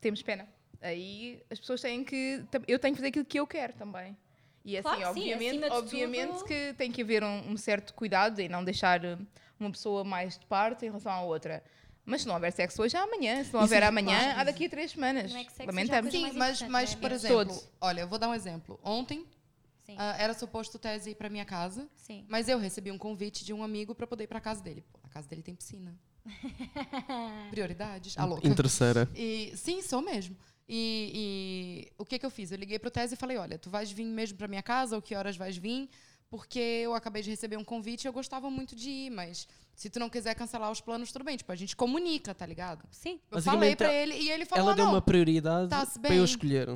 Temos 0.00 0.22
pena. 0.22 0.46
Aí 0.82 1.42
as 1.50 1.58
pessoas 1.58 1.80
têm 1.80 2.04
que. 2.04 2.44
Eu 2.68 2.78
tenho 2.78 2.94
que 2.94 2.98
fazer 3.00 3.08
aquilo 3.08 3.24
que 3.24 3.40
eu 3.40 3.46
quero 3.46 3.72
também. 3.72 4.16
E 4.66 4.76
assim, 4.76 4.82
Claro 4.82 5.14
que 5.14 5.20
sim, 5.20 5.32
obviamente, 5.32 5.70
obviamente 5.70 6.32
tudo- 6.32 6.44
que 6.44 6.74
tem 6.76 6.90
que 6.90 7.00
haver 7.00 7.22
um, 7.22 7.52
um 7.52 7.56
certo 7.56 7.94
cuidado 7.94 8.40
em 8.40 8.48
não 8.48 8.64
deixar 8.64 9.04
eh, 9.04 9.16
uma 9.60 9.70
pessoa 9.70 10.02
mais 10.02 10.36
de 10.36 10.44
parte 10.46 10.84
em 10.84 10.88
relação 10.88 11.12
à 11.12 11.22
outra. 11.22 11.62
Mas 12.04 12.22
se 12.22 12.26
não 12.26 12.34
houver 12.34 12.52
sexo 12.52 12.82
hoje, 12.82 12.96
há 12.96 13.02
amanhã. 13.04 13.44
Se 13.44 13.52
não 13.54 13.60
houver 13.60 13.84
é 13.84 13.86
amanhã, 13.86 14.18
claro. 14.18 14.40
há 14.40 14.44
daqui 14.44 14.64
a 14.66 14.68
três 14.68 14.90
semanas. 14.90 15.32
Não 15.32 15.38
é 15.38 15.44
que 15.44 15.52
sexo 15.52 15.56
seja 15.56 15.70
a 15.70 15.72
Lamentamos. 15.72 16.12
Sim, 16.12 16.22
mais 16.22 16.34
mas, 16.34 16.62
mas 16.68 16.94
né? 16.96 17.00
por 17.00 17.12
exemplo, 17.12 17.36
Todos. 17.36 17.68
olha, 17.80 18.00
eu 18.00 18.08
vou 18.08 18.18
dar 18.18 18.28
um 18.28 18.34
exemplo. 18.34 18.80
Ontem 18.82 19.24
Sim. 19.84 19.94
ah, 19.98 20.16
era 20.18 20.34
suposto 20.34 20.76
o 20.78 20.80
Tese 20.80 21.10
ir 21.10 21.14
pra 21.14 21.28
minha 21.28 21.44
casa, 21.44 21.88
Sim. 21.94 22.24
mas 22.28 22.48
eu 22.48 22.58
recebi 22.58 22.90
um 22.90 22.98
convite 22.98 23.44
de 23.44 23.52
um 23.52 23.62
amigo 23.62 23.94
pra 23.94 24.04
poder 24.04 24.24
ir 24.24 24.26
pra 24.26 24.40
casa 24.40 24.60
dele. 24.64 24.84
Pô, 24.92 24.98
na 25.00 25.08
casa 25.08 25.28
dele 25.28 25.42
tem 25.42 25.54
piscina. 25.54 25.94
Prioridades. 27.50 28.16
A 28.18 28.24
louca. 28.24 28.46
Interesseira. 28.48 29.08
E, 29.14 29.52
sim, 29.56 29.80
sou 29.82 30.02
mesmo. 30.02 30.36
E, 30.68 31.12
e 31.88 31.92
o 31.96 32.04
que 32.04 32.18
que 32.18 32.26
eu 32.26 32.30
fiz? 32.30 32.50
Eu 32.50 32.58
liguei 32.58 32.78
pro 32.78 32.90
Tese 32.90 33.14
e 33.14 33.16
falei, 33.16 33.36
olha, 33.36 33.58
tu 33.58 33.70
vais 33.70 33.90
vir 33.90 34.04
mesmo 34.04 34.36
pra 34.36 34.48
minha 34.48 34.62
casa? 34.62 34.96
Ou 34.96 35.02
que 35.02 35.14
horas 35.14 35.36
vais 35.36 35.56
vir? 35.56 35.88
porque 36.28 36.58
eu 36.58 36.94
acabei 36.94 37.22
de 37.22 37.30
receber 37.30 37.56
um 37.56 37.64
convite 37.64 38.04
e 38.04 38.08
eu 38.08 38.12
gostava 38.12 38.50
muito 38.50 38.74
de 38.74 38.90
ir, 38.90 39.10
mas 39.10 39.46
se 39.74 39.88
tu 39.88 39.98
não 39.98 40.08
quiser 40.08 40.34
cancelar 40.34 40.70
os 40.70 40.80
planos, 40.80 41.12
tudo 41.12 41.24
bem. 41.24 41.36
Tipo, 41.36 41.52
a 41.52 41.56
gente 41.56 41.76
comunica, 41.76 42.34
tá 42.34 42.44
ligado? 42.44 42.84
Sim. 42.90 43.20
Eu 43.30 43.40
falei 43.40 43.76
pra 43.76 43.92
ele 43.92 44.14
e 44.14 44.30
ele 44.30 44.44
falou, 44.44 44.64
Ela 44.64 44.72
ah, 44.72 44.74
deu 44.74 44.84
não. 44.86 44.92
uma 44.92 45.02
prioridade 45.02 45.70
tá-se 45.70 45.98
para 45.98 46.14
eu 46.14 46.24
escolher. 46.24 46.68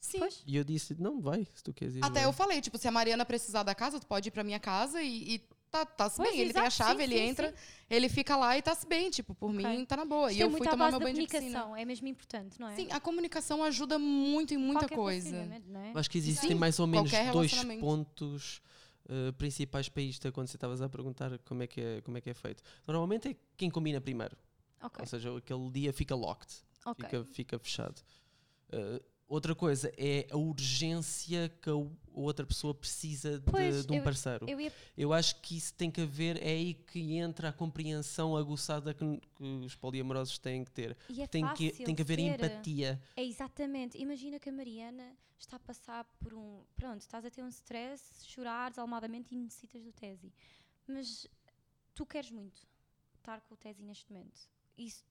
Sim. 0.00 0.18
Pois. 0.20 0.42
E 0.46 0.56
eu 0.56 0.64
disse, 0.64 0.94
não, 1.00 1.20
vai, 1.20 1.46
se 1.54 1.62
tu 1.62 1.72
queres 1.72 1.96
ir. 1.96 2.04
Até 2.04 2.20
vai. 2.20 2.24
eu 2.24 2.32
falei, 2.32 2.60
tipo, 2.60 2.78
se 2.78 2.86
a 2.86 2.90
Mariana 2.90 3.24
precisar 3.24 3.62
da 3.62 3.74
casa, 3.74 3.98
tu 3.98 4.06
pode 4.06 4.28
ir 4.28 4.30
pra 4.30 4.44
minha 4.44 4.60
casa 4.60 5.02
e, 5.02 5.34
e 5.34 5.42
tá, 5.70 5.86
tá-se 5.86 6.16
Pois, 6.16 6.30
bem. 6.30 6.40
Ele 6.40 6.52
tem 6.52 6.62
a 6.62 6.66
exato, 6.66 6.76
chave, 6.76 6.98
sim, 6.98 7.02
ele 7.04 7.16
sim, 7.18 7.28
entra, 7.30 7.48
sim. 7.50 7.56
ele 7.90 8.08
fica 8.08 8.36
lá 8.36 8.56
e 8.58 8.62
tá-se 8.62 8.86
bem. 8.86 9.10
Tipo, 9.10 9.34
por 9.34 9.50
Ok. 9.50 9.64
mim, 9.64 9.84
tá 9.84 9.96
na 9.96 10.04
boa. 10.04 10.30
Isto 10.30 10.38
e 10.38 10.42
é 10.42 10.44
eu 10.46 10.50
fui 10.50 10.66
tomar 10.66 10.90
meu 10.90 11.00
banho 11.00 11.14
de 11.14 11.20
piscina. 11.22 11.40
comunicação, 11.40 11.76
é 11.76 11.84
mesmo 11.84 12.08
importante, 12.08 12.58
não 12.60 12.68
é? 12.68 12.74
Sim, 12.76 12.88
a 12.90 13.00
comunicação 13.00 13.62
ajuda 13.64 13.98
muito 13.98 14.54
em 14.54 14.56
muita 14.56 14.80
Qualquer 14.80 14.94
coisa. 14.96 15.36
é? 15.36 15.92
Acho 15.94 16.10
que 16.10 16.18
existem 16.18 16.50
Sim, 16.50 16.54
mais 16.56 16.78
ou 16.78 16.86
menos 16.86 17.10
qualquer 17.10 17.32
dois 17.32 17.52
pontos 17.80 18.60
eh, 19.08 19.32
principais 19.32 19.88
para 19.88 20.02
isto, 20.02 20.30
quando 20.32 20.48
você 20.48 20.56
estavas 20.56 20.82
a 20.82 20.88
perguntar 20.88 21.38
como 21.40 21.62
é, 21.62 21.66
que 21.66 21.80
é, 21.80 22.00
como 22.02 22.18
é 22.18 22.20
que 22.20 22.28
é 22.30 22.34
feito. 22.34 22.62
Normalmente 22.86 23.28
é 23.28 23.36
quem 23.56 23.70
combina 23.70 24.00
primeiro. 24.00 24.36
Ok, 24.82 25.00
Ou 25.00 25.06
seja, 25.06 25.36
aquele 25.36 25.70
dia 25.70 25.92
fica 25.92 26.14
locked, 26.14 26.54
ok. 26.84 27.04
fica, 27.04 27.24
fica 27.32 27.58
fechado. 27.58 28.00
Eh, 28.70 29.02
outra 29.28 29.54
coisa 29.54 29.92
é 29.96 30.26
a 30.30 30.36
urgência 30.36 31.48
que 31.62 31.68
a 31.70 31.74
outra 32.12 32.44
pessoa 32.46 32.74
precisa 32.74 33.38
de, 33.38 33.44
Pois, 33.50 33.86
de 33.86 33.92
um 33.92 33.96
eu- 33.96 34.02
parceiro. 34.02 34.46
Eu 34.48 34.60
ia 34.60 34.72
Eu 34.96 35.12
acho 35.12 35.40
que 35.40 35.56
isso 35.56 35.72
tem 35.74 35.90
que 35.90 36.00
haver, 36.00 36.36
é 36.42 36.50
aí 36.50 36.74
que 36.74 37.14
entra 37.14 37.50
a 37.50 37.52
compreensão 37.52 38.36
aguçada 38.36 38.92
que, 38.94 39.04
que 39.36 39.44
os 39.44 39.74
poliamorosos 39.76 40.38
têm 40.38 40.64
que 40.64 40.70
ter. 40.70 40.96
É 41.16 41.26
tem, 41.26 41.46
que, 41.54 41.70
tem 41.70 41.94
que 41.94 42.02
haver 42.02 42.18
ser- 42.18 42.22
empatia. 42.34 43.00
É 43.16 43.22
exatamente. 43.24 43.96
Imagina 43.98 44.40
que 44.40 44.48
a 44.48 44.52
Mariana 44.52 45.16
está 45.38 45.56
a 45.56 45.60
passar 45.60 46.04
por 46.18 46.34
um. 46.34 46.64
Pronto, 46.74 47.00
estás 47.00 47.24
a 47.24 47.30
ter 47.30 47.42
um 47.42 47.48
stress, 47.48 48.26
chorar 48.26 48.70
desalmadamente 48.70 49.34
e 49.34 49.38
necessitas 49.38 49.82
do 49.84 49.92
Tesi. 49.92 50.32
Mas 50.86 51.26
tu 51.94 52.04
queres 52.06 52.30
muito 52.30 52.66
estar 53.16 53.40
com 53.42 53.54
o 53.54 53.56
Tesi 53.56 53.82
neste 53.84 54.10
momento. 54.12 54.40
Isso 54.76 55.04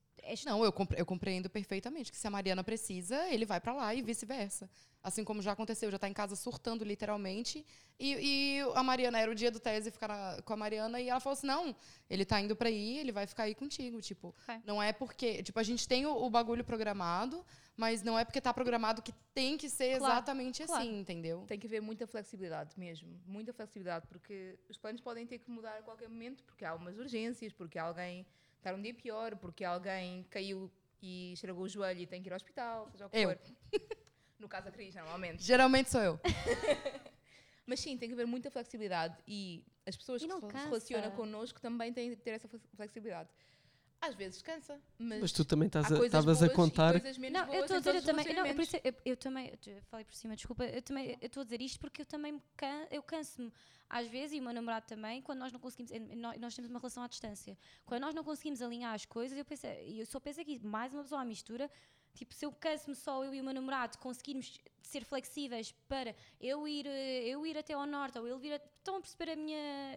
Não, 0.44 0.64
eu, 0.64 0.72
compre- 0.72 1.00
eu 1.00 1.06
compreendo 1.06 1.48
perfeitamente 1.50 2.10
que 2.12 2.18
se 2.18 2.26
a 2.26 2.30
Mariana 2.30 2.62
precisa, 2.64 3.26
ele 3.28 3.44
vai 3.46 3.60
pra 3.60 3.72
lá 3.74 3.94
e 3.94 4.02
vice-versa. 4.02 4.68
Assim 5.02 5.22
como 5.24 5.40
já 5.40 5.52
aconteceu, 5.52 5.90
já 5.90 5.98
tá 5.98 6.08
em 6.08 6.12
casa 6.12 6.34
surtando 6.34 6.84
literalmente. 6.84 7.64
E, 7.98 8.14
e 8.14 8.60
a 8.74 8.82
Mariana, 8.82 9.18
era 9.20 9.30
o 9.30 9.34
dia 9.34 9.50
do 9.50 9.60
tese 9.60 9.90
ficar 9.90 10.08
na- 10.08 10.42
com 10.42 10.52
a 10.52 10.56
Mariana, 10.56 11.00
e 11.00 11.08
ela 11.08 11.20
falou 11.20 11.34
assim: 11.34 11.46
não, 11.46 11.74
ele 12.10 12.24
tá 12.24 12.40
indo 12.40 12.54
pra 12.56 12.68
aí, 12.68 12.98
ele 12.98 13.12
vai 13.12 13.26
ficar 13.26 13.44
aí 13.44 13.54
contigo. 13.54 14.00
Tipo, 14.02 14.34
Ok. 14.42 14.60
não 14.66 14.82
é 14.82 14.92
porque. 14.92 15.42
Tipo, 15.42 15.58
a 15.60 15.62
gente 15.62 15.86
tem 15.86 16.04
o, 16.04 16.10
o 16.10 16.28
bagulho 16.28 16.64
programado, 16.64 17.44
mas 17.76 18.02
não 18.02 18.18
é 18.18 18.24
porque 18.24 18.40
tá 18.40 18.52
programado 18.52 19.00
que 19.00 19.12
tem 19.32 19.56
que 19.56 19.70
ser 19.70 19.98
Claro, 19.98 20.12
exatamente 20.14 20.64
claro. 20.64 20.82
assim, 20.82 20.98
entendeu? 20.98 21.44
Tem 21.46 21.58
que 21.58 21.66
haver 21.68 21.80
muita 21.80 22.06
flexibilidade 22.06 22.78
mesmo, 22.78 23.08
muita 23.24 23.52
flexibilidade, 23.52 24.06
porque 24.08 24.58
os 24.68 24.76
planos 24.76 25.00
podem 25.00 25.26
ter 25.26 25.38
que 25.38 25.48
mudar 25.50 25.78
a 25.78 25.82
qualquer 25.82 26.08
momento, 26.08 26.42
porque 26.44 26.64
há 26.64 26.74
umas 26.74 26.98
urgências, 26.98 27.52
porque 27.52 27.78
alguém 27.78 28.26
está 28.58 28.74
um 28.74 28.80
dia 28.82 28.94
pior, 28.94 29.36
porque 29.36 29.64
alguém 29.64 30.24
caiu 30.30 30.70
e 31.00 31.32
estragou 31.32 31.64
o 31.64 31.68
joelho 31.68 32.00
e 32.00 32.06
tem 32.06 32.20
que 32.22 32.28
ir 32.28 32.32
ao 32.32 32.36
hospital, 32.36 32.88
seja 32.90 33.06
o 33.06 33.10
que 33.10 33.18
Eu. 33.18 33.30
for. 33.30 33.38
No 34.38 34.48
caso 34.48 34.66
da 34.66 34.70
Cris, 34.70 34.94
normalmente. 34.94 35.42
Geralmente 35.42 35.90
sou 35.90 36.00
eu. 36.00 36.20
Mas 37.66 37.80
sim, 37.80 37.98
tem 37.98 38.08
que 38.08 38.12
haver 38.14 38.24
muita 38.24 38.50
flexibilidade 38.52 39.16
e 39.26 39.64
as 39.84 39.96
pessoas 39.96 40.22
E 40.22 40.28
que 40.28 40.32
se 40.32 40.56
relacionam 40.64 41.10
connosco 41.10 41.60
também 41.60 41.92
têm 41.92 42.10
de 42.10 42.16
ter 42.16 42.30
essa 42.30 42.46
flex- 42.46 42.64
flexibilidade. 42.76 43.28
Às 44.00 44.14
vezes 44.14 44.40
cansa, 44.42 44.80
mas, 44.96 45.20
Mas 45.20 45.32
tu 45.32 45.44
também 45.44 45.66
estavas 45.66 46.42
a 46.42 46.48
contar. 46.48 46.94
Não, 46.94 47.52
eu 47.52 47.62
estou 47.62 47.76
a 47.76 47.80
dizer, 47.80 47.96
eu 47.96 48.02
também, 48.02 48.24
não, 48.32 48.46
eu, 48.46 48.54
por 48.54 48.64
relacionamentos. 48.64 48.68
isso, 48.68 48.76
eu, 48.84 48.94
eu 49.04 49.16
também, 49.16 49.52
eu 49.66 49.82
falei 49.90 50.04
por 50.04 50.14
cima, 50.14 50.36
desculpa, 50.36 50.64
eu 50.64 50.82
também 50.82 51.18
eu 51.20 51.26
estou 51.26 51.40
a 51.40 51.44
dizer 51.44 51.60
isto 51.60 51.80
porque 51.80 52.02
eu 52.02 52.06
também 52.06 52.32
me 52.32 52.42
can, 52.56 52.86
eu 52.92 53.02
canso-me 53.02 53.52
às 53.90 54.06
vezes, 54.06 54.36
e 54.36 54.40
o 54.40 54.42
meu 54.42 54.52
namorado 54.52 54.86
também, 54.86 55.22
quando 55.22 55.38
nós 55.38 55.50
não 55.50 55.58
conseguimos, 55.58 55.90
eh, 55.90 55.98
nós, 56.14 56.38
nós 56.38 56.54
temos 56.54 56.70
uma 56.70 56.78
relação 56.78 57.02
à 57.02 57.08
distância, 57.08 57.56
quando 57.86 58.02
nós 58.02 58.14
não 58.14 58.22
conseguimos 58.22 58.60
alinhar 58.60 58.94
as 58.94 59.06
coisas, 59.06 59.36
eu 59.36 59.44
pensei, 59.44 60.00
eu 60.00 60.06
só 60.06 60.20
penso 60.20 60.40
aqui, 60.40 60.58
mais 60.58 60.92
uma 60.92 61.02
pessoa 61.02 61.22
à 61.22 61.24
mistura, 61.24 61.70
tipo, 62.18 62.34
se 62.34 62.44
eu 62.44 62.52
canso-me 62.52 62.94
só 62.96 63.24
eu 63.24 63.32
e 63.34 63.40
o 63.40 63.44
meu 63.44 63.54
namorado 63.54 63.96
conseguirmos 63.98 64.58
ser 64.82 65.04
flexíveis 65.04 65.72
para 65.88 66.14
eu 66.40 66.66
ir, 66.66 66.86
eh, 66.86 67.24
eu 67.28 67.46
ir 67.46 67.56
até 67.56 67.74
ao 67.74 67.86
norte, 67.86 68.18
ou 68.18 68.26
ele 68.26 68.38
vir, 68.38 68.52
a, 68.54 68.56
estão 68.56 68.96
a 68.96 69.00
perceber 69.00 69.32
a 69.32 69.36
minha, 69.36 69.94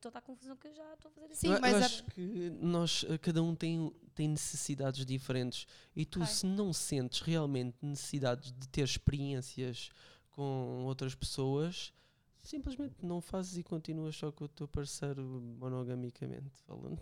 toda 0.00 0.18
a 0.18 0.22
confusão 0.22 0.56
que 0.56 0.68
eu 0.68 0.74
já 0.74 0.94
estou 0.94 1.10
a 1.10 1.12
fazer 1.12 1.26
aqui. 1.26 1.36
Sim, 1.36 1.48
eu, 1.48 1.54
eu 1.54 1.60
mas 1.60 1.74
a- 1.74 1.86
acho 1.86 2.04
que 2.04 2.50
nós, 2.60 3.04
eh, 3.08 3.18
cada 3.18 3.42
um 3.42 3.54
tem, 3.54 3.92
tem 4.14 4.28
necessidades 4.28 5.04
diferentes 5.04 5.66
e 5.96 6.04
tu, 6.04 6.24
se 6.26 6.46
não 6.46 6.72
sentes 6.72 7.20
realmente 7.20 7.76
necessidades 7.82 8.52
de 8.52 8.68
ter 8.68 8.82
experiências 8.82 9.90
com 10.30 10.84
outras 10.86 11.14
pessoas, 11.14 11.92
simplesmente 12.44 12.94
não 13.04 13.20
fazes 13.20 13.56
e 13.58 13.62
continuas 13.62 14.14
só 14.16 14.30
com 14.30 14.44
o 14.44 14.48
teu 14.48 14.68
parceiro 14.68 15.22
monogamicamente 15.58 16.60
falando. 16.66 17.00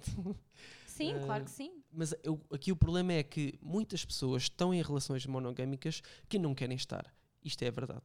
Sim, 0.87 1.13
Eh, 1.13 1.21
claro 1.21 1.45
que 1.45 1.51
sim. 1.51 1.76
Mas 1.93 2.15
eu- 2.23 2.41
aqui 2.53 2.71
o 2.73 2.77
problema 2.77 3.13
é 3.13 3.23
que 3.23 3.59
muitas 3.63 4.05
pessoas 4.05 4.43
estão 4.45 4.75
em 4.75 4.83
relações 4.83 5.25
monogâmicas 5.27 6.03
que 6.29 6.39
não 6.39 6.55
querem 6.55 6.77
estar. 6.77 7.13
Isto 7.43 7.63
é 7.63 7.69
a 7.69 7.71
verdade. 7.71 8.05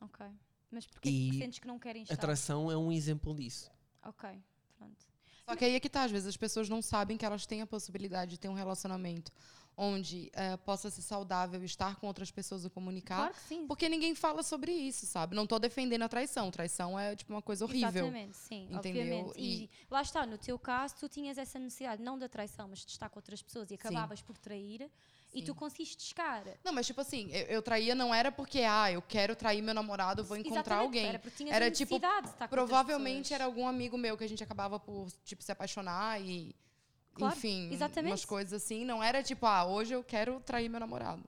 Ok. 0.00 0.24
Mas 0.70 0.86
porquê 0.86 1.10
que 1.10 1.28
E 1.30 1.38
sentes 1.38 1.58
que 1.58 1.66
não 1.66 1.78
querem 1.78 2.02
estar? 2.02 2.14
Atração 2.14 2.70
é 2.70 2.76
um 2.76 2.90
exemplo 2.92 3.34
disso. 3.34 3.70
Ok, 4.04 4.28
pronto. 4.78 5.04
Só 5.44 5.56
que 5.56 5.64
aí 5.64 5.74
é 5.74 5.80
que 5.80 5.88
tá, 5.90 6.04
às 6.04 6.10
vezes 6.10 6.28
as 6.28 6.36
pessoas 6.36 6.68
não 6.68 6.80
sabem 6.80 7.16
que 7.16 7.24
elas 7.26 7.44
têm 7.46 7.60
a 7.62 7.66
possibilidade 7.66 8.32
de 8.32 8.38
ter 8.38 8.48
um 8.48 8.54
relacionamento 8.54 9.32
onde 9.76 10.30
eh, 10.34 10.56
possa 10.58 10.90
ser 10.90 11.02
saudável 11.02 11.62
estar 11.64 11.96
com 11.96 12.06
outras 12.06 12.30
pessoas 12.30 12.64
e 12.64 12.70
comunicar. 12.70 13.16
Claro 13.16 13.34
que 13.34 13.40
sim. 13.40 13.66
Porque 13.66 13.88
ninguém 13.88 14.14
fala 14.14 14.42
sobre 14.42 14.72
isso, 14.72 15.06
sabe? 15.06 15.34
Não 15.34 15.46
tô 15.46 15.58
defendendo 15.58 16.02
a 16.02 16.08
traição. 16.08 16.50
Traição 16.50 16.98
é, 16.98 17.16
tipo, 17.16 17.32
uma 17.32 17.42
coisa 17.42 17.64
horrível. 17.64 17.88
Exatamente, 17.88 18.36
sim, 18.36 18.68
Entendeu? 18.70 19.18
obviamente. 19.26 19.40
E, 19.40 19.64
E- 19.64 19.70
lá 19.90 20.02
está, 20.02 20.26
no 20.26 20.38
teu 20.38 20.58
caso, 20.58 20.96
tu 21.00 21.08
tinhas 21.08 21.38
essa 21.38 21.58
necessidade, 21.58 22.02
não 22.02 22.18
da 22.18 22.28
traição, 22.28 22.68
mas 22.68 22.84
de 22.84 22.90
estar 22.90 23.08
com 23.08 23.18
outras 23.18 23.42
pessoas 23.42 23.70
e 23.70 23.74
acabavas 23.74 24.20
por 24.20 24.36
trair 24.38 24.90
e 25.34 25.40
Sim. 25.40 25.46
tu 25.46 25.54
conseguiste 25.54 26.02
chegar. 26.02 26.44
Não, 26.62 26.72
mas 26.72 26.86
tipo 26.86 27.00
assim, 27.00 27.30
eu, 27.32 27.46
eu 27.46 27.62
traía 27.62 27.94
não 27.94 28.14
era 28.14 28.30
porque, 28.30 28.60
ah, 28.60 28.92
eu 28.92 29.00
quero 29.00 29.34
trair 29.34 29.62
meu 29.62 29.74
namorado, 29.74 30.22
vou 30.22 30.36
encontrar 30.36 30.60
Exatamente, 30.60 30.84
alguém. 30.84 31.06
Era 31.06 31.18
porque 31.18 31.36
tinhas 31.36 31.56
Era, 31.56 31.70
tipo, 31.70 31.98
de 31.98 32.06
estar 32.06 32.46
com 32.46 32.48
Provavelmente 32.48 33.32
era 33.32 33.44
algum 33.46 33.66
amigo 33.66 33.96
meu 33.96 34.16
que 34.16 34.24
a 34.24 34.28
gente 34.28 34.42
acabava 34.44 34.78
por, 34.78 35.10
tipo, 35.24 35.42
se 35.42 35.50
apaixonar 35.50 36.20
e. 36.20 36.54
Claro, 37.14 37.36
enfim, 37.36 37.70
exatamente. 37.72 38.12
umas 38.12 38.24
coisas 38.24 38.52
assim. 38.52 38.84
Não 38.84 39.02
era 39.02 39.22
tipo, 39.22 39.46
ah, 39.46 39.64
hoje 39.64 39.94
eu 39.94 40.02
quero 40.02 40.40
trair 40.40 40.68
meu 40.68 40.80
namorado. 40.80 41.22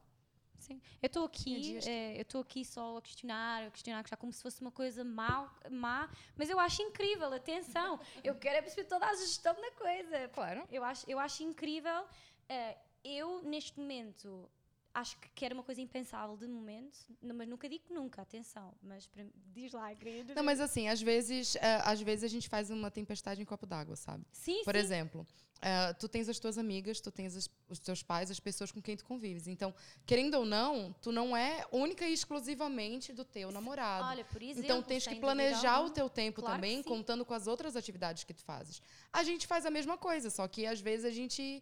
Sim. 0.59 0.81
Eu 1.03 1.09
estou 1.09 1.27
aqui, 1.27 1.79
eh, 1.87 2.17
eu 2.17 2.23
estou 2.23 2.41
aqui 2.41 2.65
só 2.65 2.97
a 2.97 3.03
questionar, 3.03 3.67
a 3.67 3.71
questionar 3.71 4.03
já 4.09 4.17
como 4.17 4.33
se 4.33 4.41
fosse 4.43 4.63
uma 4.63 4.71
coisa 4.71 5.05
mau, 5.05 5.51
má, 5.71 6.09
mas 6.37 6.49
eu 6.49 6.59
acho 6.59 6.81
incrível, 6.81 7.31
atenção. 7.35 8.01
Eu 8.25 8.35
quero 8.37 8.57
é 8.57 8.63
perceber 8.63 8.89
toda 8.89 9.05
a 9.05 9.15
gestão 9.15 9.55
da 9.55 9.71
coisa. 9.73 10.29
Claro. 10.29 10.67
Eu 10.73 10.83
acho, 10.83 11.05
eu 11.09 11.19
acho 11.19 11.43
incrível. 11.43 12.07
eh, 12.49 12.79
eu, 13.05 13.43
neste 13.43 13.79
momento, 13.79 14.51
acho 14.95 15.19
que 15.35 15.45
era 15.45 15.53
uma 15.53 15.65
coisa 15.65 15.81
impensável 15.81 16.37
de 16.37 16.47
momento, 16.47 16.97
mas 17.21 17.49
nunca 17.49 17.69
digo 17.69 17.85
nunca, 17.91 18.23
atenção. 18.23 18.73
Mas 18.81 19.07
para- 19.07 19.27
diz 19.53 19.73
lá, 19.73 19.93
querida. 19.95 20.35
Não, 20.35 20.43
mas 20.45 20.61
assim, 20.61 20.89
às 20.89 21.03
vezes, 21.03 21.57
eh, 21.57 21.81
às 21.85 22.01
vezes 22.01 22.25
a 22.25 22.29
gente 22.29 22.49
faz 22.49 22.71
uma 22.71 22.91
tempestade 22.91 23.43
em 23.43 23.45
copo 23.45 23.67
d'água, 23.67 23.97
sabe? 23.97 24.25
Sim, 24.33 24.63
Por 24.65 24.75
sim. 24.75 24.81
exemplo, 24.81 25.27
eh, 25.61 25.93
tu 25.95 26.09
tens 26.09 26.29
as 26.29 26.39
tuas 26.39 26.57
amigas, 26.59 27.01
tu 27.01 27.11
tens 27.11 27.51
os 27.69 27.79
teus 27.81 28.03
pais, 28.05 28.31
as 28.31 28.39
pessoas 28.39 28.71
com 28.71 28.81
quem 28.81 28.97
tu 28.97 29.05
convives. 29.05 29.49
Então, 29.49 29.75
querendo 30.07 30.35
ou 30.37 30.45
não, 30.45 30.93
tu 31.03 31.11
não 31.11 31.37
é 31.37 31.67
única 31.73 32.07
e 32.07 32.13
exclusivamente 32.13 33.13
do 33.13 33.25
teu 33.25 33.51
namorado. 33.51 34.07
Olha, 34.09 34.25
por 34.25 34.41
exemplo, 34.41 34.63
Então 34.65 34.81
tens 34.81 35.05
que 35.07 35.17
planejar 35.17 35.81
o 35.81 35.91
teu 35.91 36.09
tempo 36.09 36.41
Claro 36.41 36.55
também, 36.55 36.83
contando 36.85 37.25
com 37.25 37.35
as 37.35 37.49
outras 37.49 37.75
atividades 37.75 38.23
que 38.23 38.33
tu 38.33 38.45
fazes. 38.45 38.81
A 39.13 39.25
gente 39.25 39.45
faz 39.47 39.67
a 39.67 39.71
mesma 39.71 39.99
coisa, 39.99 40.31
só 40.31 40.47
que 40.47 40.65
às 40.67 40.81
vezes 40.81 41.05
a 41.05 41.11
gente. 41.11 41.61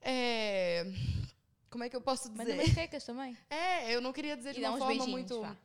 É, 0.00 0.84
como 1.74 1.82
é 1.82 1.88
que 1.90 1.96
eu 1.96 2.00
posso 2.00 2.28
Manda 2.30 2.44
dizer? 2.44 2.54
umas 2.62 2.74
tecas 2.74 3.04
também. 3.04 3.36
É, 3.50 3.92
eu 3.92 4.00
não 4.00 4.12
queria 4.12 4.36
dizer 4.36 4.52
de 4.54 4.60
E 4.60 4.62
dá 4.62 4.70
uma 4.70 4.78
forma 4.78 4.92
beijinhos, 4.94 5.10
muito. 5.10 5.40
vá. 5.40 5.56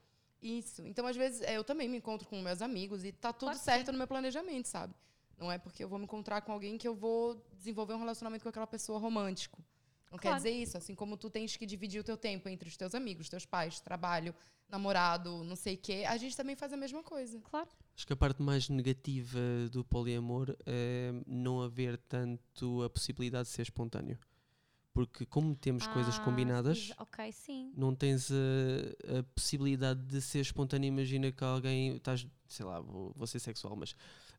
Isso. 0.42 0.84
Então, 0.88 1.06
às 1.06 1.16
vezes, 1.16 1.40
é, 1.42 1.56
eu 1.56 1.64
também 1.64 1.88
me 1.88 1.98
encontro 1.98 2.28
com 2.28 2.42
meus 2.42 2.62
amigos 2.64 3.04
e 3.06 3.12
tá 3.12 3.32
tudo 3.32 3.52
que 3.52 3.58
certo 3.60 3.92
no 3.92 3.98
meu 4.00 4.08
planejamento, 4.08 4.68
sabe? 4.68 4.94
Não 5.38 5.52
é 5.52 5.58
porque 5.60 5.84
eu 5.84 5.88
vou 5.88 6.00
me 6.00 6.06
encontrar 6.06 6.42
com 6.42 6.52
alguém 6.52 6.78
que 6.80 6.88
eu 6.88 6.96
vou 6.96 7.46
desenvolver 7.54 7.94
um 7.94 8.00
relacionamento 8.00 8.42
com 8.44 8.50
aquela 8.50 8.66
pessoa 8.66 8.98
romântico. 8.98 9.64
Não 10.10 10.18
quer 10.18 10.30
Claro. 10.30 10.38
dizer 10.44 10.50
isso. 10.52 10.76
Assim 10.78 10.96
como 10.96 11.16
tu 11.16 11.30
tens 11.30 11.56
que 11.56 11.66
dividir 11.68 12.02
o 12.02 12.04
teu 12.04 12.18
tempo 12.18 12.50
entre 12.50 12.68
os 12.68 12.76
teus 12.76 12.96
amigos, 12.96 13.30
teus 13.30 13.46
pais, 13.46 13.80
trabalho, 13.80 14.34
namorado, 14.68 15.44
não 15.44 15.56
sei 15.56 15.76
o 15.76 15.78
quê, 15.78 16.04
a 16.08 16.18
gente 16.18 16.36
também 16.36 16.56
faz 16.56 16.74
a 16.74 16.78
mesma 16.78 17.04
coisa. 17.04 17.40
Claro. 17.42 17.70
Acho 17.96 18.08
que 18.08 18.14
a 18.14 18.16
parte 18.18 18.42
mais 18.42 18.68
negativa 18.70 19.40
do 19.72 19.84
poliamor 19.84 20.56
é 20.66 21.12
não 21.28 21.62
haver 21.62 21.98
tanto 21.98 22.82
a 22.84 22.90
possibilidade 22.90 23.50
de 23.50 23.54
ser 23.54 23.62
espontâneo. 23.64 24.18
Porque 25.00 25.26
como 25.26 25.56
temos 25.56 25.88
coisas 25.88 26.18
Ah, 26.18 26.22
combinadas, 26.26 26.92
Ok, 27.00 27.32
sim. 27.32 27.72
não 27.78 27.96
tens 27.96 28.30
a, 28.32 29.20
a 29.20 29.24
possibilidade 29.24 30.02
de 30.06 30.22
ser 30.22 30.40
espontâneo. 30.40 30.88
Imagina 30.90 31.32
que 31.32 31.42
alguém, 31.44 31.96
estás, 31.96 32.28
sei 32.48 32.66
lá, 32.66 32.82
vou, 32.82 33.14
vou 33.16 33.26
ser 33.26 33.40
sexual, 33.40 33.78
mas 33.78 33.96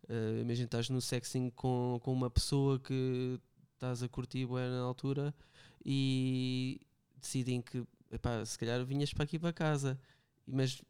eh, 0.09 0.41
imagina 0.43 0.67
que 0.69 0.77
estás 0.77 0.91
no 0.91 1.01
sexing 1.01 1.49
com, 1.51 1.99
com 2.03 2.13
uma 2.13 2.29
pessoa 2.29 2.79
que 2.79 3.41
estás 3.73 4.03
a 4.03 4.09
curtir 4.09 4.45
bué 4.45 4.69
na 4.69 4.81
altura 4.83 5.35
e 5.83 6.79
decidem 7.17 7.63
que, 7.63 7.83
epá, 8.13 8.45
se 8.45 8.59
calhar 8.59 8.85
vinhas 8.85 9.15
para 9.15 9.25
aqui 9.25 9.39
para 9.39 9.53
casa, 9.55 9.99
mas 10.47 10.83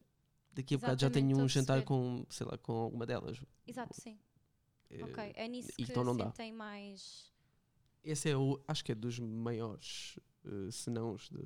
daqui 0.53 0.75
a 0.75 0.79
bocado 0.79 1.01
já 1.01 1.07
Exatamente, 1.07 1.29
tenho 1.33 1.39
um 1.45 1.49
jantar 1.49 1.83
com, 1.85 2.27
sei 2.29 2.45
lá, 2.47 2.59
com 2.59 2.73
alguma 2.73 3.07
delas. 3.07 3.41
Exato, 3.67 3.95
sim. 4.01 4.19
Eh, 4.91 5.03
Ok, 5.05 5.33
é 5.37 5.47
nisso 5.49 5.73
que 5.73 5.83
então 5.85 6.03
não 6.03 6.17
dá. 6.17 6.25
sentem 6.27 6.53
mais. 6.53 7.30
Esse 8.03 8.31
é 8.31 8.37
o, 8.37 8.61
acho 8.67 8.85
que 8.85 8.93
é 8.93 8.95
dos 8.95 9.19
maiores, 9.19 10.19
eh, 10.45 10.71
se 10.71 10.89
não 10.91 11.13
os 11.15 11.29
de, 11.29 11.39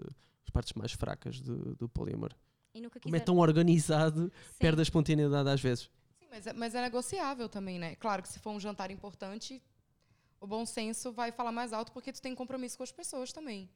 as 0.44 0.50
partes 0.50 0.72
mais 0.74 0.92
fracas 0.92 1.40
do, 1.40 1.74
do 1.74 1.88
poliamor. 1.88 2.32
E 2.72 2.80
nunca 2.80 3.00
Como 3.00 3.14
é 3.16 3.20
tão 3.20 3.38
organizado, 3.38 4.24
Sim. 4.52 4.58
perde 4.58 4.80
a 4.80 4.82
espontaneidade 4.82 5.48
às 5.48 5.60
vezes. 5.60 5.90
Sim, 6.18 6.26
mas 6.30 6.46
é, 6.46 6.52
mas 6.52 6.74
é 6.74 6.80
negociável 6.82 7.48
também, 7.48 7.78
né? 7.78 7.96
Claro 7.96 8.22
que 8.22 8.28
se 8.28 8.38
for 8.38 8.50
um 8.50 8.60
jantar 8.60 8.90
importante, 8.90 9.62
o 10.40 10.46
bom 10.46 10.64
senso 10.66 11.12
vai 11.12 11.32
falar 11.32 11.52
mais 11.52 11.72
alto 11.72 11.90
porque 11.92 12.12
tu 12.12 12.20
tem 12.22 12.34
compromisso 12.34 12.76
com 12.76 12.82
as 12.82 12.92
pessoas 12.92 13.32
também. 13.32 13.68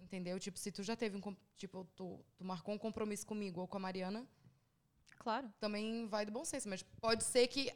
Entendeu? 0.00 0.38
Tipo, 0.38 0.58
se 0.58 0.70
tu 0.70 0.82
já 0.82 0.94
teve 0.96 1.16
um. 1.16 1.36
Tipo, 1.56 1.86
tu, 1.96 2.20
tu 2.36 2.44
marcou 2.44 2.74
um 2.74 2.78
compromisso 2.78 3.26
comigo 3.26 3.60
ou 3.62 3.68
com 3.68 3.76
a 3.76 3.80
Mariana, 3.80 4.26
Claro. 5.18 5.50
também 5.60 6.06
vai 6.06 6.26
do 6.26 6.32
bom 6.32 6.44
senso. 6.44 6.68
Mas 6.68 6.82
pode 6.82 7.24
ser 7.24 7.46
que, 7.46 7.72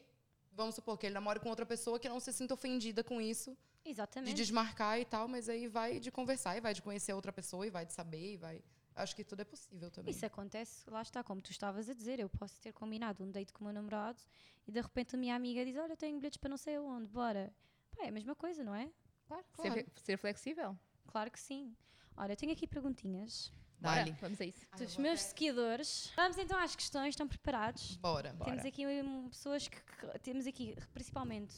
vamos 0.53 0.75
supor, 0.75 0.99
que 0.99 1.07
ele 1.07 1.15
namore 1.15 1.41
com 1.41 1.49
outra 1.49 1.65
pessoa 1.65 1.99
que 1.99 2.09
não 2.09 2.21
se 2.21 2.33
sinta 2.33 2.53
ofendida 2.55 3.03
com 3.05 3.21
isso, 3.21 3.57
de 3.87 3.93
Exatamente. 3.93 4.35
desmarcar 4.35 4.99
e 5.01 5.05
tal, 5.05 5.29
mas 5.29 5.49
aí 5.49 5.69
vai 5.69 5.99
de 6.01 6.11
conversar 6.11 6.57
e 6.57 6.61
vai 6.61 6.75
de 6.75 6.83
conhecer 6.83 7.13
outra 7.13 7.33
pessoa 7.33 7.67
e 7.67 7.71
vai 7.71 7.85
de 7.87 7.93
saber 7.93 8.35
e 8.35 8.37
vai. 8.37 8.63
Acho 8.95 9.15
que 9.15 9.23
tudo 9.23 9.41
é 9.41 9.45
possível 9.45 9.91
também. 9.91 10.11
Isso 10.11 10.25
acontece, 10.25 10.89
lá 10.91 11.03
está, 11.03 11.23
como 11.23 11.41
tu 11.43 11.51
estavas 11.51 11.89
a 11.89 11.95
dizer. 11.95 12.19
Eu 12.19 12.29
posso 12.31 12.59
ter 12.61 12.73
combinado 12.73 13.23
um 13.23 13.31
date 13.31 13.53
com 13.53 13.61
o 13.61 13.65
meu 13.65 13.73
namorado 13.75 14.19
e 14.67 14.73
de 14.73 14.81
repente 14.81 15.15
a 15.15 15.19
minha 15.19 15.35
amiga 15.37 15.65
diz: 15.65 15.77
Olha, 15.77 15.97
tenho 15.97 16.17
bilhetes 16.19 16.39
para 16.39 16.49
não 16.49 16.57
sei 16.57 16.77
aonde, 16.77 17.07
bora. 17.09 17.53
Pá, 17.95 18.05
é 18.05 18.09
a 18.09 18.13
mesma 18.13 18.35
coisa, 18.35 18.65
não 18.65 18.75
é? 18.75 18.91
Claro, 19.27 19.45
Ser, 19.57 19.63
claro. 19.63 19.75
fe- 19.75 19.87
ser 20.03 20.17
flexível. 20.19 20.79
Claro 21.07 21.31
que 21.31 21.39
sim. 21.39 21.77
Olha, 22.17 22.33
eu 22.33 22.37
tenho 22.37 22.53
aqui 22.53 22.67
perguntinhas 22.67 23.53
Bora, 23.79 23.97
Dá-lhe. 23.97 24.13
vamos 24.13 24.41
a 24.41 24.45
isso. 24.47 24.67
dos 24.79 24.97
meus 24.97 25.21
seguidores. 25.21 26.11
Vamos 26.17 26.39
então 26.39 26.59
às 26.59 26.75
questões, 26.75 27.11
estão 27.11 27.29
preparados? 27.29 27.97
Bora. 27.99 28.35
Temos 28.43 28.65
aqui 28.65 28.87
hum, 28.87 29.29
pessoas 29.29 29.69
que, 29.69 29.77
que- 29.77 30.19
Temos 30.21 30.47
aqui, 30.47 30.75
principalmente, 30.95 31.55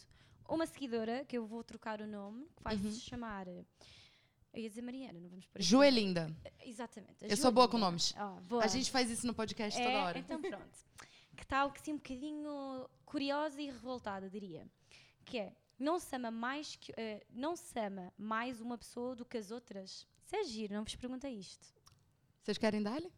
uma 0.49 0.67
seguidora, 0.67 1.25
que 1.25 1.37
eu 1.39 1.47
vou 1.47 1.63
trocar 1.63 2.01
o 2.01 2.07
nome, 2.07 2.47
que 2.57 2.63
vai 2.63 2.75
Uhum. 2.77 2.91
se 2.91 3.01
chamar. 3.01 3.47
Eu 3.49 3.65
ia 4.55 4.69
dizer 4.69 4.83
Mariana, 4.83 5.21
não 5.21 5.29
vamos 5.29 5.47
por 5.47 5.59
aqui. 5.59 5.67
Joelinda. 5.67 6.35
Exatamente. 6.65 7.25
a 7.25 7.29
Eu 7.29 7.37
sou 7.37 7.53
boa 7.53 7.67
com 7.69 7.73
Joelinda. 7.79 7.91
nomes. 7.91 8.15
Ah, 8.17 8.41
boa. 8.49 8.65
A 8.65 8.67
gente 8.67 8.91
faz 8.91 9.11
isso 9.11 9.27
no 9.27 9.35
podcast 9.35 9.79
é, 9.81 9.85
toda 9.85 10.05
hora. 10.05 10.19
Então 10.19 10.41
pronto. 10.41 10.79
que 11.37 11.43
está 11.45 11.63
assim 11.65 11.93
um 11.93 11.97
bocadinho 11.97 12.89
curiosa 13.05 13.61
e 13.61 13.67
revoltada, 13.67 14.29
diria. 14.29 14.67
Que 15.25 15.39
é, 15.39 15.57
não 15.79 15.99
se 16.01 16.17
ama 16.17 16.31
mais, 16.31 16.75
que, 16.77 16.93
eh, 16.97 17.25
não 17.31 17.55
se 17.55 17.79
ama 17.79 18.13
mais 18.19 18.61
uma 18.61 18.77
pessoa 18.77 19.15
do 19.15 19.25
que 19.25 19.37
as 19.37 19.51
outras? 19.53 20.07
Isso 20.25 20.35
é 20.37 20.45
giro, 20.45 20.75
não 20.75 20.83
vos 20.83 20.97
perguntei 20.97 21.33
isto. 21.35 21.67
Vocês 22.43 22.59
querem 22.59 22.83
dar-lhe? 22.83 23.13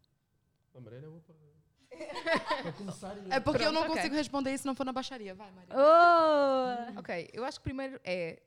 Para 0.71 0.81
começar, 0.81 0.97
É 0.97 1.50
porque 3.43 3.63
eu 3.63 3.71
Pronto, 3.71 3.73
não 3.73 3.81
ok. 3.83 3.95
consigo 3.95 4.15
responder 4.15 4.53
isso 4.53 4.63
se 4.63 4.67
não 4.67 4.75
for 4.75 4.85
na 4.85 4.93
baixaria. 4.93 5.35
Vai, 5.35 5.51
Maria. 5.51 5.75
Oh! 5.75 6.99
Ok, 6.99 7.29
eu 7.33 7.43
acho 7.43 7.59
que 7.59 7.63
primeiro 7.63 7.99
é. 8.03 8.41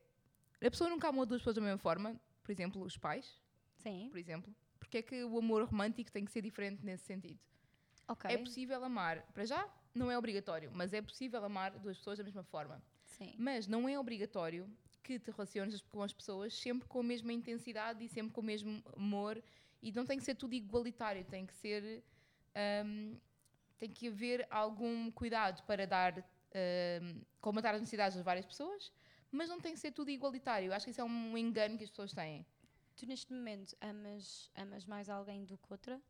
A 0.65 0.71
pessoa 0.71 0.89
nunca 0.89 1.09
amou 1.09 1.27
duas 1.27 1.41
pessoas 1.41 1.57
da 1.57 1.63
mesma 1.63 1.79
forma, 1.79 2.19
por 2.43 2.51
exemplo, 2.51 2.83
os 2.83 2.97
pais, 2.97 3.43
Sim, 3.77 4.09
por 4.11 4.19
exemplo. 4.19 4.55
Porque 4.79 4.99
é 4.99 5.03
que 5.03 5.25
o 5.25 5.39
amor 5.39 5.65
romântico 5.65 6.11
tem 6.11 6.25
que 6.25 6.31
ser 6.31 6.43
diferente 6.43 6.85
nesse 6.85 7.05
sentido? 7.05 7.39
ok. 8.09 8.31
É 8.31 8.39
possível 8.39 8.83
amar, 8.85 9.23
para 9.33 9.45
já, 9.45 9.69
não 9.95 10.11
é 10.11 10.19
obrigatório, 10.19 10.71
mas 10.73 10.93
é 10.93 11.01
possível 11.03 11.45
amar 11.45 11.73
duas 11.79 11.99
pessoas 11.99 12.19
da 12.19 12.25
mesma 12.25 12.43
forma. 12.45 12.83
Sim. 13.05 13.35
Mas 13.39 13.67
não 13.67 13.89
é 13.89 13.99
obrigatório 13.99 14.69
que 15.03 15.19
te 15.19 15.31
relaciones 15.31 15.81
com 15.83 16.03
as 16.03 16.13
pessoas 16.13 16.55
sempre 16.55 16.89
com 16.89 17.01
a 17.01 17.03
mesma 17.03 17.33
intensidade 17.33 18.03
e 18.05 18.09
sempre 18.09 18.33
com 18.33 18.41
o 18.41 18.45
mesmo 18.45 18.83
amor. 18.97 19.43
E 19.83 19.93
não 19.93 20.07
tem 20.07 20.17
que 20.19 20.25
ser 20.25 20.35
tudo 20.35 20.55
igualitário, 20.55 21.25
tem 21.25 21.45
que 21.47 21.55
ser. 21.55 22.03
hum, 22.87 23.17
tem 23.85 23.93
que 23.93 24.09
haver 24.09 24.47
algum 24.51 25.11
cuidado 25.11 25.63
para 25.65 25.87
dar. 25.87 26.13
comatar 27.41 27.75
as 27.75 27.81
necessidades 27.81 28.15
das 28.17 28.25
várias 28.25 28.47
pessoas, 28.47 28.93
mas 29.31 29.49
não 29.49 29.61
tem 29.61 29.73
que 29.75 29.81
ser 29.81 29.91
tudo 29.91 30.09
igualitário. 30.11 30.73
Acho 30.73 30.87
que 30.87 30.93
isso 30.93 31.01
é 31.01 31.05
um 31.05 31.37
engano 31.37 31.77
que 31.77 31.85
as 31.85 31.91
pessoas 31.91 32.13
têm. 32.13 32.47
Tu 32.97 33.07
neste 33.07 33.33
momento 33.33 33.77
amas, 33.81 34.51
amas 34.55 34.87
mais 34.87 35.11
alguém 35.11 35.45
do 35.45 35.59
que 35.59 35.67
outra? 35.71 36.01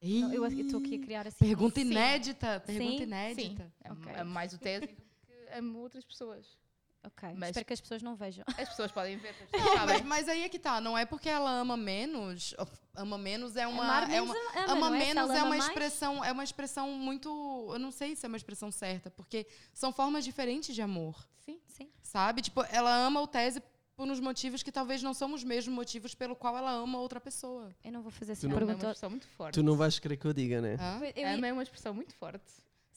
Ih, 0.00 0.20
Não, 0.20 0.32
eu 0.32 0.46
estou 0.46 0.78
aqui 0.78 0.94
a 0.94 0.98
criar 1.00 1.26
assim. 1.26 1.44
Pergunta 1.44 1.80
Sim. 1.80 1.90
inédita. 1.90 2.60
Pergunta 2.60 2.96
Sim, 2.98 3.02
inédita. 3.02 3.64
Sim, 3.64 3.72
é 3.84 3.92
Ok. 3.92 4.12
é 4.12 4.24
mais 4.24 4.52
o 4.52 4.58
Tese 4.58 4.86
do 4.86 5.02
que 5.02 5.48
amo 5.58 5.80
outras 5.80 6.04
pessoas. 6.04 6.56
Ok, 7.04 7.28
Mas- 7.36 7.50
espero 7.50 7.64
que 7.64 7.72
as 7.72 7.80
pessoas 7.80 8.02
não 8.02 8.16
vejam. 8.16 8.44
As 8.58 8.68
pessoas 8.68 8.90
podem 8.92 9.16
ver, 9.18 9.28
as 9.30 9.36
pessoas 9.36 9.74
Não, 9.78 9.86
mas, 9.86 10.02
mas 10.02 10.28
aí 10.28 10.42
é 10.42 10.48
que 10.48 10.58
tá. 10.58 10.80
Não 10.80 10.98
é 10.98 11.04
porque 11.06 11.28
ela 11.28 11.50
ama 11.50 11.76
menos. 11.76 12.54
Ama 12.94 13.16
menos 13.16 13.56
é 13.56 13.66
uma. 13.66 13.84
Amar 13.84 14.02
é 14.04 14.06
menos 14.08 14.30
uma 14.30 14.50
ama, 14.62 14.72
ama 14.72 14.90
não 14.90 14.94
é? 14.96 14.98
Menos 14.98 15.16
ela 15.22 15.34
é 15.34 15.38
ama 15.38 15.46
uma 15.46 15.56
mais- 15.56 15.66
expressão. 15.66 16.24
É 16.24 16.32
uma 16.32 16.44
expressão 16.44 16.90
muito. 16.90 17.28
Eu 17.72 17.78
não 17.78 17.90
sei 17.92 18.16
se 18.16 18.26
é 18.26 18.28
uma 18.28 18.36
expressão 18.36 18.70
certa, 18.72 19.10
porque 19.10 19.46
são 19.72 19.92
formas 19.92 20.24
diferentes 20.24 20.74
de 20.74 20.82
amor. 20.82 21.26
Sim. 21.44 21.60
Sim. 21.66 21.88
Sabe? 22.02 22.42
Tipo, 22.42 22.62
ela 22.70 22.92
ama 22.94 23.20
o 23.22 23.26
Tese 23.26 23.62
por 23.96 24.06
uns 24.08 24.20
motivos 24.20 24.62
que 24.62 24.70
talvez 24.70 25.02
não 25.02 25.14
são 25.14 25.32
os 25.34 25.42
mesmos 25.42 25.74
motivos 25.74 26.14
pelo 26.14 26.36
qual 26.36 26.56
ela 26.56 26.70
ama 26.72 26.98
outra 26.98 27.20
pessoa. 27.20 27.70
Eu 27.82 27.90
não 27.92 28.02
vou 28.02 28.10
fazer 28.12 28.32
essa 28.32 28.46
não- 28.46 28.54
Ama 28.56 28.60
é 28.60 28.64
uma 28.64 28.66
pergunta. 28.68 28.86
expressão 28.92 29.10
muito 29.10 29.26
forte. 29.28 29.54
Tu 29.54 29.62
não 29.62 29.76
vais 29.76 29.98
querer 29.98 30.16
que 30.16 30.26
eu 30.26 30.32
diga, 30.32 30.60
né? 30.60 30.76
Hã? 30.80 31.00
Eu 31.16 31.26
é 31.44 31.52
uma 31.52 31.62
expressão 31.62 31.94
muito 31.94 32.14
forte. 32.14 32.44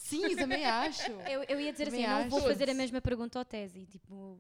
Sim, 0.04 0.24
eu 0.26 0.36
também 0.36 0.66
acho. 0.66 1.12
Eu, 1.12 1.44
eu 1.44 1.60
ia 1.62 1.72
dizer 1.72 1.88
assim, 1.88 2.02
Também 2.02 2.12
eu 2.12 2.24
não 2.24 2.30
vou 2.30 2.40
acho. 2.40 2.48
fazer 2.50 2.70
a 2.70 2.74
mesma 2.74 3.02
pergunta 3.02 3.40
ao 3.40 3.46
Tese. 3.46 3.86
Tipo, 3.86 4.38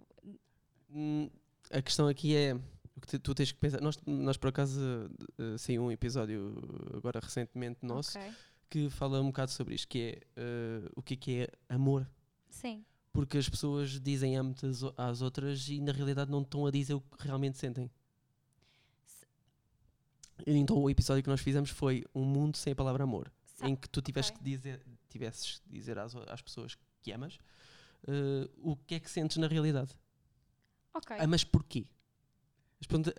Hum, 0.89 1.29
A 1.69 1.81
questão 1.81 2.07
aqui 2.07 2.35
é 2.35 2.53
o 2.53 2.99
que 3.01 3.07
te- 3.07 3.19
tu 3.19 3.33
tens 3.33 3.51
que 3.51 3.57
pensar. 3.57 3.79
Nós, 3.79 3.97
nós 4.05 4.35
por 4.37 4.49
acaso, 4.49 4.79
eh, 5.39 5.57
saiu 5.57 5.83
um 5.83 5.91
episódio 5.91 6.53
agora 6.97 7.19
recentemente 7.21 7.79
nosso 7.85 8.17
ok. 8.19 8.31
que 8.69 8.89
fala 8.89 9.21
um 9.21 9.27
bocado 9.27 9.51
sobre 9.51 9.75
isto, 9.75 9.87
que 9.87 9.99
é 9.99 10.19
eh, 10.35 10.89
o 10.95 11.01
que 11.01 11.13
é 11.13 11.17
que 11.17 11.39
é 11.43 11.49
amor. 11.73 12.05
Sim, 12.49 12.83
Porque 13.13 13.37
as 13.37 13.47
pessoas 13.47 14.01
dizem 14.01 14.35
amo-te 14.35 14.65
às 14.97 15.21
outras 15.21 15.65
e 15.69 15.79
na 15.79 15.93
realidade 15.93 16.29
não 16.29 16.41
estão 16.41 16.65
a 16.65 16.71
dizer 16.71 16.93
o 16.95 16.99
que 17.01 17.25
realmente 17.25 17.57
sentem. 17.57 17.89
Se- 19.05 19.25
Então 20.45 20.77
o 20.77 20.89
episódio 20.89 21.23
que 21.23 21.29
nós 21.29 21.39
fizemos 21.39 21.69
foi 21.69 22.03
um 22.13 22.25
mundo 22.25 22.57
sem 22.57 22.73
a 22.73 22.75
palavra 22.75 23.03
amor, 23.05 23.31
em 23.63 23.75
que 23.75 23.87
tu 23.87 24.01
tiveste 24.01 24.31
ok. 24.33 24.43
que 24.43 24.49
dizer, 24.49 24.85
tivesses 25.11 25.61
de 25.65 25.71
dizer 25.73 25.97
às, 25.99 26.15
às 26.15 26.41
pessoas 26.41 26.77
que 27.01 27.11
amas 27.11 27.37
eh, 28.07 28.49
o 28.57 28.75
que 28.75 28.95
é 28.95 28.99
que 28.99 29.09
sentes 29.09 29.37
na 29.37 29.47
realidade. 29.47 29.91
ok. 30.93 31.17
Amas 31.19 31.43
porquê? 31.43 31.85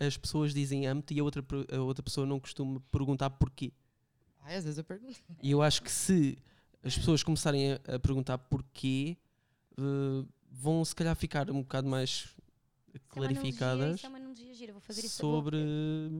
As, 0.00 0.16
pessoas 0.16 0.52
dizem 0.52 0.86
amo-te 0.88 1.14
e 1.14 1.20
a 1.20 1.24
outra, 1.24 1.44
a 1.72 1.80
outra 1.80 2.02
pessoa 2.02 2.26
não 2.26 2.40
costuma 2.40 2.80
perguntar 2.90 3.30
porquê. 3.30 3.72
Ai, 4.40 4.56
às 4.56 4.64
vezes 4.64 4.78
eu 4.78 4.84
pergunto. 4.84 5.20
E 5.40 5.50
eu 5.52 5.62
acho 5.62 5.80
que 5.82 5.90
se 5.90 6.36
as 6.82 6.96
pessoas 6.98 7.22
começarem 7.22 7.72
a, 7.74 7.94
a 7.94 7.98
perguntar 8.00 8.38
porquê, 8.38 9.16
eh, 9.78 10.26
vão 10.50 10.84
se 10.84 10.94
calhar 10.96 11.14
ficar 11.14 11.48
um 11.48 11.62
bocado 11.62 11.88
mais 11.88 12.10
Isso 12.10 12.36
é 12.94 12.98
uma 12.98 13.08
clarificadas 13.28 13.72
analogia- 13.80 13.94
Isso 13.94 14.06
é 14.06 14.08
uma 14.08 14.18
analogia 14.18 14.54
gira, 14.54 14.72
vou 14.72 14.80
fazer 14.82 15.04
isso. 15.06 15.22
vou- 15.22 15.36
sobre 15.36 15.58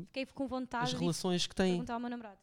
Fiquei 0.06 0.26
com 0.26 0.46
vontade 0.46 0.84
as 0.84 0.90
de 0.90 0.96
relações 0.96 1.46
que 1.48 1.54
têm. 1.54 1.72
perguntar 1.72 1.94
ao 1.94 2.00
meu 2.00 2.10
namorado. 2.10 2.38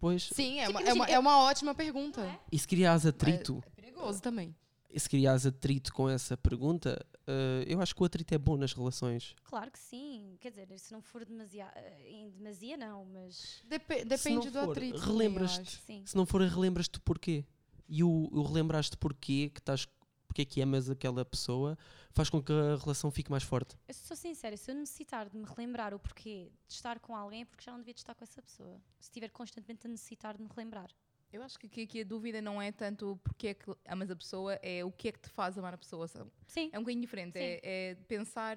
Pois, 0.00 0.28
Sim, 0.32 0.60
é 0.60 0.68
uma, 0.68 0.80
é 0.82 0.92
uma, 0.92 1.06
é 1.06 1.18
uma 1.18 1.38
ótima 1.44 1.74
pergunta. 1.74 2.20
É? 2.22 2.38
e 2.52 2.58
se 2.58 2.66
criares 2.68 3.04
atrito, 3.04 3.62
É 3.66 3.70
perigoso 3.82 4.20
também. 4.22 4.54
e 4.88 4.98
se 5.00 5.08
criares 5.08 5.44
atrito 5.44 5.92
com 5.92 6.08
essa 6.08 6.36
pergunta, 6.36 7.04
eh, 7.26 7.64
eu 7.66 7.80
acho 7.80 7.94
que 7.94 8.02
o 8.02 8.06
atrito 8.06 8.32
é 8.34 8.38
bom 8.38 8.56
nas 8.56 8.72
relações. 8.72 9.34
Claro 9.44 9.70
que 9.70 9.78
sim. 9.78 10.36
Quer 10.40 10.50
dizer, 10.50 10.78
se 10.78 10.92
não 10.92 11.02
for 11.02 11.24
demasiado, 11.24 11.72
em 12.06 12.30
demasia, 12.30 12.76
não, 12.76 13.04
mas 13.06 13.60
Se 13.60 13.66
depende 14.04 14.30
não 14.46 14.52
do 14.52 14.52
for, 14.52 14.70
atrito. 14.70 14.98
relembras-te. 14.98 15.82
Se 16.04 16.16
não 16.16 16.24
for, 16.24 16.40
relembras-te 16.42 17.00
porquê. 17.00 17.44
E 17.88 18.04
o, 18.04 18.28
o 18.30 18.42
relembraste 18.42 18.96
porquê, 18.98 19.50
que 19.52 19.60
estás, 19.60 19.86
porque 20.28 20.42
é 20.42 20.44
que 20.44 20.60
amas 20.60 20.88
aquela 20.90 21.24
pessoa, 21.24 21.76
faz 22.12 22.28
com 22.30 22.40
que 22.42 22.52
a 22.52 22.76
relação 22.76 23.10
fique 23.10 23.30
mais 23.30 23.42
forte. 23.42 23.76
Eu 23.88 23.94
sou 23.94 24.16
sincera, 24.16 24.56
se 24.56 24.70
eu 24.70 24.74
necessitar 24.74 25.28
de 25.28 25.36
me 25.36 25.44
relembrar 25.44 25.94
o 25.94 25.98
porquê 25.98 26.52
de 26.68 26.74
estar 26.74 27.00
com 27.00 27.16
alguém, 27.16 27.42
é 27.42 27.44
porque 27.46 27.64
já 27.64 27.72
não 27.72 27.78
devia 27.78 27.94
de 27.94 28.00
estar 28.00 28.14
com 28.14 28.22
essa 28.22 28.40
pessoa. 28.42 28.80
Se 29.00 29.08
estiver 29.08 29.30
constantemente 29.30 29.86
a 29.86 29.90
necessitar 29.90 30.36
de 30.36 30.42
me 30.42 30.48
relembrar. 30.54 30.90
Eu 31.32 31.42
acho 31.42 31.58
que 31.58 31.66
aqui, 31.66 31.82
aqui 31.82 32.00
a 32.00 32.04
dúvida 32.04 32.40
não 32.40 32.60
é 32.62 32.70
tanto 32.72 33.18
porque 33.24 33.48
é 33.48 33.54
que 33.54 33.70
amas 33.86 34.10
a 34.10 34.16
pessoa, 34.16 34.54
é 34.62 34.84
o 34.84 34.90
que 34.92 35.08
é 35.08 35.12
que 35.12 35.18
te 35.20 35.28
faz 35.28 35.58
amar 35.58 35.74
a 35.74 35.78
pessoa. 35.78 36.06
São- 36.08 36.30
Sim, 36.46 36.70
É 36.72 36.78
um 36.78 36.82
bocadinho 36.82 37.02
diferente. 37.02 37.36
É, 37.38 37.60
é 37.90 37.94
pensar 38.06 38.56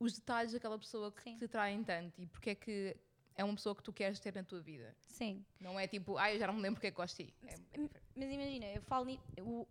os 0.00 0.12
detalhes 0.14 0.52
daquela 0.52 0.78
pessoa 0.78 1.10
que 1.12 1.22
Sim. 1.22 1.38
te 1.38 1.46
traem 1.48 1.82
tanto 1.84 2.20
e 2.20 2.26
porque 2.26 2.50
é 2.50 2.54
que 2.54 2.96
é 3.34 3.42
uma 3.44 3.54
pessoa 3.54 3.74
que 3.74 3.82
tu 3.82 3.92
queres 3.94 4.20
ter 4.20 4.34
na 4.34 4.42
tua 4.44 4.60
vida. 4.60 4.94
sim. 5.00 5.42
Não 5.58 5.80
é 5.80 5.86
tipo, 5.88 6.18
ah, 6.18 6.30
eu 6.32 6.38
já 6.38 6.46
não 6.46 6.54
me 6.54 6.60
lembro 6.60 6.76
porque 6.76 6.88
é 6.88 6.90
que 6.90 6.96
gosto 6.98 7.16
de 7.16 7.24
ti. 7.28 7.34
É, 7.46 7.54
diferente. 7.56 7.94
Mas 8.14 8.30
imagina, 8.30 8.66
eu 8.66 8.82
falo 8.82 9.08
eu, 9.34 9.66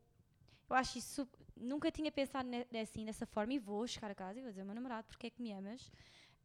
eu 0.72 0.76
acho 0.76 0.97
isso 0.97 1.28
nunca 1.55 1.91
tinha 1.91 2.11
pensado 2.11 2.49
assim 2.82 3.05
dessa 3.05 3.26
forma 3.26 3.53
e 3.53 3.59
vou 3.59 3.86
chegar 3.86 4.09
a 4.09 4.15
casa 4.15 4.39
e 4.39 4.41
vou 4.41 4.49
dizer 4.49 4.61
ao 4.61 4.65
meu 4.65 4.76
namorado 4.76 5.05
porque 5.07 5.28
é 5.28 5.30
que 5.30 5.41
me 5.41 5.51
amas. 5.51 5.91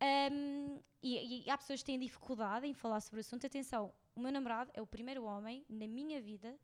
Ahm, 0.00 0.80
e, 1.02 1.44
e 1.46 1.50
há 1.50 1.56
pessoas 1.56 1.80
que 1.80 1.86
têm 1.86 1.98
dificuldade 1.98 2.66
em 2.66 2.74
falar 2.74 3.00
sobre 3.00 3.20
o 3.20 3.22
assunto. 3.22 3.46
Atenção, 3.46 3.94
o 4.14 4.20
meu 4.20 4.32
namorado 4.32 4.70
é 4.74 4.82
o 4.82 4.86
primeiro 4.86 5.24
homem 5.24 5.64
na 5.68 5.86
minha 5.86 6.20
vida 6.20 6.58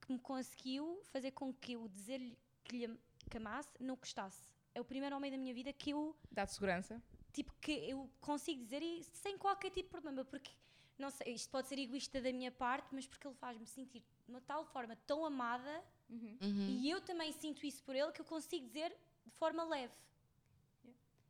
que 0.00 0.12
me 0.12 0.18
conseguiu 0.18 1.00
fazer 1.04 1.32
com 1.32 1.52
que 1.52 1.74
eu 1.74 1.86
dizer-lhe 1.88 2.36
que 2.64 2.86
lhe 2.86 2.98
que 3.30 3.36
amasse 3.36 3.70
não 3.78 3.96
gostasse. 3.96 4.48
É 4.74 4.80
o 4.80 4.84
primeiro 4.84 5.14
homem 5.16 5.30
da 5.30 5.36
minha 5.36 5.52
vida 5.52 5.72
que 5.72 5.90
eu 5.90 6.16
Dá-te 6.30 6.52
segurança. 6.52 7.02
tipo 7.32 7.52
que 7.60 7.72
eu 7.72 8.10
consigo 8.20 8.62
dizer 8.62 8.82
e 8.82 9.02
sem 9.04 9.36
qualquer 9.36 9.70
tipo 9.70 9.88
de 9.88 9.90
problema, 9.90 10.24
porque 10.24 10.50
não 10.98 11.10
sei, 11.10 11.34
isto 11.34 11.50
pode 11.50 11.68
ser 11.68 11.78
egoísta 11.78 12.20
da 12.20 12.32
minha 12.32 12.50
parte, 12.50 12.88
mas 12.94 13.06
porque 13.06 13.26
ele 13.26 13.34
faz-me 13.34 13.66
sentir 13.66 14.00
de 14.24 14.30
uma 14.30 14.40
tal 14.40 14.64
forma 14.64 14.96
tão 15.06 15.24
amada 15.24 15.84
Uhum. 16.08 16.36
e 16.40 16.88
eu 16.90 17.00
também 17.00 17.32
sinto 17.32 17.66
isso 17.66 17.82
por 17.82 17.94
ele 17.94 18.12
que 18.12 18.20
eu 18.20 18.24
consigo 18.24 18.64
dizer 18.66 18.90
de 19.24 19.32
forma 19.32 19.64
leve. 19.64 19.92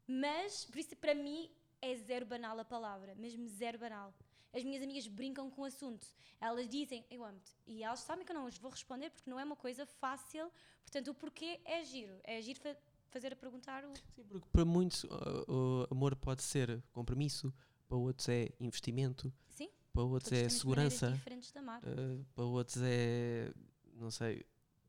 Mas, 0.06 0.64
por 0.66 0.78
isso, 0.78 0.96
para 0.96 1.14
mim, 1.14 1.50
é 1.80 1.96
zero 1.96 2.26
banal 2.26 2.58
a 2.58 2.64
palavra, 2.64 3.14
mesmo 3.14 3.46
zero 3.48 3.78
banal. 3.78 4.14
As 4.52 4.62
minhas 4.64 4.82
amigas 4.82 5.06
brincam 5.06 5.50
com 5.50 5.62
o 5.62 5.64
assunto. 5.64 6.06
Elas 6.40 6.68
dizem, 6.68 7.04
eu 7.10 7.24
amo-te. 7.24 7.52
E 7.66 7.82
elas 7.82 8.00
sabem 8.00 8.24
que 8.24 8.32
eu 8.32 8.36
não 8.36 8.46
os 8.46 8.56
vou 8.58 8.70
responder 8.70 9.10
porque 9.10 9.28
não 9.28 9.38
é 9.38 9.44
uma 9.44 9.56
coisa 9.56 9.84
fácil. 9.84 10.50
Portanto, 10.82 11.08
o 11.08 11.14
porquê 11.14 11.60
é 11.64 11.84
giro. 11.84 12.18
É 12.22 12.40
giro 12.40 12.58
fa- 12.60 12.76
fazer 13.08 13.32
a 13.32 13.36
perguntar 13.36 13.84
o. 13.84 13.92
Sim, 14.14 14.24
porque 14.28 14.46
para 14.50 14.64
muitos 14.64 15.04
uh, 15.04 15.08
o 15.48 15.86
amor 15.90 16.14
pode 16.16 16.42
ser 16.42 16.82
compromisso, 16.92 17.52
para 17.88 17.96
outros 17.98 18.28
é 18.28 18.48
investimento, 18.60 19.32
Sim, 19.50 19.68
para 19.92 20.02
outros 20.04 20.30
todos 20.30 20.44
é 20.44 20.48
segurança, 20.48 21.10
diferentes 21.10 21.52
de 21.52 21.58
amar. 21.58 21.82
uh, 21.82 22.24
para 22.34 22.44
outros 22.44 22.78
é. 22.82 23.52
não 23.94 24.10
sei. 24.10 24.46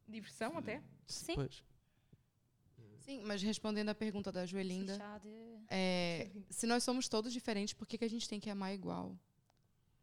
Diversão 0.08 0.58
até. 0.58 0.82
Sim. 1.05 1.36
Pois. 1.36 1.64
Sim, 2.99 3.24
mas 3.24 3.41
respondendo 3.41 3.89
a 3.89 3.95
pergunta 3.95 4.32
da 4.32 4.45
Joelinda, 4.45 4.97
é, 5.70 6.30
se 6.49 6.68
nós 6.68 6.84
somos 6.84 7.08
todos 7.08 7.32
diferentes, 7.32 7.74
por 7.74 7.88
que, 7.88 7.97
que 7.97 8.03
a 8.05 8.10
gente 8.10 8.28
tem 8.28 8.39
que 8.39 8.49
amar 8.49 8.74
igual? 8.74 9.18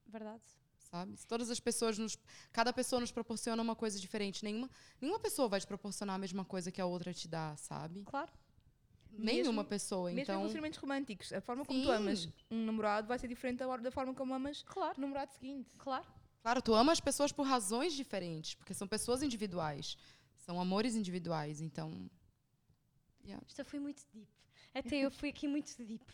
Verdade. 0.06 0.42
Sabe? 0.78 1.16
Se 1.16 1.26
todas 1.26 1.50
as 1.50 1.58
pessoas 1.60 1.98
nos. 1.98 2.16
Cada 2.52 2.72
pessoa 2.72 3.00
nos 3.00 3.10
proporciona 3.10 3.60
uma 3.60 3.74
coisa 3.74 3.98
diferente. 3.98 4.44
Nenhuma, 4.44 4.70
nenhuma 5.00 5.18
pessoa 5.18 5.48
vai 5.48 5.60
te 5.60 5.66
proporcionar 5.66 6.14
a 6.16 6.18
mesma 6.18 6.44
coisa 6.44 6.70
que 6.70 6.80
a 6.80 6.86
outra 6.86 7.12
te 7.12 7.26
dá, 7.28 7.56
sabe? 7.56 8.02
Claro. 8.04 8.30
Nenhuma 9.10 9.50
Mesmo- 9.52 9.64
pessoa. 9.64 10.04
Mesmo 10.06 10.20
em 10.20 10.22
Então. 10.22 10.38
relacionamentos 10.38 10.78
românticos, 10.78 11.32
a 11.32 11.40
forma 11.40 11.64
como 11.64 11.80
tu 11.82 11.86
Sim. 11.88 11.92
amas 11.92 12.28
um 12.50 12.64
namorado 12.64 13.06
vai 13.08 13.18
ser 13.18 13.28
diferente 13.28 13.58
da, 13.58 13.76
da 13.76 13.90
forma 13.90 14.14
como 14.14 14.32
amas 14.34 14.62
Claro. 14.62 14.94
o 14.96 15.00
namorado 15.00 15.32
seguinte. 15.32 15.68
Claro. 15.78 16.06
Claro, 16.44 16.60
tu 16.60 16.74
ama 16.74 16.92
as 16.92 17.00
pessoas 17.00 17.32
por 17.32 17.46
razões 17.46 17.94
diferentes, 17.94 18.54
porque 18.54 18.74
são 18.74 18.86
pessoas 18.86 19.22
individuais. 19.22 19.96
São 20.36 20.60
amores 20.60 20.94
individuais, 20.94 21.62
então. 21.62 22.10
yeah. 23.24 23.42
Isto 23.48 23.64
foi 23.64 23.80
muito 23.80 24.02
deep. 24.12 24.28
Até 24.74 24.96
eu 24.98 25.10
fui 25.10 25.30
aqui 25.30 25.48
muito 25.48 25.74
deep. 25.82 26.04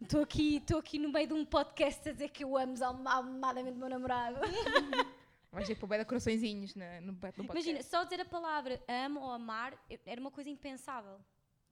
Estou 0.00 0.22
aqui, 0.22 0.58
estou 0.58 0.78
aqui 0.78 1.00
no 1.00 1.08
meio 1.10 1.26
de 1.26 1.34
um 1.34 1.44
podcast 1.44 2.08
a 2.08 2.12
dizer 2.12 2.28
que 2.28 2.44
eu 2.44 2.56
amo 2.56 2.76
amadamente 3.08 3.74
o 3.74 3.78
meu 3.80 3.88
namorado. 3.88 4.38
Vais 5.50 5.66
ver 5.66 5.74
para 5.74 5.84
o 5.84 5.88
bué 5.88 5.98
de 5.98 6.04
coraçõezinhos 6.04 6.76
na- 6.76 7.00
no, 7.00 7.08
no 7.08 7.18
podcast. 7.18 7.50
Imagina, 7.50 7.82
só 7.82 8.04
dizer 8.04 8.20
a 8.20 8.24
palavra 8.24 8.80
amo 8.86 9.18
ou 9.18 9.32
amar 9.32 9.76
era 10.06 10.20
uma 10.20 10.30
coisa 10.30 10.48
impensável 10.48 11.18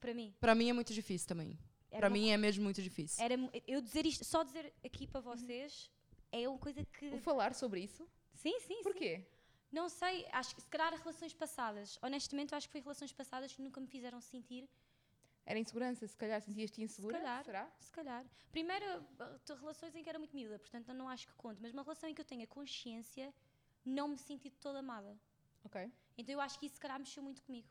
para 0.01 0.13
mim. 0.13 0.35
Pra 0.41 0.53
mim 0.57 0.69
é 0.69 0.73
muito 0.73 0.93
difícil 0.93 1.29
também. 1.29 1.57
Uma 1.93 2.11
mim 2.11 2.31
é 2.31 2.37
mesmo 2.37 2.65
muito 2.65 2.83
difícil. 2.83 3.23
Era, 3.25 3.37
eu 3.69 3.81
dizer 3.81 4.05
isto, 4.05 4.25
só 4.25 4.43
dizer 4.43 4.75
aqui 4.85 5.07
para 5.07 5.21
vocês 5.21 5.89
é 6.33 6.49
uma 6.49 6.59
coisa 6.59 6.85
que. 6.85 7.11
Vou 7.11 7.19
falar 7.19 7.55
sobre 7.55 7.81
isso. 7.81 8.07
Sim, 8.35 8.59
sim, 8.61 8.77
sim. 8.77 8.83
Porquê? 8.83 9.27
Não 9.73 9.89
sei, 9.89 10.27
acho 10.33 10.55
que 10.55 10.63
se 10.63 10.69
calhar 10.69 10.93
relações 10.95 11.33
passadas. 11.33 11.99
Honestamente, 12.03 12.53
eu 12.53 12.57
acho 12.59 12.67
que 12.69 12.73
foi 12.73 12.81
relações 12.81 13.13
passadas 13.13 13.53
que 13.53 13.63
nunca 13.63 13.81
me 13.81 13.87
fizeram 13.87 14.21
sentir. 14.21 14.69
Era 15.47 15.59
insegurança, 15.59 16.07
se 16.07 16.17
calhar 16.17 16.41
sentias-te 16.43 16.83
insegura. 16.83 17.19
calhar. 17.19 17.45
Será? 17.45 17.71
Se 17.79 17.91
calhar. 17.91 18.25
Primeiro, 18.51 18.87
te- 19.45 19.55
relações 19.55 19.95
em 19.95 20.03
que 20.03 20.09
era 20.09 20.19
muito 20.19 20.35
miúda, 20.35 20.59
portanto 20.59 20.93
não 20.93 21.09
acho 21.09 21.27
que 21.27 21.35
conte, 21.35 21.61
mas 21.63 21.73
uma 21.73 21.83
relação 21.83 22.09
em 22.09 22.15
que 22.15 22.21
eu 22.21 22.25
tenha 22.25 22.47
consciência, 22.47 23.33
não 23.85 24.09
me 24.09 24.19
senti 24.19 24.51
toda 24.51 24.81
amada. 24.81 25.17
Ok. 25.65 25.91
Então 26.19 26.33
eu 26.35 26.41
acho 26.41 26.59
que 26.59 26.67
isso 26.67 26.75
se 26.75 26.81
calhar 26.81 26.99
mexeu 26.99 27.23
muito 27.23 27.43
comigo. 27.43 27.69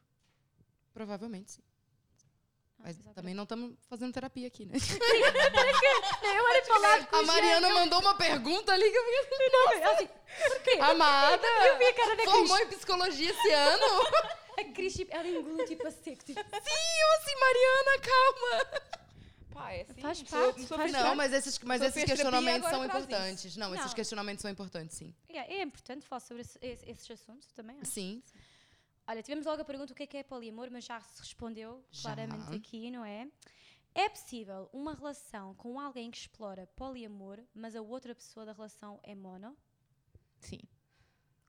Provavelmente 0.93 1.51
sim. 1.51 1.63
Ah, 2.79 2.83
Mas 2.85 2.97
exato. 2.97 3.13
também 3.15 3.33
não 3.33 3.43
estamos 3.43 3.75
fazendo 3.89 4.13
terapia 4.13 4.47
aqui, 4.47 4.65
né? 4.65 4.73
Eu 6.23 6.65
falar 6.65 7.05
com 7.07 7.15
A 7.17 7.23
Mariana 7.23 7.69
mandou 7.73 7.99
uma 7.99 8.15
pergunta 8.15 8.71
ali 8.71 8.89
que 8.89 8.97
eu 8.97 9.03
fiquei. 9.23 9.49
Nossa, 9.49 9.91
assim, 9.95 10.07
por 10.07 10.61
quê? 10.61 10.77
Amada! 10.79 11.47
Eu 11.67 11.77
vi 11.77 11.85
a 11.85 11.93
cara 11.93 12.15
da 12.15 12.23
Formou 12.23 12.57
Cris. 12.57 12.67
em 12.67 12.75
psicologia 12.75 13.29
esse 13.31 13.51
ano? 13.51 13.85
A 14.59 14.63
Cris, 14.73 14.93
tipo, 14.93 15.15
ela 15.15 15.27
engoliu 15.27 15.65
tipo 15.65 15.87
a 15.87 15.91
seco. 15.91 16.23
Tipo, 16.25 16.39
Sim, 16.41 17.01
eu 17.01 17.17
assim, 17.17 17.35
Mariana, 17.39 18.01
calma! 18.01 18.89
É 19.71 19.81
assim. 19.81 20.01
Faz 20.01 20.23
parte, 20.23 20.65
sou 20.65 20.77
faz. 20.77 20.91
Não, 20.91 21.15
mas 21.15 21.31
esses, 21.33 21.59
mas 21.59 21.81
esses 21.81 22.03
questionamentos 22.03 22.69
são 22.69 22.83
importantes. 22.83 23.55
Não, 23.57 23.73
esses 23.75 23.87
Não. 23.87 23.93
questionamentos 23.93 24.41
são 24.41 24.49
importantes, 24.51 24.97
sim. 24.97 25.13
é, 25.29 25.55
é 25.59 25.61
importante 25.61 26.07
falar 26.07 26.21
sobre 26.21 26.41
esse- 26.41 26.57
esse- 26.61 26.89
esses 26.89 27.11
assuntos 27.11 27.51
também. 27.53 27.77
acho. 27.81 27.91
Sim. 27.91 28.23
Olha, 29.09 29.23
tivemos 29.23 29.43
logo 29.47 29.59
a 29.59 29.65
pergunta 29.65 29.91
o 29.91 29.95
que 29.95 30.03
é 30.03 30.05
que 30.05 30.17
é 30.17 30.23
poliamor, 30.23 30.69
mas 30.69 30.85
já 30.85 31.01
se 31.01 31.19
respondeu 31.19 31.83
Já. 31.89 32.13
claramente 32.13 32.55
aqui, 32.55 32.91
não 32.91 33.03
é? 33.03 33.27
É 33.95 34.07
possível 34.07 34.69
uma 34.71 34.93
relação 34.93 35.55
com 35.55 35.79
alguém 35.79 36.11
que 36.11 36.17
explora 36.19 36.67
poliamor, 36.75 37.39
mas 37.51 37.75
a 37.75 37.81
outra 37.81 38.13
pessoa 38.13 38.45
da 38.45 38.53
relação 38.53 38.99
é 39.01 39.15
mono? 39.15 39.57
Sim. 40.37 40.59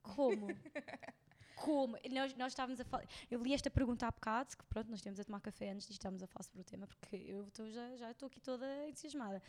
Como? 0.01 0.47
Como? 1.55 1.95
Nós, 2.09 2.35
nós 2.35 2.51
estávamos 2.51 2.79
a 2.79 2.83
falar. 2.83 3.07
Eu 3.29 3.39
li 3.43 3.53
esta 3.53 3.69
pergunta 3.69 4.07
há 4.07 4.11
bocado, 4.11 4.57
que 4.57 4.65
pronto, 4.65 4.89
nós 4.89 4.99
temos 4.99 5.19
a 5.19 5.23
tomar 5.23 5.39
café 5.39 5.69
antes 5.69 5.85
de 5.85 5.93
estamos 5.93 6.23
a 6.23 6.27
falar 6.27 6.41
sobre 6.41 6.61
o 6.61 6.63
tema, 6.63 6.87
porque 6.87 7.15
eu 7.15 7.47
tô, 7.51 7.69
já 7.69 7.95
já 7.95 8.09
estou 8.09 8.25
aqui 8.25 8.39
toda 8.39 8.65
entusiasmada. 8.87 9.39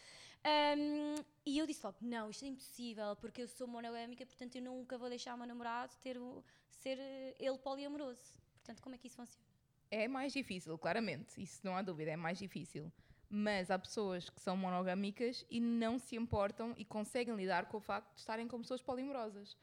Ahm, 0.44 1.24
e 1.46 1.56
eu 1.56 1.66
disse 1.66 1.80
logo: 1.82 1.96
não, 2.02 2.28
isto 2.28 2.44
é 2.44 2.48
impossível, 2.48 3.16
porque 3.16 3.40
eu 3.40 3.48
sou 3.48 3.66
monogâmica, 3.66 4.26
portanto 4.26 4.56
eu 4.56 4.62
nunca 4.62 4.98
vou 4.98 5.08
deixar 5.08 5.34
o 5.34 5.38
meu 5.38 5.46
namorado 5.46 5.96
ter 6.02 6.18
o, 6.18 6.44
ser 6.83 6.99
eh, 6.99 7.35
ele 7.39 7.59
poliamoroso. 7.59 8.20
Portanto, 8.59 8.83
como 8.83 8.95
é 8.95 8.99
que 8.99 9.07
isso 9.07 9.16
funciona? 9.16 9.45
É 9.91 10.09
mais 10.09 10.33
difícil, 10.33 10.76
claramente. 10.78 11.41
Isso 11.43 11.61
não 11.64 11.76
há 11.76 11.83
dúvida, 11.83 12.11
é 12.11 12.16
mais 12.16 12.39
difícil. 12.39 12.91
Mas 13.28 13.70
há 13.70 13.78
pessoas 13.78 14.28
que 14.28 14.41
são 14.41 14.57
monogâmicas 14.57 15.45
e 15.51 15.59
não 15.61 15.99
se 15.99 16.16
importam 16.16 16.74
e 16.76 16.85
conseguem 16.85 17.35
lidar 17.35 17.66
com 17.66 17.76
o 17.78 17.80
facto 17.80 18.12
de 18.14 18.20
estarem 18.20 18.47
com 18.49 18.61
pessoas 18.61 18.83
polimorosas. 18.83 19.57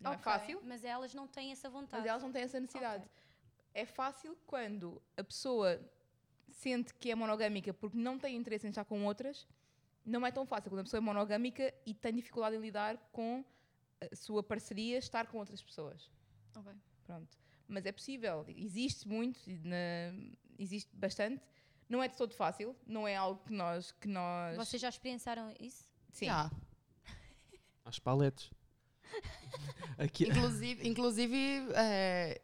Não 0.00 0.12
é 0.12 0.14
Ok, 0.14 0.24
fácil, 0.24 0.60
Mas 0.64 0.84
elas 0.84 1.14
não 1.14 1.26
têm 1.28 1.52
essa 1.52 1.68
vontade. 1.70 2.00
mas 2.02 2.10
elas 2.10 2.22
não 2.22 2.32
têm 2.32 2.42
essa 2.42 2.58
necessidade. 2.58 3.04
Ok. 3.04 3.10
É 3.74 3.84
fácil 3.86 4.36
quando 4.46 5.00
a 5.16 5.22
pessoa 5.24 5.80
sente 6.50 6.92
que 6.94 7.10
é 7.10 7.14
monogâmica 7.14 7.72
porque 7.74 7.96
não 7.96 8.18
tem 8.18 8.36
interesse 8.36 8.66
em 8.66 8.70
estar 8.70 8.84
com 8.84 9.04
outras. 9.04 9.46
Não 10.04 10.26
é 10.26 10.30
tão 10.30 10.44
fácil 10.44 10.70
quando 10.70 10.80
a 10.80 10.84
pessoa 10.84 10.98
é 10.98 11.00
monogâmica 11.00 11.72
e 11.86 11.94
tem 11.94 12.12
dificuldade 12.14 12.56
em 12.56 12.60
lidar 12.60 12.96
com 13.12 13.44
a 14.00 14.14
sua 14.14 14.42
parceria 14.42 14.98
estar 14.98 15.26
com 15.28 15.38
outras 15.38 15.62
pessoas. 15.62 16.10
Ok. 16.56 16.72
Pronto. 17.04 17.36
Mas 17.68 17.86
é 17.86 17.92
possível, 17.92 18.44
existe 18.48 19.08
muito, 19.08 19.38
na- 19.64 20.12
existe 20.58 20.94
bastante. 20.96 21.42
Não 21.88 22.02
é 22.02 22.08
de 22.08 22.16
todo 22.16 22.34
fácil, 22.34 22.74
não 22.86 23.06
é 23.06 23.14
algo 23.16 23.42
que 23.44 23.52
nós. 23.52 23.92
Que 23.92 24.08
nós 24.08 24.56
Vocês 24.56 24.80
já 24.80 24.88
experienciaram 24.88 25.52
isso? 25.60 25.86
Sim. 26.12 26.26
Já. 26.26 26.50
Às 27.84 27.98
paletes. 27.98 28.50
Aqui, 29.98 30.24
Inclusive, 30.28 30.88
inclusive 30.88 31.68
é, 31.74 32.40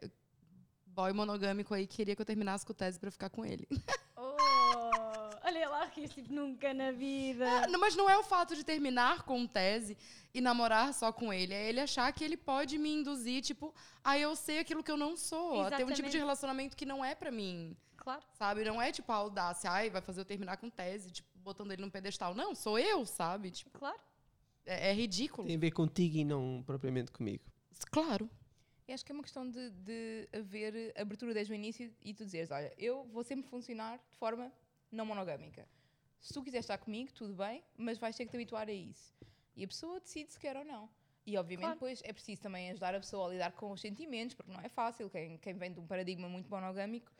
boy 0.85 1.11
monogâmico 1.11 1.73
aí 1.73 1.85
queria 1.87 2.15
que 2.15 2.21
eu 2.21 2.25
terminasse 2.25 2.65
com 2.65 2.71
o 2.71 2.75
tese 2.75 2.99
pra 2.99 3.11
ficar 3.11 3.29
com 3.29 3.45
ele. 3.45 3.67
Oh, 4.23 5.47
olha 5.47 5.67
lá 5.69 5.80
que 5.80 5.80
isso, 5.99 6.13
tipo, 6.15 6.31
nunca 6.33 6.73
na 6.73 6.91
vida. 6.91 7.45
Ah, 7.63 7.67
Não, 7.67 7.79
mas 7.79 7.95
não 7.95 8.09
é 8.09 8.17
o 8.17 8.23
fato 8.23 8.55
de 8.55 8.63
terminar 8.63 9.23
com 9.23 9.45
tese 9.45 9.97
e 10.33 10.39
namorar 10.39 10.93
só 10.93 11.11
com 11.11 11.33
ele. 11.33 11.53
É 11.53 11.67
ele 11.67 11.79
achar 11.81 12.11
que 12.13 12.23
ele 12.23 12.37
pode 12.37 12.77
me 12.77 12.89
induzir, 12.93 13.41
tipo, 13.41 13.73
a 14.03 14.17
eu 14.17 14.35
ser 14.35 14.59
aquilo 14.59 14.83
que 14.83 14.91
eu 14.91 14.97
não 14.97 15.17
sou. 15.17 15.61
A 15.61 15.69
ter 15.69 15.75
um 15.75 15.77
tipo 15.77 15.83
Exatamente. 15.91 16.11
de 16.11 16.17
relacionamento 16.17 16.77
que 16.77 16.85
não 16.85 17.03
é 17.03 17.13
pra 17.15 17.31
mim. 17.31 17.75
Claro. 17.97 18.23
Sabe? 18.33 18.63
Não 18.63 18.81
é 18.81 18.91
tipo 18.91 19.11
a 19.11 19.15
audácia, 19.15 19.69
ai, 19.69 19.89
vai 19.89 20.01
fazer 20.01 20.21
eu 20.21 20.25
terminar 20.25 20.57
com 20.57 20.69
tese, 20.69 21.11
tipo, 21.11 21.29
botando 21.39 21.71
ele 21.71 21.81
num 21.81 21.89
pedestal. 21.89 22.33
Não, 22.33 22.55
sou 22.55 22.79
eu, 22.79 23.05
sabe? 23.05 23.51
Tipo, 23.51 23.77
Claro. 23.77 23.99
é, 24.65 24.89
é 24.89 24.93
ridículo. 24.93 25.45
tem 25.47 25.55
a 25.57 25.59
ver 25.59 25.71
contigo 25.71 26.17
e 26.17 26.23
não 26.23 26.63
propriamente 26.65 27.11
comigo. 27.11 27.43
Claro. 27.91 28.29
Eu 28.87 28.95
acho 28.95 29.05
que 29.05 29.11
é 29.11 29.15
uma 29.15 29.23
questão 29.23 29.49
de, 29.49 29.69
de 29.69 30.27
haver 30.33 30.93
abertura 30.97 31.33
desde 31.33 31.53
o 31.53 31.55
início 31.55 31.93
e 32.01 32.13
tu 32.13 32.25
dizeres: 32.25 32.51
olha, 32.51 32.73
eu 32.77 33.05
vou 33.05 33.23
sempre 33.23 33.47
funcionar 33.49 33.97
de 34.09 34.17
forma 34.17 34.51
não 34.91 35.05
monogâmica. 35.05 35.65
Se 36.21 36.33
tu 36.33 36.43
quiseres 36.43 36.63
estar 36.65 36.77
comigo, 36.77 37.11
tudo 37.13 37.33
bem, 37.33 37.63
mas 37.75 37.97
vais 37.97 38.15
ter 38.15 38.25
que 38.25 38.31
te 38.31 38.37
habituar 38.37 38.67
a 38.69 38.71
isso. 38.71 39.13
E 39.55 39.63
a 39.63 39.67
pessoa 39.67 39.99
decide 39.99 40.31
se 40.31 40.39
quer 40.39 40.55
ou 40.55 40.63
não. 40.63 40.89
E 41.25 41.37
obviamente 41.37 41.65
Claro. 41.65 41.75
depois 41.75 42.01
é 42.05 42.13
preciso 42.13 42.41
também 42.41 42.69
ajudar 42.71 42.95
a 42.95 42.99
pessoa 42.99 43.27
a 43.27 43.29
lidar 43.31 43.51
com 43.53 43.71
os 43.71 43.81
sentimentos, 43.81 44.35
porque 44.35 44.51
não 44.51 44.61
é 44.61 44.69
fácil. 44.69 45.09
Quem, 45.09 45.37
quem 45.39 45.53
vem 45.55 45.73
de 45.73 45.79
um 45.79 45.85
paradigma 45.87 46.29
muito 46.29 46.49
monogâmico, 46.49 47.11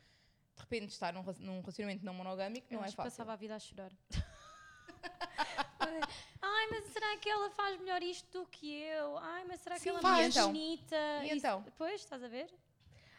de 0.54 0.60
repente 0.60 0.90
estar 0.90 1.12
num, 1.12 1.22
num 1.40 1.60
relacionamento 1.60 2.04
não 2.04 2.14
monogâmico, 2.14 2.66
Eu 2.70 2.76
não 2.78 2.84
é 2.84 2.86
acho 2.86 2.92
que 2.96 3.02
fácil. 3.02 3.10
passava 3.10 3.32
a 3.32 3.36
vida 3.36 3.54
a 3.56 3.58
chorar. 3.58 3.92
Ai, 6.40 6.66
mas 6.70 6.84
será 6.86 7.16
que 7.18 7.28
ela 7.28 7.50
faz 7.50 7.78
melhor 7.78 8.02
isto 8.02 8.40
do 8.40 8.46
que 8.46 8.72
eu? 8.72 9.16
Ai, 9.18 9.44
mas 9.44 9.60
será 9.60 9.76
que 9.76 9.82
Sim, 9.82 9.90
ela 9.90 9.98
é 9.98 10.02
mais 10.02 10.36
então? 10.36 10.46
bonita? 10.48 10.96
E 11.24 11.30
então? 11.30 11.64
Pois, 11.76 12.00
estás 12.00 12.22
a 12.22 12.28
ver? 12.28 12.52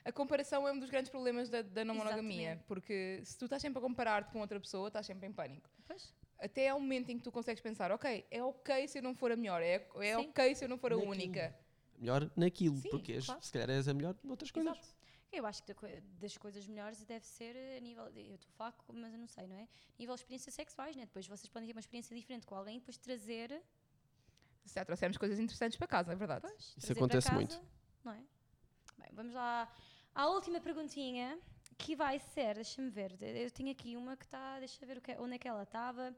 A 0.05 0.11
comparação 0.11 0.67
é 0.67 0.71
um 0.71 0.79
dos 0.79 0.89
grandes 0.89 1.09
problemas 1.09 1.49
da, 1.49 1.61
da 1.61 1.85
não 1.85 1.95
monogamia, 1.95 2.61
porque 2.67 3.21
se 3.23 3.37
tu 3.37 3.45
estás 3.45 3.61
sempre 3.61 3.79
a 3.79 3.81
comparar-te 3.81 4.31
com 4.31 4.41
outra 4.41 4.59
pessoa, 4.59 4.87
estás 4.87 5.05
sempre 5.05 5.27
em 5.27 5.31
pânico. 5.31 5.69
Pois. 5.87 6.13
Até 6.39 6.67
ao 6.69 6.79
momento 6.79 7.09
em 7.09 7.17
que 7.17 7.23
tu 7.23 7.31
consegues 7.31 7.61
pensar, 7.61 7.89
ok, 7.91 8.25
é 8.29 8.43
ok 8.43 8.87
se 8.87 8.97
eu 8.97 9.03
não 9.03 9.15
for 9.15 9.31
a 9.31 9.35
melhor, 9.37 9.61
é, 9.61 9.87
é 10.01 10.15
Sim. 10.17 10.27
ok 10.29 10.55
se 10.55 10.65
eu 10.65 10.69
não 10.69 10.77
for 10.77 10.91
a 10.91 10.95
Naquilo. 10.95 11.11
única. 11.11 11.55
Melhor 11.97 12.29
naquilo, 12.35 12.75
Sim, 12.77 12.89
porque 12.89 13.13
és- 13.13 13.25
claro. 13.25 13.41
se 13.41 13.51
calhar 13.51 13.69
és 13.69 13.87
a 13.87 13.93
melhor 13.93 14.15
noutras 14.23 14.51
coisas. 14.51 14.73
Exato. 14.77 15.03
Eu 15.31 15.45
acho 15.47 15.63
que 15.63 15.73
das 16.19 16.37
coisas 16.37 16.67
melhores 16.67 17.03
deve 17.05 17.25
ser 17.25 17.55
a 17.77 17.79
nível. 17.79 18.03
Eu 18.09 18.35
estou 18.35 18.49
a 18.49 18.71
falar, 18.71 18.75
mas 18.93 19.13
eu 19.13 19.17
não 19.19 19.27
sei, 19.27 19.47
não 19.47 19.55
é? 19.55 19.67
Nível 19.97 20.13
de 20.15 20.21
experiências 20.21 20.53
sexuais, 20.53 20.95
né? 20.95 21.05
Depois 21.05 21.25
vocês 21.25 21.49
podem 21.49 21.65
ter 21.67 21.73
uma 21.73 21.79
experiência 21.79 22.15
diferente 22.15 22.45
com 22.45 22.55
alguém 22.55 22.75
e 22.75 22.79
depois 22.79 22.97
trazer. 22.97 23.63
Já 24.65 24.83
trouxemos 24.85 25.17
coisas 25.17 25.39
interessantes 25.39 25.77
para 25.77 25.87
casa, 25.87 26.11
é 26.11 26.15
verdade. 26.15 26.41
Pois, 26.41 26.75
Isso 26.77 26.91
acontece 26.91 27.27
para 27.27 27.35
muito. 27.35 27.55
casa, 27.55 27.67
Não 28.03 28.11
é? 28.13 28.23
Bem, 28.97 29.09
vamos 29.13 29.33
lá 29.33 29.67
à 30.15 30.27
última 30.27 30.59
perguntinha, 30.59 31.37
que 31.77 31.95
vai 31.95 32.19
ser, 32.19 32.55
deixa-me 32.55 32.89
ver, 32.89 33.11
eu 33.21 33.49
tenho 33.51 33.71
aqui 33.71 33.95
uma 33.95 34.15
que 34.15 34.25
está, 34.25 34.59
deixa 34.59 34.85
ver 34.85 34.97
o 34.97 35.01
que 35.01 35.11
é- 35.11 35.19
onde 35.19 35.35
é 35.35 35.37
que 35.37 35.47
ela 35.47 35.63
estava. 35.63 36.15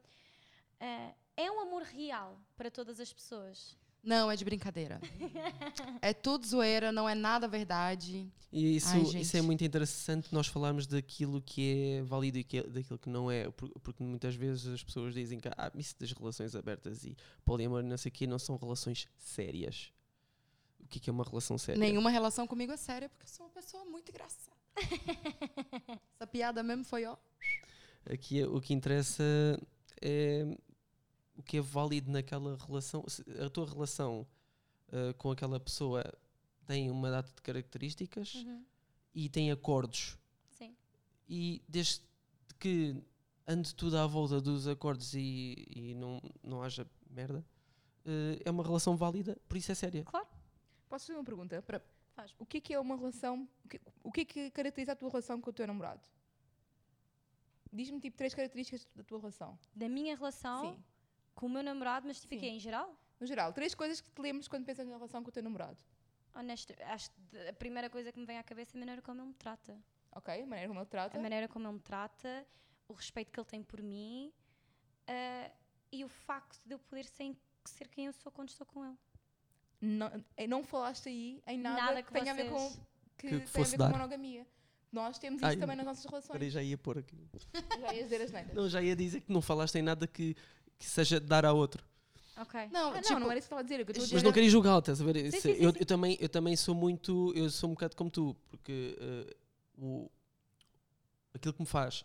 Ah, 0.79 1.13
é 1.37 1.49
um 1.51 1.59
amor 1.61 1.83
real 1.83 2.39
para 2.57 2.69
todas 2.69 2.99
as 2.99 3.11
pessoas? 3.13 3.77
Não, 4.03 4.29
é 4.29 4.35
de 4.35 4.45
brincadeira. 4.45 4.99
é 6.01 6.13
tudo 6.13 6.45
zoeira, 6.45 6.91
não 6.91 7.09
é 7.09 7.15
nada 7.15 7.47
verdade. 7.47 8.31
E 8.51 8.75
isso, 8.75 8.89
Ai, 8.89 9.01
isso 9.21 9.35
é 9.35 9.41
muito 9.41 9.63
interessante 9.63 10.31
nós 10.31 10.45
falarmos 10.47 10.85
daquilo 10.85 11.41
que 11.41 11.97
é 11.97 12.03
válido 12.03 12.37
e 12.37 12.43
que 12.43 12.59
é- 12.59 12.63
daquilo 12.67 12.99
que 12.99 13.09
não 13.09 13.31
é, 13.31 13.49
por- 13.49 13.71
porque 13.79 14.03
muitas 14.03 14.35
vezes 14.35 14.67
as 14.67 14.83
pessoas 14.83 15.13
dizem 15.13 15.39
que 15.39 15.47
ah, 15.47 15.71
isso 15.73 15.95
das 15.99 16.11
relações 16.11 16.55
abertas 16.55 17.03
e 17.03 17.17
poliamor 17.43 17.81
não 17.81 17.97
sei 17.97 18.09
o 18.09 18.13
quê 18.13 18.27
não 18.27 18.37
são 18.37 18.57
relações 18.57 19.07
sérias. 19.17 19.91
O 20.85 20.87
que 20.87 20.97
é, 20.99 21.01
que 21.01 21.09
é 21.09 21.13
uma 21.13 21.23
relação 21.23 21.57
séria? 21.57 21.79
Nenhuma 21.79 22.09
relação 22.09 22.47
comigo 22.47 22.71
é 22.71 22.77
séria, 22.77 23.09
porque 23.09 23.23
eu 23.25 23.27
sou 23.29 23.45
uma 23.47 23.51
pessoa 23.51 23.83
muito 23.85 24.09
engraçada. 24.09 24.55
Essa 26.15 26.27
piada 26.27 26.61
mesmo 26.63 26.83
foi, 26.85 27.05
ó. 27.05 27.17
Aqui 28.09 28.41
é- 28.41 28.47
o 28.47 28.61
que 28.61 28.73
interessa 28.73 29.23
é 30.01 30.45
o 31.37 31.43
que 31.43 31.57
é 31.57 31.61
válido 31.61 32.11
naquela 32.11 32.55
relação. 32.57 33.03
Se 33.07 33.23
a 33.43 33.49
tua 33.49 33.65
relação 33.67 34.25
ah, 34.91 35.13
com 35.17 35.31
aquela 35.31 35.59
pessoa 35.59 36.03
tem 36.65 36.89
uma 36.89 37.09
data 37.11 37.31
de 37.35 37.41
características 37.41 38.35
Uhum. 38.35 38.63
e 39.13 39.27
tem 39.29 39.51
acordos 39.51 40.17
Sim. 40.51 40.75
e 41.27 41.61
desde 41.67 42.01
que 42.59 42.95
ande 43.47 43.73
tudo 43.75 43.97
à 43.97 44.07
volta 44.07 44.39
dos 44.41 44.67
acordos 44.67 45.13
e, 45.13 45.65
e 45.69 45.93
não, 45.95 46.21
não 46.43 46.63
haja 46.63 46.87
merda, 47.09 47.45
eh, 48.05 48.41
é 48.45 48.49
uma 48.51 48.63
relação 48.63 48.95
válida, 48.97 49.37
por 49.47 49.57
isso 49.57 49.71
é 49.71 49.75
séria. 49.75 50.03
Claro, 50.03 50.25
Posso 50.87 51.07
fazer 51.07 51.17
uma 51.17 51.25
pergunta? 51.25 51.61
Para, 51.61 51.81
faz. 52.13 52.35
o 52.37 52.45
que 52.45 52.57
é 52.57 52.61
que 52.61 52.73
é 52.73 52.79
uma 52.79 52.95
relação? 52.95 53.47
O 53.63 53.67
que, 53.67 53.81
o 54.03 54.11
que 54.11 54.21
é 54.21 54.25
que 54.25 54.51
caracteriza 54.51 54.91
a 54.93 54.95
tua 54.95 55.09
relação 55.09 55.41
com 55.41 55.49
o 55.49 55.53
teu 55.53 55.67
namorado? 55.67 56.07
Diz-me 57.71 57.99
tipo 57.99 58.15
três 58.15 58.33
características 58.33 58.87
da 58.95 59.03
tua 59.03 59.19
relação. 59.19 59.59
Da 59.75 59.89
minha 59.89 60.15
relação 60.15 60.75
Sim. 60.75 60.83
com 61.33 61.45
o 61.47 61.49
meu 61.49 61.63
namorado, 61.63 62.07
mas 62.07 62.19
tipo 62.19 62.33
Sim. 62.33 62.37
aqui 62.37 62.47
em 62.47 62.59
geral? 62.59 62.95
No 63.19 63.25
geral, 63.25 63.51
três 63.53 63.73
coisas 63.75 63.99
que 63.99 64.09
te 64.09 64.21
lembras 64.21 64.47
quando 64.47 64.65
pensas 64.65 64.87
na 64.87 64.95
relação 64.95 65.23
com 65.23 65.29
o 65.29 65.31
teu 65.31 65.43
namorado. 65.43 65.83
Honesto, 66.33 66.73
acho 66.83 67.09
que 67.11 67.47
a 67.49 67.53
primeira 67.53 67.89
coisa 67.89 68.11
que 68.11 68.19
me 68.19 68.25
vem 68.25 68.37
à 68.37 68.43
cabeça 68.43 68.75
é 68.75 68.77
a 68.77 68.79
maneira 68.79 69.01
como 69.01 69.21
ele 69.21 69.27
me 69.29 69.33
trata. 69.33 69.77
Ok? 70.11 70.33
A 70.33 70.45
maneira 70.45 70.67
como 70.67 70.79
ele 70.79 70.85
trata. 70.87 71.17
A 71.17 71.21
maneira 71.21 71.47
como 71.47 71.67
ele 71.67 71.75
me 71.75 71.79
trata, 71.79 72.45
o 72.87 72.93
respeito 72.93 73.31
que 73.31 73.39
ele 73.39 73.47
tem 73.47 73.63
por 73.63 73.81
mim 73.81 74.33
ah, 75.07 75.51
e 75.91 76.03
o 76.03 76.09
facto 76.09 76.61
de 76.65 76.73
eu 76.73 76.79
poder 76.79 77.05
ser, 77.05 77.35
ser 77.65 77.87
quem 77.87 78.07
eu 78.07 78.13
sou 78.13 78.31
quando 78.31 78.49
estou 78.49 78.65
com 78.65 78.85
ele. 78.85 78.97
Não, 79.81 80.11
eh, 80.37 80.47
não 80.47 80.63
falaste 80.63 81.07
aí 81.09 81.41
em 81.47 81.57
nada, 81.57 81.81
Nada 81.81 82.01
que, 82.03 82.07
que 82.11 82.19
tenha 82.19 82.31
a 82.31 82.35
ver 82.35 82.49
com, 82.49 82.69
que, 82.69 82.77
Que 83.17 83.27
tenha 83.29 83.43
a 83.43 83.47
fosse 83.47 83.71
ver 83.71 83.77
com 83.77 83.83
dar. 83.83 83.89
monogamia. 83.91 84.45
Nós 84.91 85.17
temos 85.19 85.39
isso 85.41 85.45
Ai, 85.45 85.57
também 85.57 85.75
nas 85.75 85.85
nossas 85.85 86.05
relações. 86.05 86.31
Peraí, 86.31 86.49
já 86.49 86.63
ia 86.63 86.77
pôr 86.77 86.97
aqui. 86.99 87.17
Já 87.81 87.93
ias 87.93 88.03
dizer 88.05 88.21
as 88.21 88.31
neiras. 88.31 88.53
Não, 88.53 88.69
já 88.69 88.81
ia 88.81 88.95
dizer 88.95 89.21
que 89.21 89.31
não 89.31 89.41
falaste 89.41 89.75
em 89.75 89.81
nada 89.81 90.07
que, 90.07 90.35
que 90.79 90.85
seja 90.85 91.19
dar 91.19 91.45
a 91.45 91.51
outro. 91.51 91.83
Ok. 92.37 92.69
Não, 92.71 92.89
Ah, 92.91 92.93
não, 92.95 93.01
tipo, 93.01 93.19
não 93.19 93.29
era 93.29 93.39
isso 93.39 93.47
que 93.49 93.53
estava 93.53 93.59
a 93.59 93.63
dizer. 93.63 93.85
Que 93.85 93.91
eu 93.91 93.95
Mas 93.97 94.09
dizer 94.09 94.23
não 94.23 94.31
queria 94.31 94.49
julgar, 94.49 94.79
estás 94.79 95.01
a 95.01 95.05
ver? 95.05 95.15
Sim, 95.15 95.27
Isso- 95.27 95.41
sim, 95.41 95.53
sim, 95.55 95.61
eu, 95.63 95.71
sim. 95.71 95.77
eu 95.79 95.85
também, 95.85 96.17
eu 96.19 96.29
também 96.29 96.55
sou 96.55 96.73
muito, 96.73 97.33
eu 97.35 97.49
sou 97.49 97.69
um 97.69 97.73
bocado 97.73 97.95
como 97.95 98.09
tu, 98.09 98.35
porque 98.49 98.97
eh, 98.99 99.35
o, 99.77 100.09
aquilo 101.33 101.53
que 101.53 101.61
me 101.61 101.67
faz 101.67 102.03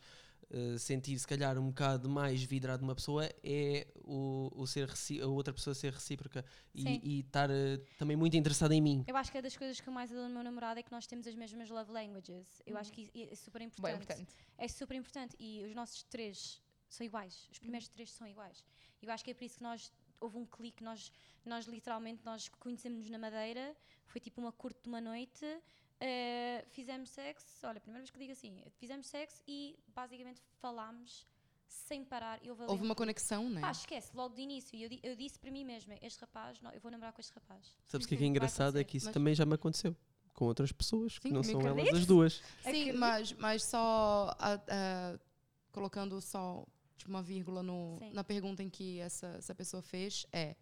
eh, 0.51 0.77
sentir 0.79 1.19
se 1.19 1.27
calhar 1.27 1.57
um 1.59 1.69
bocado 1.69 2.09
mais 2.09 2.43
vidrado 2.43 2.83
numa 2.83 2.95
pessoa 2.95 3.29
é 3.43 3.87
o, 4.05 4.51
o 4.55 4.67
ser 4.67 4.91
a 5.23 5.27
outra 5.27 5.55
pessoa 5.55 5.75
ser 5.75 5.93
recíproca 5.93 6.45
e, 6.75 7.01
e 7.03 7.21
estar 7.21 7.49
eh, 7.51 7.79
também 7.99 8.17
muito 8.17 8.37
interessada 8.37 8.75
em 8.75 8.81
mim. 8.81 9.05
Eu 9.07 9.17
acho 9.17 9.31
que 9.31 9.39
é 9.39 9.43
das 9.43 9.57
coisas 9.57 9.81
que 9.81 9.89
eu 9.89 9.93
mais 9.93 10.11
adoro 10.11 10.29
no 10.29 10.35
meu 10.35 10.43
namorado 10.43 10.81
é 10.81 10.83
que 10.83 10.91
nós 10.91 11.07
temos 11.07 11.27
as 11.27 11.35
mesmas 11.35 11.71
love 11.71 11.93
languages. 11.93 12.61
Eu 12.67 12.77
acho 12.77 12.93
que 12.93 13.11
é 13.15 13.35
super 13.35 13.61
Bem 13.61 13.69
importante. 13.69 14.03
importante. 14.03 14.35
É 14.59 14.69
super 14.69 14.97
importante. 14.97 15.37
E 15.39 15.65
os 15.65 15.75
nossos 15.75 16.03
três 16.03 16.61
são 16.89 17.07
iguais. 17.07 17.49
Os 17.53 17.59
primeiros 17.59 17.89
três 17.89 18.11
são 18.11 18.27
iguais. 18.27 18.65
E 19.01 19.07
eu 19.07 19.13
acho 19.13 19.25
que 19.25 19.31
é 19.31 19.35
por 19.35 19.45
isso 19.45 19.57
que 19.59 19.63
nós 19.63 19.93
houve 20.21 20.37
um 20.37 20.45
clique, 20.45 20.83
nós, 20.83 21.11
nós 21.45 21.65
literalmente 21.67 22.23
nós 22.25 22.49
conhecemos-nos 22.49 23.09
na 23.09 23.19
Madeira, 23.19 23.75
foi 24.07 24.21
tipo 24.21 24.41
uma 24.41 24.53
curta 24.53 24.81
de 24.83 24.89
uma 24.89 25.01
noite, 25.01 25.47
eh, 26.01 26.65
fizemos 26.71 27.11
sexo, 27.11 27.47
olha, 27.67 27.79
a 27.79 27.81
primeira 27.81 28.01
vez 28.03 28.11
que 28.11 28.19
digo 28.19 28.33
assim, 28.33 28.63
fizemos 28.79 29.07
sexo 29.07 29.43
e 29.47 29.79
basicamente 29.95 30.41
falámos 30.61 31.27
sem 31.69 32.05
parar. 32.05 32.43
E 32.43 32.51
houve, 32.51 32.63
um 32.65 32.75
uma 32.87 32.95
conexão, 32.95 33.49
né? 33.49 33.61
Pá, 33.61 33.71
esquece, 33.71 34.11
logo 34.15 34.35
de 34.35 34.43
início. 34.43 34.75
E 34.77 34.83
eu, 34.85 34.91
eu 35.03 35.17
disse 35.17 35.39
para 35.39 35.51
mim 35.51 35.65
mesma: 35.65 35.95
este 36.03 36.21
rapaz, 36.21 36.61
não, 36.61 36.71
eu 36.73 36.81
vou 36.81 36.91
namorar 36.91 37.13
com 37.13 37.21
este 37.21 37.33
rapaz. 37.35 37.77
Sabes 37.87 38.07
o 38.07 38.09
que 38.09 38.15
é, 38.15 38.19
que 38.19 38.25
é 38.25 38.27
engraçado? 38.27 38.79
É 38.79 38.83
que 38.85 38.97
isso 38.97 39.07
mas- 39.07 39.15
também 39.15 39.35
já 39.35 39.45
me 39.47 39.55
aconteceu 39.55 39.95
com 40.35 40.47
outras 40.47 40.73
pessoas 40.73 41.19
que 41.19 41.29
Sim, 41.29 41.35
não 41.35 41.43
me 41.43 41.47
são 41.47 41.61
elas 41.61 41.89
as 41.95 42.07
duas. 42.07 42.35
Sim, 42.35 42.43
Acredito. 42.63 42.99
mas, 42.99 43.33
mas 43.35 43.63
só 43.65 44.35
a- 44.39 44.55
a- 44.55 45.19
colocando 45.71 46.21
só 46.21 46.65
tipo, 46.97 47.11
uma 47.11 47.23
vírgula 47.23 47.63
no, 47.63 47.99
Sim. 47.99 48.13
na 48.15 48.25
pergunta 48.25 48.63
em 48.63 48.71
que 48.71 48.99
essa, 48.99 49.27
essa 49.39 49.55
pessoa 49.55 49.83
fez 49.83 50.27
é 50.33 50.57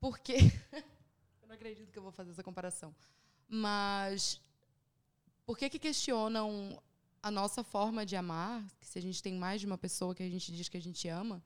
por 0.00 0.18
que 0.18 0.34
eu 1.42 1.48
não 1.48 1.54
acredito 1.54 1.90
que 1.92 1.98
eu 1.98 2.02
vou 2.02 2.12
fazer 2.12 2.30
essa 2.30 2.42
comparação 2.42 2.94
mas 3.50 4.40
por 5.44 5.58
que 5.58 5.68
que 5.68 5.78
questionam 5.78 6.80
a 7.22 7.30
nossa 7.30 7.62
forma 7.62 8.06
de 8.06 8.16
amar? 8.16 8.64
Que 8.78 8.86
se 8.86 8.98
a 8.98 9.02
gente 9.02 9.22
tem 9.22 9.34
mais 9.34 9.60
de 9.60 9.66
uma 9.66 9.76
pessoa 9.76 10.14
que 10.14 10.22
a 10.22 10.28
gente 10.28 10.52
diz 10.52 10.68
que 10.68 10.76
a 10.76 10.82
gente 10.82 11.08
ama 11.08 11.42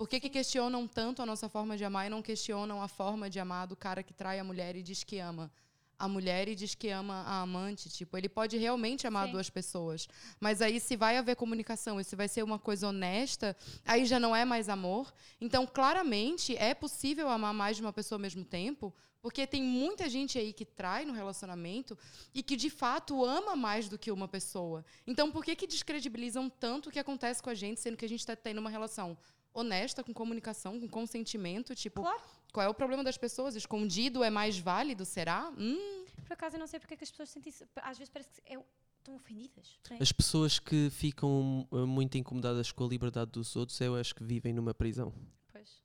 por 0.00 0.08
que 0.08 0.18
que 0.18 0.30
questionam 0.30 0.88
tanto 0.88 1.20
a 1.20 1.26
nossa 1.26 1.46
forma 1.46 1.76
de 1.76 1.84
amar 1.84 2.06
e 2.06 2.08
não 2.08 2.22
questionam 2.22 2.80
a 2.80 2.88
forma 2.88 3.28
de 3.28 3.38
amar 3.38 3.66
do 3.66 3.76
cara 3.76 4.02
que 4.02 4.14
trai 4.14 4.38
a 4.38 4.42
mulher 4.42 4.74
e 4.74 4.82
diz 4.82 5.04
que 5.04 5.18
ama 5.18 5.52
a 6.00 6.08
mulher 6.08 6.48
e 6.48 6.54
diz 6.54 6.74
que 6.74 6.88
ama 6.88 7.22
a 7.26 7.42
amante. 7.42 7.90
Tipo, 7.90 8.16
ele 8.16 8.28
pode 8.28 8.56
realmente 8.56 9.06
amar 9.06 9.26
Sim. 9.26 9.32
duas 9.32 9.50
pessoas. 9.50 10.08
Mas 10.40 10.62
aí, 10.62 10.80
se 10.80 10.96
vai 10.96 11.18
haver 11.18 11.36
comunicação 11.36 12.00
e 12.00 12.04
se 12.04 12.16
vai 12.16 12.26
ser 12.26 12.42
uma 12.42 12.58
coisa 12.58 12.88
honesta, 12.88 13.54
aí 13.84 14.06
já 14.06 14.18
não 14.18 14.34
é 14.34 14.44
mais 14.44 14.70
amor. 14.70 15.12
Então, 15.40 15.66
claramente, 15.66 16.56
é 16.56 16.74
possível 16.74 17.28
amar 17.28 17.52
mais 17.52 17.76
de 17.76 17.82
uma 17.82 17.92
pessoa 17.92 18.16
ao 18.16 18.20
mesmo 18.20 18.44
tempo, 18.44 18.94
porque 19.20 19.46
tem 19.46 19.62
muita 19.62 20.08
gente 20.08 20.38
aí 20.38 20.52
que 20.52 20.64
trai 20.64 21.04
no 21.04 21.12
relacionamento 21.12 21.96
e 22.34 22.42
que, 22.42 22.56
de 22.56 22.70
fato, 22.70 23.22
ama 23.22 23.54
mais 23.54 23.86
do 23.86 23.98
que 23.98 24.10
uma 24.10 24.26
pessoa. 24.26 24.82
Então, 25.06 25.30
por 25.30 25.44
que, 25.44 25.54
que 25.54 25.66
descredibilizam 25.66 26.48
tanto 26.48 26.88
o 26.88 26.92
que 26.92 26.98
acontece 26.98 27.42
com 27.42 27.50
a 27.50 27.54
gente, 27.54 27.80
sendo 27.80 27.98
que 27.98 28.04
a 28.06 28.08
gente 28.08 28.20
está 28.20 28.34
tendo 28.34 28.58
uma 28.58 28.70
relação 28.70 29.18
honesta, 29.52 30.02
com 30.02 30.14
comunicação, 30.14 30.80
com 30.80 30.88
consentimento? 30.88 31.74
Tipo, 31.74 32.00
Claro. 32.00 32.39
Qual 32.50 32.66
é 32.66 32.68
o 32.68 32.74
problema 32.74 33.02
das 33.04 33.16
pessoas? 33.16 33.54
Escondido 33.56 34.22
é 34.24 34.30
mais 34.30 34.58
válido, 34.58 35.04
será? 35.04 35.50
Hum, 35.58 36.04
Por 36.24 36.32
acaso 36.34 36.56
eu 36.56 36.60
não 36.60 36.66
sei 36.66 36.78
porque 36.80 36.94
é 36.94 36.96
que 36.96 37.04
as 37.04 37.10
pessoas 37.10 37.30
sentem 37.30 37.50
isso. 37.50 37.64
Às 37.76 37.98
vezes 37.98 38.10
parece 38.10 38.30
que 38.40 38.52
é, 38.52 38.58
estão 38.98 39.14
ofendidas. 39.16 39.78
é? 39.90 40.02
As 40.02 40.12
pessoas 40.12 40.58
que 40.58 40.88
ficam 40.90 41.66
eh, 41.72 41.76
muito 41.86 42.16
incomodadas 42.18 42.70
com 42.72 42.84
a 42.84 42.88
liberdade 42.88 43.30
dos 43.32 43.56
outros, 43.56 43.80
eu 43.80 43.94
acho 43.96 44.14
que 44.14 44.22
vivem 44.22 44.52
numa 44.52 44.72
prisão. 44.74 45.12
Pois. 45.52 45.82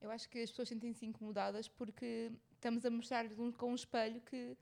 Eu 0.00 0.10
acho 0.10 0.28
que 0.28 0.38
as 0.40 0.50
pessoas 0.50 0.68
sentem-se 0.68 1.04
incomodadas 1.06 1.66
porque 1.68 2.30
estamos 2.54 2.84
a 2.84 2.90
mostrar-lhes 2.90 3.38
um- 3.38 3.50
com 3.52 3.72
um 3.72 3.74
espelho 3.74 4.20
que 4.20 4.56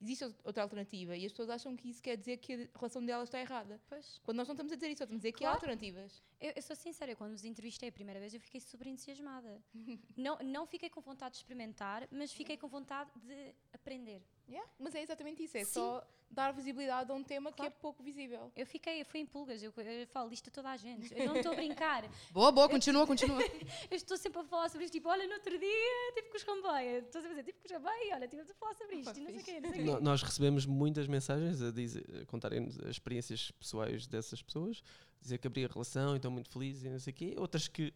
existe 0.00 0.24
ou- 0.24 0.34
outra 0.44 0.62
alternativa 0.64 1.16
e 1.16 1.24
as 1.24 1.32
pessoas 1.32 1.48
acham 1.50 1.76
que 1.76 1.88
isso 1.88 2.02
quer 2.02 2.16
dizer 2.16 2.36
que 2.38 2.68
a 2.74 2.78
relação 2.78 3.04
delas 3.04 3.28
está 3.28 3.40
errada. 3.40 3.80
Pois. 3.88 4.20
Quando 4.24 4.36
nós 4.38 4.48
não 4.48 4.54
estamos 4.54 4.72
a 4.72 4.74
dizer 4.74 4.86
isso, 4.88 4.94
estamos 4.94 5.14
a 5.14 5.18
dizer 5.18 5.32
que 5.32 5.38
Claro. 5.38 5.52
há 5.52 5.56
alternativas. 5.56 6.22
Eu, 6.42 6.52
eu 6.56 6.62
sou 6.62 6.74
sincera, 6.74 7.14
quando 7.14 7.30
vos 7.30 7.44
entrevistei 7.44 7.88
a 7.88 7.92
primeira 7.92 8.18
vez 8.18 8.34
eu 8.34 8.40
fiquei 8.40 8.60
super 8.60 8.88
entusiasmada. 8.88 9.62
não, 10.16 10.36
não 10.38 10.66
fiquei 10.66 10.90
com 10.90 11.00
vontade 11.00 11.34
de 11.34 11.38
experimentar, 11.38 12.08
mas 12.10 12.32
fiquei 12.32 12.56
com 12.56 12.66
vontade 12.66 13.10
de 13.20 13.54
aprender. 13.72 14.20
Yeah, 14.48 14.68
Mas 14.78 14.94
é 14.94 15.02
exatamente 15.02 15.42
isso, 15.44 15.56
é 15.56 15.64
Sim. 15.64 15.72
só 15.72 16.06
dar 16.28 16.52
visibilidade 16.52 17.10
a 17.10 17.14
um 17.14 17.22
tema 17.22 17.50
que 17.50 17.58
Claro. 17.58 17.72
é 17.72 17.80
pouco 17.80 18.02
visível. 18.02 18.50
Eu 18.56 18.66
fiquei, 18.66 19.00
eu 19.00 19.04
fui 19.04 19.20
em 19.20 19.26
pulgas, 19.26 19.62
eu, 19.62 19.72
eu 19.76 20.06
falo 20.08 20.32
isto 20.32 20.48
a 20.48 20.52
toda 20.52 20.70
a 20.70 20.76
gente. 20.76 21.12
Eu 21.14 21.26
não 21.26 21.36
estou 21.36 21.52
a 21.52 21.54
brincar. 21.54 22.02
boa, 22.32 22.50
boa, 22.50 22.68
continua, 22.68 23.06
continua. 23.06 23.40
Eu 23.90 23.96
estou 23.96 24.16
sempre 24.16 24.40
a 24.40 24.44
falar 24.44 24.68
sobre 24.68 24.86
isto, 24.86 24.94
tipo, 24.94 25.08
olha, 25.08 25.26
no 25.26 25.34
outro 25.34 25.56
dia 25.58 26.12
tive 26.14 26.28
com 26.28 26.36
os 26.36 26.42
Rambeia. 26.42 26.98
Estou 26.98 27.20
a 27.22 27.28
dizer, 27.28 27.44
tive 27.44 27.58
com 27.58 27.66
os 27.66 27.70
Rambeia, 27.70 28.14
olha, 28.14 28.24
estivemos 28.24 28.50
a 28.50 28.54
falar 28.54 28.74
sobre 28.74 28.96
isto, 28.96 29.20
não 29.20 29.26
sei 29.26 29.42
quê, 29.42 29.60
não 29.60 29.70
sei 29.70 29.82
o 29.82 29.96
quê. 29.96 30.00
Nós 30.02 30.22
recebemos 30.22 30.66
muitas 30.66 31.06
mensagens 31.06 31.62
a, 31.62 31.70
dizer, 31.70 32.04
a 32.22 32.26
contarem-nos 32.26 32.78
as 32.80 32.90
experiências 32.90 33.50
pessoais 33.52 34.06
dessas 34.06 34.42
pessoas, 34.42 34.82
dizer 35.22 35.38
que 35.38 35.46
abriram 35.46 35.70
a 35.70 35.72
relação 35.72 36.12
e 36.14 36.16
estão 36.16 36.30
muito 36.30 36.50
felizes 36.50 36.84
e 36.84 36.90
não 36.90 36.98
sei 36.98 37.12
o 37.12 37.14
quê. 37.16 37.34
Outras 37.38 37.68
que 37.68 37.92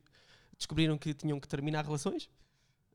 descobriram 0.57 0.97
que 0.97 1.13
tinham 1.13 1.39
que 1.39 1.49
terminar 1.49 1.85
relações. 1.85 2.31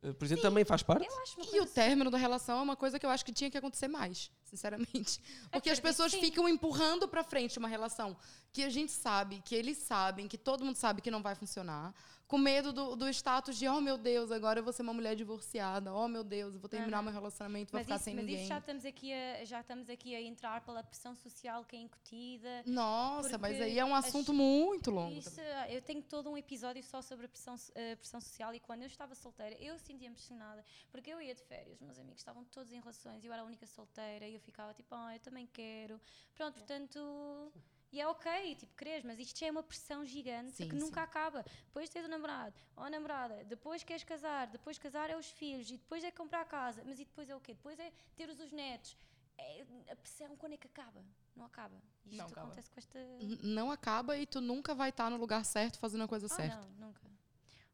Eh, 0.01 0.13
Por 0.13 0.25
exemplo, 0.25 0.41
também 0.41 0.65
faz 0.65 0.81
parte. 0.81 1.05
Eu 1.05 1.21
acho 1.21 1.35
uma 1.37 1.45
E 1.45 1.47
o 1.47 1.51
coisa 1.51 1.73
término 1.73 2.09
da 2.09 2.17
relação 2.17 2.57
é 2.59 2.61
uma 2.61 2.75
coisa 2.75 2.97
que 2.99 3.05
eu 3.05 3.09
acho 3.09 3.23
que 3.23 3.31
tinha 3.31 3.51
que 3.51 3.57
acontecer 3.57 3.87
mais. 3.87 4.31
Sinceramente. 4.51 5.21
Porque 5.49 5.69
as 5.69 5.79
pessoas 5.79 6.13
ficam 6.13 6.47
empurrando 6.47 7.07
pra 7.07 7.23
frente 7.23 7.57
uma 7.57 7.69
relação 7.69 8.17
que 8.51 8.63
a 8.63 8.69
gente 8.69 8.91
sabe, 8.91 9.41
que 9.45 9.55
eles 9.55 9.77
sabem, 9.77 10.27
que 10.27 10.37
todo 10.37 10.65
mundo 10.65 10.75
sabe 10.75 11.01
que 11.01 11.09
não 11.09 11.21
vai 11.21 11.35
funcionar. 11.35 11.93
Com 12.27 12.37
medo 12.37 12.71
do, 12.71 12.95
do 12.95 13.09
status 13.09 13.57
de, 13.57 13.67
oh 13.67 13.81
meu 13.81 13.97
Deus, 13.97 14.31
agora 14.31 14.59
eu 14.59 14.63
vou 14.63 14.71
ser 14.71 14.83
uma 14.83 14.93
mulher 14.93 15.17
divorciada. 15.17 15.93
Oh 15.93 16.07
meu 16.07 16.23
Deus, 16.23 16.53
eu 16.53 16.59
vou 16.61 16.69
terminar 16.69 16.97
Aham. 16.97 17.03
meu 17.03 17.13
relacionamento, 17.13 17.71
vou 17.73 17.79
Mas, 17.79 17.85
ficar 17.85 17.95
isso, 17.95 18.05
sem 18.05 18.15
mas 18.15 18.23
ninguém. 18.25 18.39
isso 18.41 18.47
já 18.47 18.57
estamos, 18.59 18.85
aqui 18.85 19.11
a, 19.13 19.43
já 19.43 19.59
estamos 19.59 19.89
aqui 19.89 20.15
a 20.15 20.21
entrar 20.21 20.61
pela 20.61 20.81
pressão 20.81 21.13
social 21.13 21.65
que 21.65 21.75
é 21.75 21.79
incutida. 21.79 22.63
Nossa, 22.65 23.37
mas 23.37 23.59
aí 23.61 23.77
é 23.77 23.83
um 23.83 23.93
as- 23.93 24.05
assunto 24.05 24.33
muito 24.33 24.89
longo. 24.91 25.17
Isso, 25.17 25.41
eu 25.69 25.81
tenho 25.81 26.01
todo 26.03 26.29
um 26.29 26.37
episódio 26.37 26.81
só 26.83 27.01
sobre 27.01 27.25
a 27.25 27.29
pressão, 27.29 27.55
a 27.55 27.95
pressão 27.97 28.21
social 28.21 28.53
e 28.53 28.61
quando 28.61 28.81
eu 28.83 28.87
estava 28.87 29.13
solteira 29.13 29.55
eu 29.59 29.77
sentia-me 29.77 30.15
pressionada 30.15 30.63
porque 30.89 31.09
eu 31.09 31.21
ia 31.21 31.35
de 31.35 31.41
férias, 31.43 31.81
meus 31.81 31.99
amigos 31.99 32.19
estavam 32.21 32.45
todos 32.45 32.71
em 32.71 32.79
relações 32.79 33.23
e 33.23 33.27
eu 33.27 33.33
era 33.33 33.41
a 33.41 33.45
única 33.45 33.65
solteira 33.67 34.25
e 34.25 34.35
eu 34.35 34.39
ficava 34.41 34.73
tipo, 34.73 34.93
ah, 34.95 35.15
eu 35.15 35.19
também 35.19 35.47
quero. 35.47 35.99
Pronto, 36.35 36.55
portanto. 36.55 37.51
E 37.93 37.99
é 37.99 38.07
ok, 38.07 38.55
tipo, 38.55 38.73
queres, 38.77 39.03
mas 39.03 39.19
isto 39.19 39.37
já 39.37 39.47
é 39.47 39.51
uma 39.51 39.63
pressão 39.63 40.05
gigante 40.05 40.53
Sim, 40.53 40.69
que 40.69 40.75
nunca 40.75 41.01
sim. 41.01 41.05
acaba. 41.07 41.43
Depois 41.65 41.89
tens 41.89 42.05
o 42.05 42.07
namorado 42.07 42.55
ou 42.77 42.83
a 42.83 42.89
namorada, 42.89 43.43
depois 43.43 43.83
queres 43.83 44.03
casar, 44.05 44.47
depois 44.47 44.77
casar 44.77 45.09
é 45.09 45.17
os 45.17 45.29
filhos, 45.29 45.69
e 45.69 45.73
depois 45.77 46.01
é 46.03 46.09
comprar 46.09 46.45
casa, 46.45 46.81
mas 46.85 46.99
e 46.99 47.03
depois 47.03 47.29
é 47.29 47.35
o 47.35 47.39
quê? 47.41 47.53
Depois 47.53 47.77
é 47.79 47.91
ter 48.15 48.29
os, 48.29 48.39
os 48.39 48.51
netos. 48.53 48.95
É, 49.37 49.65
a 49.91 49.95
pressão 49.97 50.37
quando 50.37 50.53
é 50.53 50.57
que 50.57 50.67
acaba? 50.67 51.03
Não 51.35 51.45
acaba. 51.45 51.75
Isto 52.05 52.17
Não 52.17 52.25
acaba. 52.27 52.47
acontece 52.47 52.69
com 52.71 52.79
esta. 52.79 52.97
N- 53.19 53.39
Não 53.43 53.71
acaba 53.71 54.17
e 54.17 54.25
tu 54.25 54.39
nunca 54.39 54.73
vai 54.73 54.89
estar 54.89 55.09
no 55.09 55.17
lugar 55.17 55.43
certo 55.43 55.77
fazendo 55.77 56.03
a 56.05 56.07
coisa 56.07 56.27
Ah, 56.27 56.35
certa. 56.35 56.55
não, 56.55 56.87
nunca. 56.87 57.01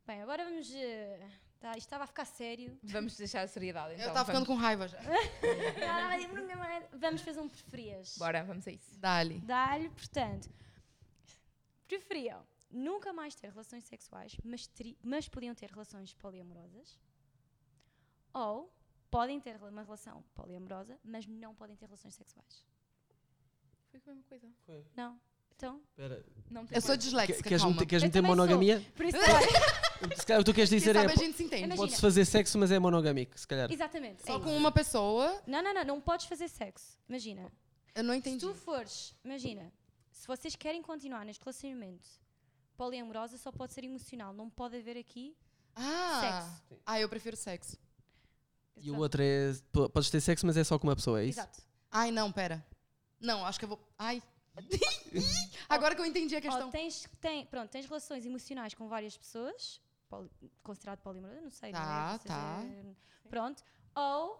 Bem, 0.05 0.21
agora 0.23 0.45
vamos. 0.45 0.73
eh, 0.73 1.29
tá, 1.59 1.71
isto 1.71 1.79
estava 1.87 2.03
a 2.03 2.07
ficar 2.07 2.25
sério. 2.25 2.77
Vamos 2.83 3.15
deixar 3.17 3.41
a 3.41 3.47
seriedade. 3.47 3.93
Então. 3.95 4.07
eu 4.07 4.13
tava 4.13 4.25
ficando 4.25 4.45
com 4.45 4.55
raiva 4.55 4.87
já. 4.87 4.99
Mais. 5.79 6.25
vamos 6.93 7.21
fazer 7.21 7.39
um 7.39 7.49
preferias. 7.49 8.17
Bora, 8.17 8.43
vamos 8.43 8.67
a 8.67 8.71
isso. 8.71 8.97
Dali. 8.99 9.39
Dá-lhe, 9.41 9.89
portanto, 9.89 10.49
preferiam 11.87 12.45
nunca 12.69 13.13
mais 13.13 13.35
ter 13.35 13.49
relações 13.49 13.85
sexuais, 13.85 14.35
mas, 14.43 14.67
teri- 14.67 14.97
mas 15.01 15.27
podiam 15.27 15.55
ter 15.55 15.69
relações 15.69 16.13
poliamorosas? 16.13 16.99
Ou 18.33 18.71
podem 19.09 19.39
ter 19.39 19.55
uma 19.63 19.83
relação 19.83 20.21
poliamorosa, 20.35 20.99
mas 21.03 21.25
não 21.25 21.55
podem 21.55 21.75
ter 21.75 21.85
relações 21.85 22.13
sexuais? 22.15 22.65
Foi 24.03 24.11
a 24.13 24.15
mesma 24.15 24.53
coisa. 24.65 24.87
Não? 24.95 25.19
Então, 25.57 25.81
Espera, 25.89 26.23
Não 26.51 26.65
tem 26.67 26.75
Eu 26.77 26.81
sou 26.81 26.95
disléxica, 26.95 27.41
queres 27.41 27.61
calma. 27.61 27.73
meter, 27.75 27.85
queres 27.87 28.03
Eu 28.03 28.07
meter 28.09 28.19
também 28.19 28.29
sou. 28.29 28.35
monogamia? 28.37 28.85
por 28.95 29.05
isso, 29.05 29.17
olha, 29.17 29.47
Se 30.17 30.25
calhar 30.25 30.39
o 30.39 30.45
que 30.45 30.51
tu 30.51 30.55
queres 30.55 30.69
Quem 30.69 30.77
dizer 30.77 30.93
sabe 30.93 31.09
é 31.09 31.11
a 31.11 31.15
gente 31.15 31.35
se 31.35 31.43
entende. 31.43 31.63
Imagina. 31.63 31.75
pode-se 31.81 31.99
fazer 32.01 32.25
sexo, 32.25 32.57
mas 32.59 32.71
é 32.71 32.77
monogâmico, 32.77 33.37
se 33.39 33.47
calhar. 33.47 33.71
exatamente. 33.71 34.21
é 34.21 34.25
Só 34.27 34.35
isso. 34.35 34.45
com 34.45 34.55
uma 34.55 34.71
pessoa, 34.71 35.41
Não, 35.47 35.61
não, 35.63 35.73
não, 35.73 35.83
não 35.83 35.99
podes 36.01 36.27
fazer 36.27 36.47
sexo. 36.47 36.95
Imagina, 37.09 37.51
eu 37.95 38.03
não 38.03 38.13
Se 38.13 38.19
entendi. 38.19 38.45
tu 38.45 38.53
fores, 38.53 39.15
imagina, 39.25 39.73
se 40.11 40.27
vocês 40.27 40.55
querem 40.55 40.81
continuar 40.83 41.25
neste 41.25 41.43
relacionamento 41.43 42.07
poliamorosa, 42.77 43.35
só 43.39 43.51
pode 43.51 43.73
ser 43.73 43.83
emocional, 43.83 44.31
não 44.33 44.51
pode 44.51 44.77
haver 44.77 44.95
aqui 44.97 45.35
Ah, 45.75 46.19
sexo. 46.69 46.81
ah, 46.85 46.99
eu 46.99 47.09
prefiro 47.09 47.35
sexo. 47.35 47.75
E 48.79 48.91
o 48.91 48.97
outro 48.99 49.23
é. 49.23 49.51
p- 49.73 49.89
Podes 49.89 50.11
ter 50.11 50.21
sexo, 50.21 50.45
mas 50.45 50.55
é 50.55 50.63
só 50.63 50.77
com 50.77 50.85
uma 50.87 50.95
pessoa, 50.95 51.19
é 51.19 51.25
isso? 51.25 51.39
Exato. 51.39 51.63
Ai, 51.89 52.11
não, 52.11 52.31
pera. 52.31 52.63
Não, 53.19 53.43
acho 53.43 53.57
que 53.57 53.65
eu 53.65 53.69
vou. 53.69 53.79
Ai. 53.97 54.21
Agora 55.69 55.95
que 55.95 56.01
eu 56.01 56.05
entendi 56.05 56.35
a 56.35 56.37
Ou 56.37 56.41
questão. 56.41 56.69
tens, 56.71 57.07
tem, 57.19 57.45
pronto, 57.45 57.69
tens 57.69 57.85
relações 57.85 58.25
emocionais 58.25 58.73
com 58.73 58.87
várias 58.87 59.17
pessoas, 59.17 59.81
poli- 60.09 60.29
considerado 60.63 60.99
poliamorosa, 60.99 61.41
não 61.41 61.51
sei, 61.51 61.71
não 61.71 61.79
Tá, 61.79 62.11
é? 62.13 62.17
Vocês, 62.17 62.23
tá. 62.27 62.63
eh, 62.63 62.95
Pronto. 63.29 63.63
Ou 63.95 64.39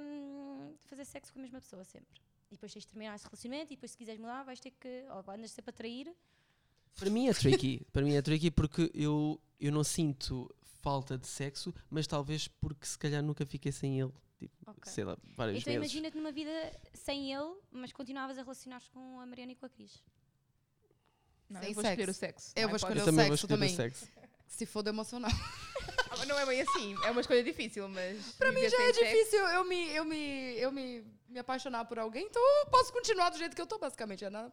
hum, 0.00 0.74
fazer 0.86 1.04
sexo 1.04 1.32
com 1.32 1.38
a 1.38 1.42
mesma 1.42 1.60
pessoa 1.60 1.84
sempre. 1.84 2.20
E 2.50 2.54
depois 2.54 2.72
tens 2.72 2.82
de 2.82 2.88
terminar 2.88 3.14
esse 3.14 3.24
relacionamento 3.24 3.72
e 3.72 3.76
depois 3.76 3.92
se 3.92 3.96
quiseres 3.96 4.20
mudar 4.20 4.42
vais 4.42 4.58
ter 4.60 4.72
que, 4.72 5.04
ou 5.10 5.32
andas 5.32 5.50
sempre 5.52 5.70
a 5.70 5.72
trair. 5.72 6.14
Para 6.98 7.08
mim 7.10 7.28
é 7.28 7.32
tricky. 7.34 7.86
Para 7.92 8.02
mim 8.02 8.14
é 8.14 8.22
tricky 8.22 8.50
porque 8.50 8.90
eu, 8.94 9.40
eu 9.60 9.70
não 9.72 9.84
sinto 9.84 10.52
falta 10.80 11.16
de 11.18 11.26
sexo, 11.26 11.72
mas 11.90 12.06
talvez 12.06 12.48
porque 12.48 12.86
se 12.86 12.98
calhar 12.98 13.22
nunca 13.22 13.44
fiquei 13.46 13.72
sem 13.72 14.00
ele. 14.00 14.12
Tipo, 14.38 14.54
Ok. 14.70 14.90
sei 14.90 15.04
lá, 15.04 15.16
várias 15.36 15.58
Então 15.58 15.72
vezes. 15.74 15.76
imagina-te 15.92 16.16
numa 16.16 16.32
vida 16.32 16.50
sem 16.94 17.32
ele, 17.32 17.54
mas 17.70 17.92
continuavas 17.92 18.38
a 18.38 18.42
relacionar-te 18.42 18.90
com 18.90 19.20
a 19.20 19.26
Mariana 19.26 19.52
e 19.52 19.54
com 19.54 19.66
a 19.66 19.68
Cris. 19.68 20.02
Não, 21.48 21.60
Sem 21.60 21.70
eu 21.70 21.74
vou 21.74 21.82
escolher 21.84 21.96
sexo. 22.06 22.10
o 22.10 22.14
sexo. 22.14 22.52
Eu 22.56 22.62
vou 22.62 22.70
pode. 22.70 22.76
escolher 22.76 22.98
Eu 23.00 23.02
o 23.02 23.06
também 23.06 23.26
vou 23.28 23.36
sexo 23.36 23.46
escolher 23.46 23.54
o 23.54 23.58
também. 23.58 23.76
sexo. 23.76 24.08
Se 24.46 24.66
for 24.66 24.82
do 24.82 24.88
emocional. 24.90 25.30
Ah, 26.12 26.16
mas 26.18 26.26
não 26.26 26.36
é 26.36 26.44
bem 26.44 26.60
assim. 26.60 26.92
É 27.04 27.10
uma 27.12 27.20
escolha 27.20 27.42
difícil, 27.44 27.88
mas. 27.88 28.32
Pra 28.32 28.50
mim 28.50 28.62
já 28.68 28.76
é 28.82 28.92
sexo- 28.92 29.00
difícil 29.04 29.38
eu 29.46 29.64
me, 29.64 29.90
eu 29.94 30.04
me, 30.04 30.52
eu 30.58 30.72
me, 30.72 31.04
me 31.28 31.38
apaixonar 31.38 31.84
por 31.84 32.00
alguém, 32.00 32.26
então 32.26 32.42
eu 32.42 32.66
posso 32.66 32.92
continuar 32.92 33.30
do 33.30 33.38
jeito 33.38 33.54
que 33.54 33.62
eu 33.62 33.66
tô, 33.66 33.78
basicamente. 33.78 34.24
É 34.24 34.28
nada. 34.30 34.52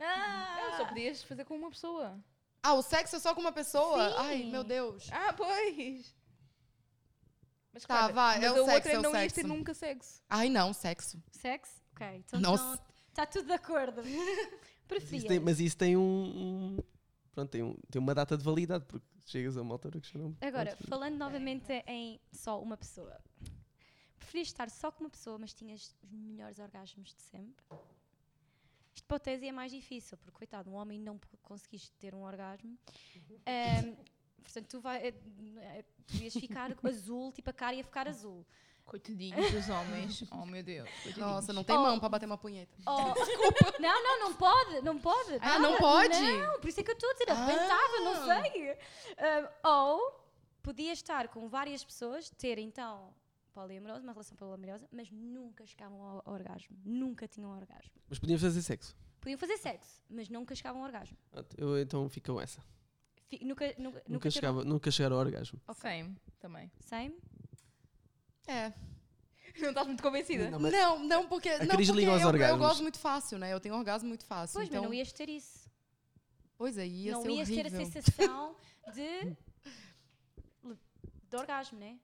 Ah! 0.00 0.58
Não, 0.72 0.76
só 0.78 0.84
podias 0.86 1.22
fazer 1.22 1.44
com 1.44 1.54
uma 1.54 1.70
pessoa. 1.70 2.18
Ah, 2.66 2.74
o 2.74 2.82
sexo 2.82 3.16
é 3.16 3.18
só 3.20 3.34
com 3.34 3.40
uma 3.40 3.52
pessoa? 3.52 4.10
Sim. 4.10 4.16
Ai, 4.18 4.42
meu 4.44 4.64
Deus. 4.64 5.08
Ah, 5.12 5.32
pois! 5.32 6.14
Mas 7.72 7.82
Tá, 7.84 7.94
claro, 7.98 8.14
vai, 8.14 8.36
mas 8.40 8.44
é 8.44 8.52
o 8.52 8.56
outra 8.58 8.72
sexo, 8.74 8.88
é 8.88 8.98
o 8.98 9.02
não 9.02 9.10
ias 9.12 9.32
ter 9.32 9.40
sexo. 9.42 9.48
nunca 9.56 9.74
sexo. 9.74 10.22
Ai, 10.30 10.48
não, 10.48 10.72
sexo. 10.72 11.22
Sexo? 11.30 11.74
Ok, 11.92 12.06
então 12.16 12.40
Nossa. 12.40 12.82
está 13.08 13.26
tudo 13.26 13.46
de 13.46 13.52
acordo. 13.52 14.00
Isso 15.12 15.26
tem, 15.26 15.40
mas 15.40 15.58
isso 15.58 15.76
tem 15.76 15.96
um, 15.96 16.00
um- 16.00 16.78
Pronto, 17.32 17.50
tem, 17.50 17.62
um- 17.62 17.76
tem 17.90 18.00
uma 18.00 18.14
data 18.14 18.36
de 18.36 18.44
validade, 18.44 18.84
porque 18.86 19.04
chegas 19.26 19.56
a 19.56 19.62
uma 19.62 19.74
altura 19.74 20.00
que 20.00 20.08
já 20.12 20.18
não. 20.18 20.36
Agora, 20.40 20.76
pronto. 20.76 20.88
falando 20.88 21.16
novamente 21.16 21.72
em 21.88 22.20
só 22.32 22.62
uma 22.62 22.76
pessoa. 22.76 23.20
Preferias 24.18 24.46
estar 24.48 24.70
só 24.70 24.90
com 24.92 25.02
uma 25.04 25.10
pessoa, 25.10 25.38
mas 25.38 25.52
tinhas 25.52 25.94
os 26.04 26.10
melhores 26.12 26.58
orgasmos 26.60 27.14
de 27.14 27.22
sempre? 27.22 27.64
Isto 28.96 29.06
para 29.06 29.16
o 29.18 29.20
Tese 29.20 29.46
é 29.46 29.52
mais 29.52 29.70
difícil, 29.70 30.16
porque, 30.16 30.32
coitado, 30.38 30.70
um 30.70 30.74
homem 30.74 30.98
não 30.98 31.20
conseguiste 31.42 31.92
ter 31.98 32.14
um 32.14 32.22
orgasmo. 32.24 32.76
Ahm, 33.46 33.94
portanto, 34.42 34.66
tu, 34.68 34.80
vai, 34.80 35.08
eh, 35.08 35.14
eh, 35.58 35.84
tu 36.06 36.16
ias 36.16 36.32
ficar 36.32 36.70
azul, 36.82 37.30
tipo 37.32 37.50
a 37.50 37.52
cara 37.52 37.76
ia 37.76 37.84
ficar 37.84 38.08
azul. 38.08 38.44
Coitadinhos 38.86 39.50
dos 39.50 39.68
homens. 39.68 40.24
Oh, 40.30 40.46
meu 40.46 40.62
Deus. 40.62 40.88
coitadinhos. 40.88 41.18
Nossa, 41.18 41.52
não 41.52 41.64
tem 41.64 41.76
Oh. 41.76 41.82
mão 41.82 41.98
pra 41.98 42.08
bater 42.08 42.24
uma 42.26 42.38
punheta. 42.38 42.72
Oh, 42.86 43.80
Não, 43.82 44.02
não, 44.02 44.20
não 44.20 44.34
pode, 44.34 44.80
não 44.80 44.98
pode. 44.98 45.34
Ah, 45.34 45.38
nada, 45.40 45.58
não 45.58 45.76
pode? 45.76 46.08
Não, 46.20 46.60
por 46.60 46.68
isso 46.68 46.80
é 46.80 46.84
que 46.84 46.90
eu 46.92 46.94
estou 46.94 47.10
a 47.10 47.12
dizer, 47.14 47.26
não 47.26 48.12
Ah. 48.14 48.42
sei. 48.42 48.78
Ah, 49.18 49.68
ou 49.68 50.24
podia 50.62 50.92
estar 50.92 51.26
com 51.28 51.48
várias 51.48 51.84
pessoas, 51.84 52.30
ter 52.30 52.58
então 52.58 53.12
poliamorosa, 53.60 54.02
uma 54.02 54.12
relação 54.12 54.36
poliamorosa, 54.36 54.86
mas 54.92 55.10
nunca 55.10 55.66
chegavam 55.66 56.00
ao 56.02 56.22
orgasmo. 56.32 56.76
Nunca 56.84 57.26
tinham 57.26 57.50
orgasmo. 57.50 57.90
Mas 58.08 58.18
podíamos 58.18 58.42
fazer 58.42 58.60
sexo. 58.62 58.94
Podiam 59.20 59.38
fazer 59.38 59.56
sexo, 59.56 60.02
mas 60.10 60.28
nunca 60.28 60.54
chegavam 60.54 60.82
ao 60.82 60.86
orgasmo. 60.86 61.16
Eu 61.56 61.78
então 61.80 62.06
fico 62.10 62.32
com 62.34 62.40
essa. 62.40 62.60
Fi- 63.28 63.42
Nunca, 63.44 63.66
nunca, 63.66 63.78
Nunca, 63.78 64.02
nunca 64.08 64.30
chegava, 64.30 64.64
nunca 64.64 64.90
chegar 64.90 65.10
ao 65.12 65.18
orgasmo. 65.18 65.58
Same, 65.74 66.16
também. 66.38 66.70
Same? 66.80 67.16
É. 68.46 68.72
Não 69.58 69.70
estás 69.70 69.86
muito 69.86 70.02
convencida? 70.02 70.50
Não, 70.50 70.60
mas- 70.60 70.70
Não, 70.72 71.02
não, 71.02 71.26
porque. 71.26 71.48
não, 71.58 71.66
porque 71.68 71.92
liga 71.92 72.12
aos 72.12 72.20
eu, 72.22 72.30
eu 72.36 72.58
gosto 72.58 72.82
muito 72.82 72.98
fácil, 72.98 73.38
né? 73.38 73.52
Eu 73.54 73.58
tenho 73.58 73.74
orgasmo 73.74 74.06
muito 74.06 74.24
fácil. 74.26 74.52
Pois, 74.58 74.68
então, 74.68 74.82
mas 74.82 74.90
não 74.90 74.94
ias 74.94 75.10
ter 75.12 75.30
isso. 75.30 75.66
Pois 76.58 76.76
é, 76.76 76.86
ia 76.86 77.12
não 77.12 77.22
ser 77.22 77.30
ias 77.30 77.48
horrível. 77.48 77.70
ter 77.70 77.76
a 77.76 77.84
sensação 77.86 78.56
de, 78.94 79.36
de 81.30 81.36
orgasmo, 81.36 81.78
né? 81.78 81.98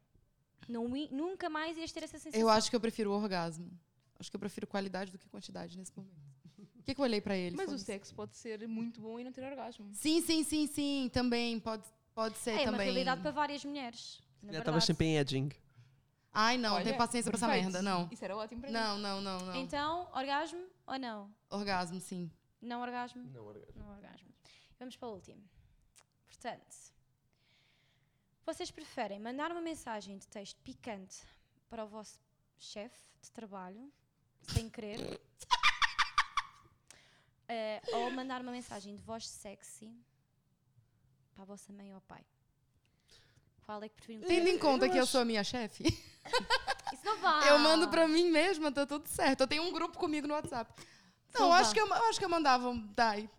Não, 0.68 0.96
i- 0.96 1.08
nunca 1.10 1.48
mais 1.50 1.76
ias 1.76 1.90
ter 1.92 2.02
essa 2.04 2.18
sensação. 2.18 2.40
Eu 2.40 2.48
acho 2.48 2.70
que 2.70 2.76
eu 2.76 2.80
prefiro 2.80 3.10
o 3.10 3.14
orgasmo. 3.14 3.70
Acho 4.18 4.30
que 4.30 4.36
eu 4.36 4.40
prefiro 4.40 4.66
qualidade 4.66 5.10
do 5.10 5.18
que 5.18 5.28
quantidade 5.28 5.76
nesse 5.76 5.92
momento. 5.96 6.32
O 6.78 6.82
que, 6.84 6.94
que 6.94 7.00
eu 7.00 7.04
olhei 7.04 7.20
pra 7.20 7.36
ele? 7.36 7.54
Mas 7.56 7.66
o 7.66 7.70
Foda-se. 7.70 7.84
sexo 7.84 8.14
pode 8.14 8.36
ser 8.36 8.66
muito 8.68 9.00
bom 9.00 9.18
e 9.18 9.24
não 9.24 9.32
ter 9.32 9.44
orgasmo. 9.44 9.88
Sim, 9.94 10.20
sim, 10.20 10.42
sim, 10.44 10.66
sim. 10.66 11.10
Também. 11.12 11.58
Pode, 11.60 11.84
pode 12.14 12.36
ser 12.38 12.50
É 12.52 12.54
uma 12.62 12.72
também. 12.72 12.86
realidade 12.86 13.20
para 13.20 13.30
várias 13.30 13.64
mulheres. 13.64 14.20
Já 14.42 14.48
estavas 14.58 14.64
verdade. 14.64 14.86
sempre 14.86 15.06
em 15.06 15.16
edging. 15.18 15.50
Ai, 16.32 16.56
não, 16.58 16.74
Olha, 16.76 16.84
tem 16.84 16.96
paciência 16.96 17.30
pra 17.30 17.36
essa 17.36 17.46
merda, 17.46 17.82
não. 17.82 18.08
Isso 18.10 18.24
era 18.24 18.34
ótimo 18.36 18.60
para 18.62 18.70
mim. 18.70 18.74
Não, 18.74 18.98
não, 18.98 19.20
não, 19.20 19.38
não. 19.40 19.54
Então, 19.56 20.08
orgasmo 20.14 20.64
ou 20.86 20.98
não? 20.98 21.30
Orgasmo, 21.50 22.00
sim. 22.00 22.30
Não 22.60 22.80
orgasmo? 22.80 23.22
Não, 23.32 23.44
orgasmo. 23.46 23.74
Não 23.76 23.90
orgasmo. 23.90 24.28
Vamos 24.78 24.96
para 24.96 25.08
o 25.08 25.12
último. 25.12 25.42
Portanto, 26.26 26.91
vocês 28.44 28.70
preferem 28.70 29.20
mandar 29.20 29.50
uma 29.52 29.60
mensagem 29.60 30.18
de 30.18 30.26
texto 30.26 30.60
picante 30.62 31.22
para 31.68 31.84
o 31.84 31.88
vosso 31.88 32.18
chefe 32.58 32.98
de 33.20 33.30
trabalho, 33.30 33.92
sem 34.42 34.68
querer, 34.68 34.98
eh, 37.48 37.80
ou 37.92 38.10
mandar 38.10 38.40
uma 38.40 38.52
mensagem 38.52 38.94
de 38.94 39.02
voz 39.02 39.28
sexy 39.28 39.94
para 41.34 41.42
a 41.42 41.46
vossa 41.46 41.72
mãe 41.72 41.92
ou 41.94 42.00
pai? 42.02 42.24
Qual 43.64 43.82
é 43.82 43.88
que 43.88 43.94
preferem? 43.94 44.26
Tendo 44.26 44.48
em 44.48 44.58
conta 44.58 44.88
que 44.88 44.98
eu 44.98 45.06
sou 45.06 45.20
a 45.20 45.24
minha 45.24 45.44
chefe, 45.44 45.84
Isso 46.92 47.04
não 47.04 47.18
vai. 47.18 47.48
eu 47.48 47.58
mando 47.58 47.88
pra 47.88 48.08
mim 48.08 48.30
mesma, 48.30 48.72
tá 48.72 48.84
tudo 48.84 49.06
certo. 49.08 49.42
Eu 49.42 49.46
tenho 49.46 49.62
um 49.62 49.72
grupo 49.72 49.96
comigo 49.98 50.26
no 50.26 50.34
WhatsApp. 50.34 50.72
Não, 51.34 51.52
acho 51.52 51.72
que, 51.72 51.80
eu, 51.80 51.92
acho 51.94 52.18
que 52.18 52.24
eu 52.24 52.28
mandava 52.28 52.68
um 52.68 52.86
Dai. 52.94 53.30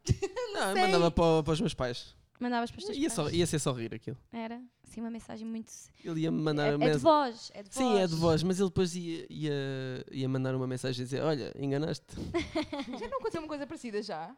Não, 0.54 0.70
eu 0.70 0.74
sei. 0.74 0.82
mandava 0.82 1.12
para, 1.12 1.44
para 1.44 1.54
os 1.54 1.62
meus 1.62 1.74
pais. 1.74 2.16
Mandavas 2.40 2.72
para 2.72 2.80
os 2.80 2.86
teus 2.86 2.98
Ia, 2.98 3.04
pais? 3.04 3.14
só, 3.14 3.30
ia 3.30 3.46
ser 3.48 3.60
só 3.60 3.72
rir 3.72 3.94
aquilo. 3.94 4.18
Era? 4.32 4.62
Assim, 4.84 5.00
uma 5.02 5.10
mensagem 5.10 5.48
muito... 5.48 5.72
Ele 6.04 6.22
ia 6.22 6.32
me 6.32 6.42
mandar 6.42 6.68
É, 6.68 6.76
uma 6.76 6.86
é 6.86 6.88
de 6.90 6.94
mensagem. 6.96 7.00
voz, 7.32 7.52
é 7.54 7.64
de 7.64 7.70
voz. 7.70 7.76
Sim, 7.76 8.00
é 8.00 8.08
de 8.08 8.16
voz, 8.16 8.44
mas 8.44 8.60
ele 8.60 8.70
depois 8.70 8.96
ia, 8.96 9.26
ia, 9.30 10.06
ia 10.12 10.28
mandar 10.30 10.54
uma 10.56 10.68
mensagem 10.68 11.02
e 11.02 11.06
dizer: 11.06 11.22
Olha, 11.22 11.54
enganaste. 11.58 12.06
Já 13.00 13.08
não 13.08 13.18
aconteceu 13.18 13.42
uma 13.42 13.48
coisa 13.48 13.66
parecida 13.66 14.02
já? 14.02 14.36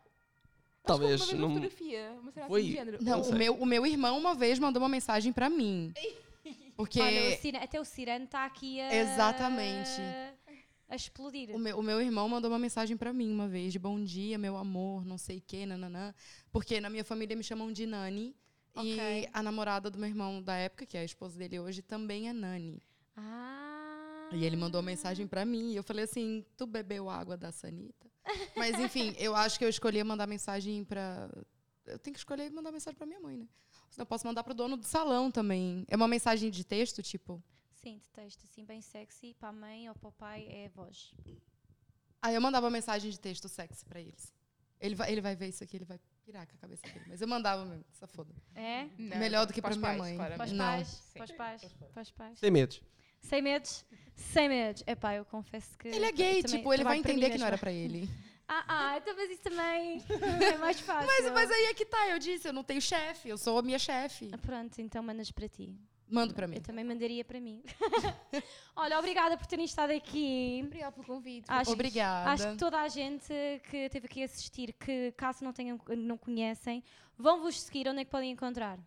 Talvez. 0.84 1.20
Acho 1.22 1.32
que 1.32 1.36
uma 1.36 1.48
Não... 1.48 1.60
vez 1.60 1.64
uma 1.64 1.70
fotografia, 1.72 2.12
uma 2.22 2.32
cena 2.32 2.48
Foi. 2.48 2.62
assim 2.62 2.70
de 2.70 2.76
género. 2.76 2.98
Não, 3.02 3.20
Não 3.22 3.30
o 3.30 3.36
meu, 3.36 3.56
o 3.56 3.66
meu 3.66 3.86
irmão 3.88 4.18
uma 4.18 4.36
vez 4.36 4.60
mandou 4.60 4.82
uma 4.82 4.90
mensagem 4.90 5.34
pra 5.34 5.50
mim. 5.50 5.92
Porque 6.78 7.02
Olha, 7.02 7.30
o 7.30 7.38
Cira- 7.42 7.64
até 7.64 7.80
o 7.82 7.86
Cirano 7.86 8.26
está 8.26 8.46
aqui 8.46 8.80
a... 8.82 8.94
Exatamente. 8.94 10.02
A 10.96 10.98
explodir. 10.98 11.54
o 11.54 11.60
meu, 11.60 11.78
o 11.78 11.84
meu 11.84 12.02
irmão 12.02 12.30
mandou 12.30 12.50
uma 12.50 12.58
mensagem 12.58 12.96
pra 12.96 13.12
mim 13.12 13.30
uma 13.30 13.50
vez 13.50 13.74
de 13.74 13.78
bom 13.78 14.02
dia, 14.02 14.38
meu 14.38 14.56
amor, 14.56 15.06
não 15.06 15.18
sei 15.18 15.40
o 15.40 15.44
quê, 15.46 15.66
nananã. 15.66 16.16
Porque 16.54 16.80
na 16.80 16.90
minha 16.90 17.04
família 17.04 17.36
me 17.36 17.44
chamam 17.44 17.70
de 17.70 17.86
Nani. 17.86 18.34
Ok. 18.74 18.94
E 18.98 19.30
a 19.34 19.44
namorada 19.44 19.90
do 19.90 20.00
meu 20.00 20.08
irmão 20.08 20.42
da 20.42 20.56
época, 20.56 20.86
que 20.86 20.96
é 20.98 21.02
a 21.02 21.04
esposa 21.04 21.38
dele 21.38 21.60
hoje, 21.60 21.82
também 21.82 22.30
é 22.30 22.34
Nani. 22.34 22.82
Ah. 23.18 24.30
E 24.32 24.46
ele 24.46 24.56
mandou 24.56 24.80
uma 24.80 24.86
mensagem 24.86 25.28
pra 25.28 25.44
mim. 25.44 25.74
E 25.74 25.76
eu 25.76 25.84
falei 25.84 26.06
assim: 26.06 26.46
Tu 26.56 26.66
bebeu 26.66 27.10
água 27.10 27.36
da 27.36 27.52
Sanita? 27.52 28.10
Mas 28.56 28.80
enfim, 28.80 29.14
eu 29.20 29.36
acho 29.36 29.60
que 29.60 29.66
eu 29.66 29.70
escolhi 29.70 30.02
mandar 30.02 30.28
mensagem 30.28 30.86
pra. 30.86 31.30
Eu 31.86 32.00
tenho 32.00 32.14
que 32.14 32.20
escolher 32.20 32.50
mandar 32.52 32.72
mensagem 32.72 32.98
pra 32.98 33.06
minha 33.06 33.20
mãe, 33.20 33.36
né? 33.36 33.48
Senão 33.90 34.04
eu 34.04 34.08
posso 34.08 34.26
mandar 34.26 34.44
pro 34.44 34.54
dono 34.54 34.78
do 34.78 34.86
salão 34.86 35.30
também. 35.30 35.86
É 35.90 35.96
uma 35.98 36.08
mensagem 36.08 36.50
de 36.50 36.64
texto, 36.64 37.04
tipo. 37.04 37.44
Sim, 37.86 38.00
de 38.00 38.10
texto 38.10 38.44
assim, 38.46 38.66
bem 38.66 38.82
sexy. 38.82 39.36
Para 39.36 39.50
a 39.50 39.52
mãe 39.52 39.88
ou 39.88 39.94
para 39.94 40.10
o 40.10 40.12
pai 40.12 40.48
é 40.50 40.70
voz. 40.70 41.14
Aí 42.20 42.34
eu 42.34 42.42
mandava 42.42 42.68
mensagem 42.68 43.12
de 43.12 43.20
texto 43.20 43.48
sexy 43.48 43.86
pra 43.86 44.02
eles. 44.02 44.34
Ele 44.82 44.96
vai, 44.96 45.12
ele 45.12 45.22
vai 45.22 45.36
ver 45.36 45.50
isso 45.50 45.64
aqui, 45.64 45.78
ele 45.78 45.86
vai 45.86 46.00
pirar 46.26 46.48
com 46.48 46.56
a 46.56 46.58
cabeça 46.58 46.82
dele. 46.82 47.06
Mas 47.08 47.22
eu 47.22 47.28
mandava 47.28 47.64
mesmo, 47.64 47.86
essa 47.94 48.08
foda. 48.08 48.34
É? 48.56 48.86
Não, 48.98 49.18
Melhor 49.18 49.46
do 49.46 49.54
que 49.54 49.62
para 49.62 49.76
minha 49.76 49.82
pais, 49.82 50.00
mãe. 50.00 50.18
Para 50.18 50.46
os 50.46 50.52
Não. 50.52 50.66
pais? 50.66 50.88
Sim. 50.88 51.14
Para 51.14 51.26
os 51.26 51.32
pais? 51.32 51.62
Para 51.94 52.02
os 52.02 52.12
pais? 52.12 52.40
Sem 52.40 52.50
medos. 52.50 52.82
Sem 53.22 53.42
medos? 53.44 53.86
Sem 54.16 54.50
medos. 54.50 54.84
Epá, 54.88 55.14
eu 55.14 55.26
confesso 55.26 55.78
que... 55.78 55.88
Ele 55.88 56.06
é 56.06 56.12
gay, 56.12 56.42
também 56.42 56.58
tipo, 56.58 56.74
ele 56.74 56.84
vai 56.84 57.00
para 57.00 57.12
entender 57.12 57.30
que 57.30 57.38
não 57.38 57.46
era 57.46 57.58
pra 57.58 57.72
ele. 57.72 58.10
Ah, 58.48 58.64
ah, 58.68 58.98
então 58.98 59.16
mas 59.16 59.32
isso 59.32 59.42
também 59.42 60.04
é 60.54 60.58
mais 60.60 60.80
fácil. 60.80 61.08
Mas, 61.08 61.32
mas 61.32 61.50
aí 61.50 61.64
é 61.64 61.74
que 61.74 61.84
tá, 61.84 62.10
eu 62.10 62.20
disse, 62.20 62.48
eu 62.48 62.54
não 62.54 62.64
tenho 62.64 62.80
chefe, 62.80 63.28
eu 63.28 63.40
sou 63.40 63.58
a 63.58 63.64
minha 63.64 63.80
chefe. 63.80 64.30
Ah, 64.32 64.38
Pronto, 64.38 64.80
então 64.80 65.02
mandas 65.02 65.32
para 65.32 65.50
ti. 65.50 65.76
Mando 66.08 66.34
pra 66.34 66.48
mim. 66.48 66.56
Eu 66.56 66.62
também 66.62 66.84
mandaria 66.84 67.26
para 67.26 67.40
mim. 67.40 67.64
Olha, 68.76 69.00
obrigada 69.00 69.38
por 69.38 69.48
terem 69.48 69.66
estado 69.66 69.92
aqui. 69.92 70.62
Obrigada 70.64 70.92
pelo 70.92 71.06
convite. 71.06 71.46
Acho, 71.48 71.72
Obrigada. 71.72 72.32
Acho 72.32 72.52
que 72.52 72.58
toda 72.58 72.80
a 72.80 72.88
gente 72.88 73.34
que 73.70 73.78
esteve 73.78 74.06
aqui 74.06 74.22
a 74.22 74.26
assistir, 74.26 74.74
que 74.74 75.12
caso 75.14 75.44
não 75.44 75.52
tenham, 75.52 75.80
não 75.98 76.18
conhecem, 76.18 76.84
vão 77.18 77.42
vos 77.42 77.60
seguir, 77.62 77.88
onde 77.88 78.02
é 78.02 78.06
que 78.06 78.12
podem 78.12 78.32
encontrar? 78.32 78.80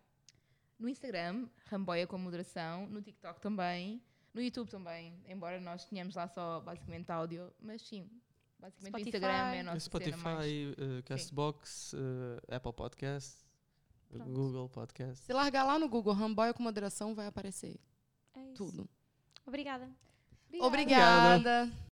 No 0.77 0.87
Instagram, 0.87 1.49
Ramboia 1.65 2.07
com 2.07 2.17
moderação. 2.17 2.87
No 2.87 3.01
TikTok 3.01 3.41
também. 3.41 4.01
No 4.33 4.41
YouTube 4.41 4.69
também. 4.69 5.13
Embora 5.27 5.59
nós 5.59 5.83
tenhamos 5.85 6.15
lá 6.15 6.27
só 6.27 6.61
basicamente 6.61 7.11
áudio. 7.11 7.51
Mas 7.59 7.81
sim, 7.81 8.09
basicamente 8.57 8.91
Spotify. 8.91 9.03
o 9.03 9.09
Instagram 9.09 9.55
é 9.55 9.59
a 9.59 9.63
nossa 9.63 9.79
Spotify, 9.81 10.11
cena 10.11 10.23
mais. 10.23 10.51
uh, 10.51 11.03
Castbox, 11.05 11.93
uh, 11.93 12.55
Apple 12.55 12.73
Podcast, 12.73 13.43
uh, 13.43 13.48
Pronto. 14.17 14.31
Google 14.31 14.69
Podcast. 14.69 15.25
Se 15.25 15.33
largar 15.33 15.63
lá 15.63 15.77
no 15.79 15.87
Google 15.87 16.13
Ramboia 16.13 16.53
com 16.53 16.63
moderação, 16.63 17.13
vai 17.15 17.27
aparecer 17.27 17.79
É 18.35 18.43
isso. 18.45 18.55
tudo. 18.55 18.89
Obrigada. 19.45 19.89
Obrigada. 20.59 21.35
Obrigada. 21.37 21.88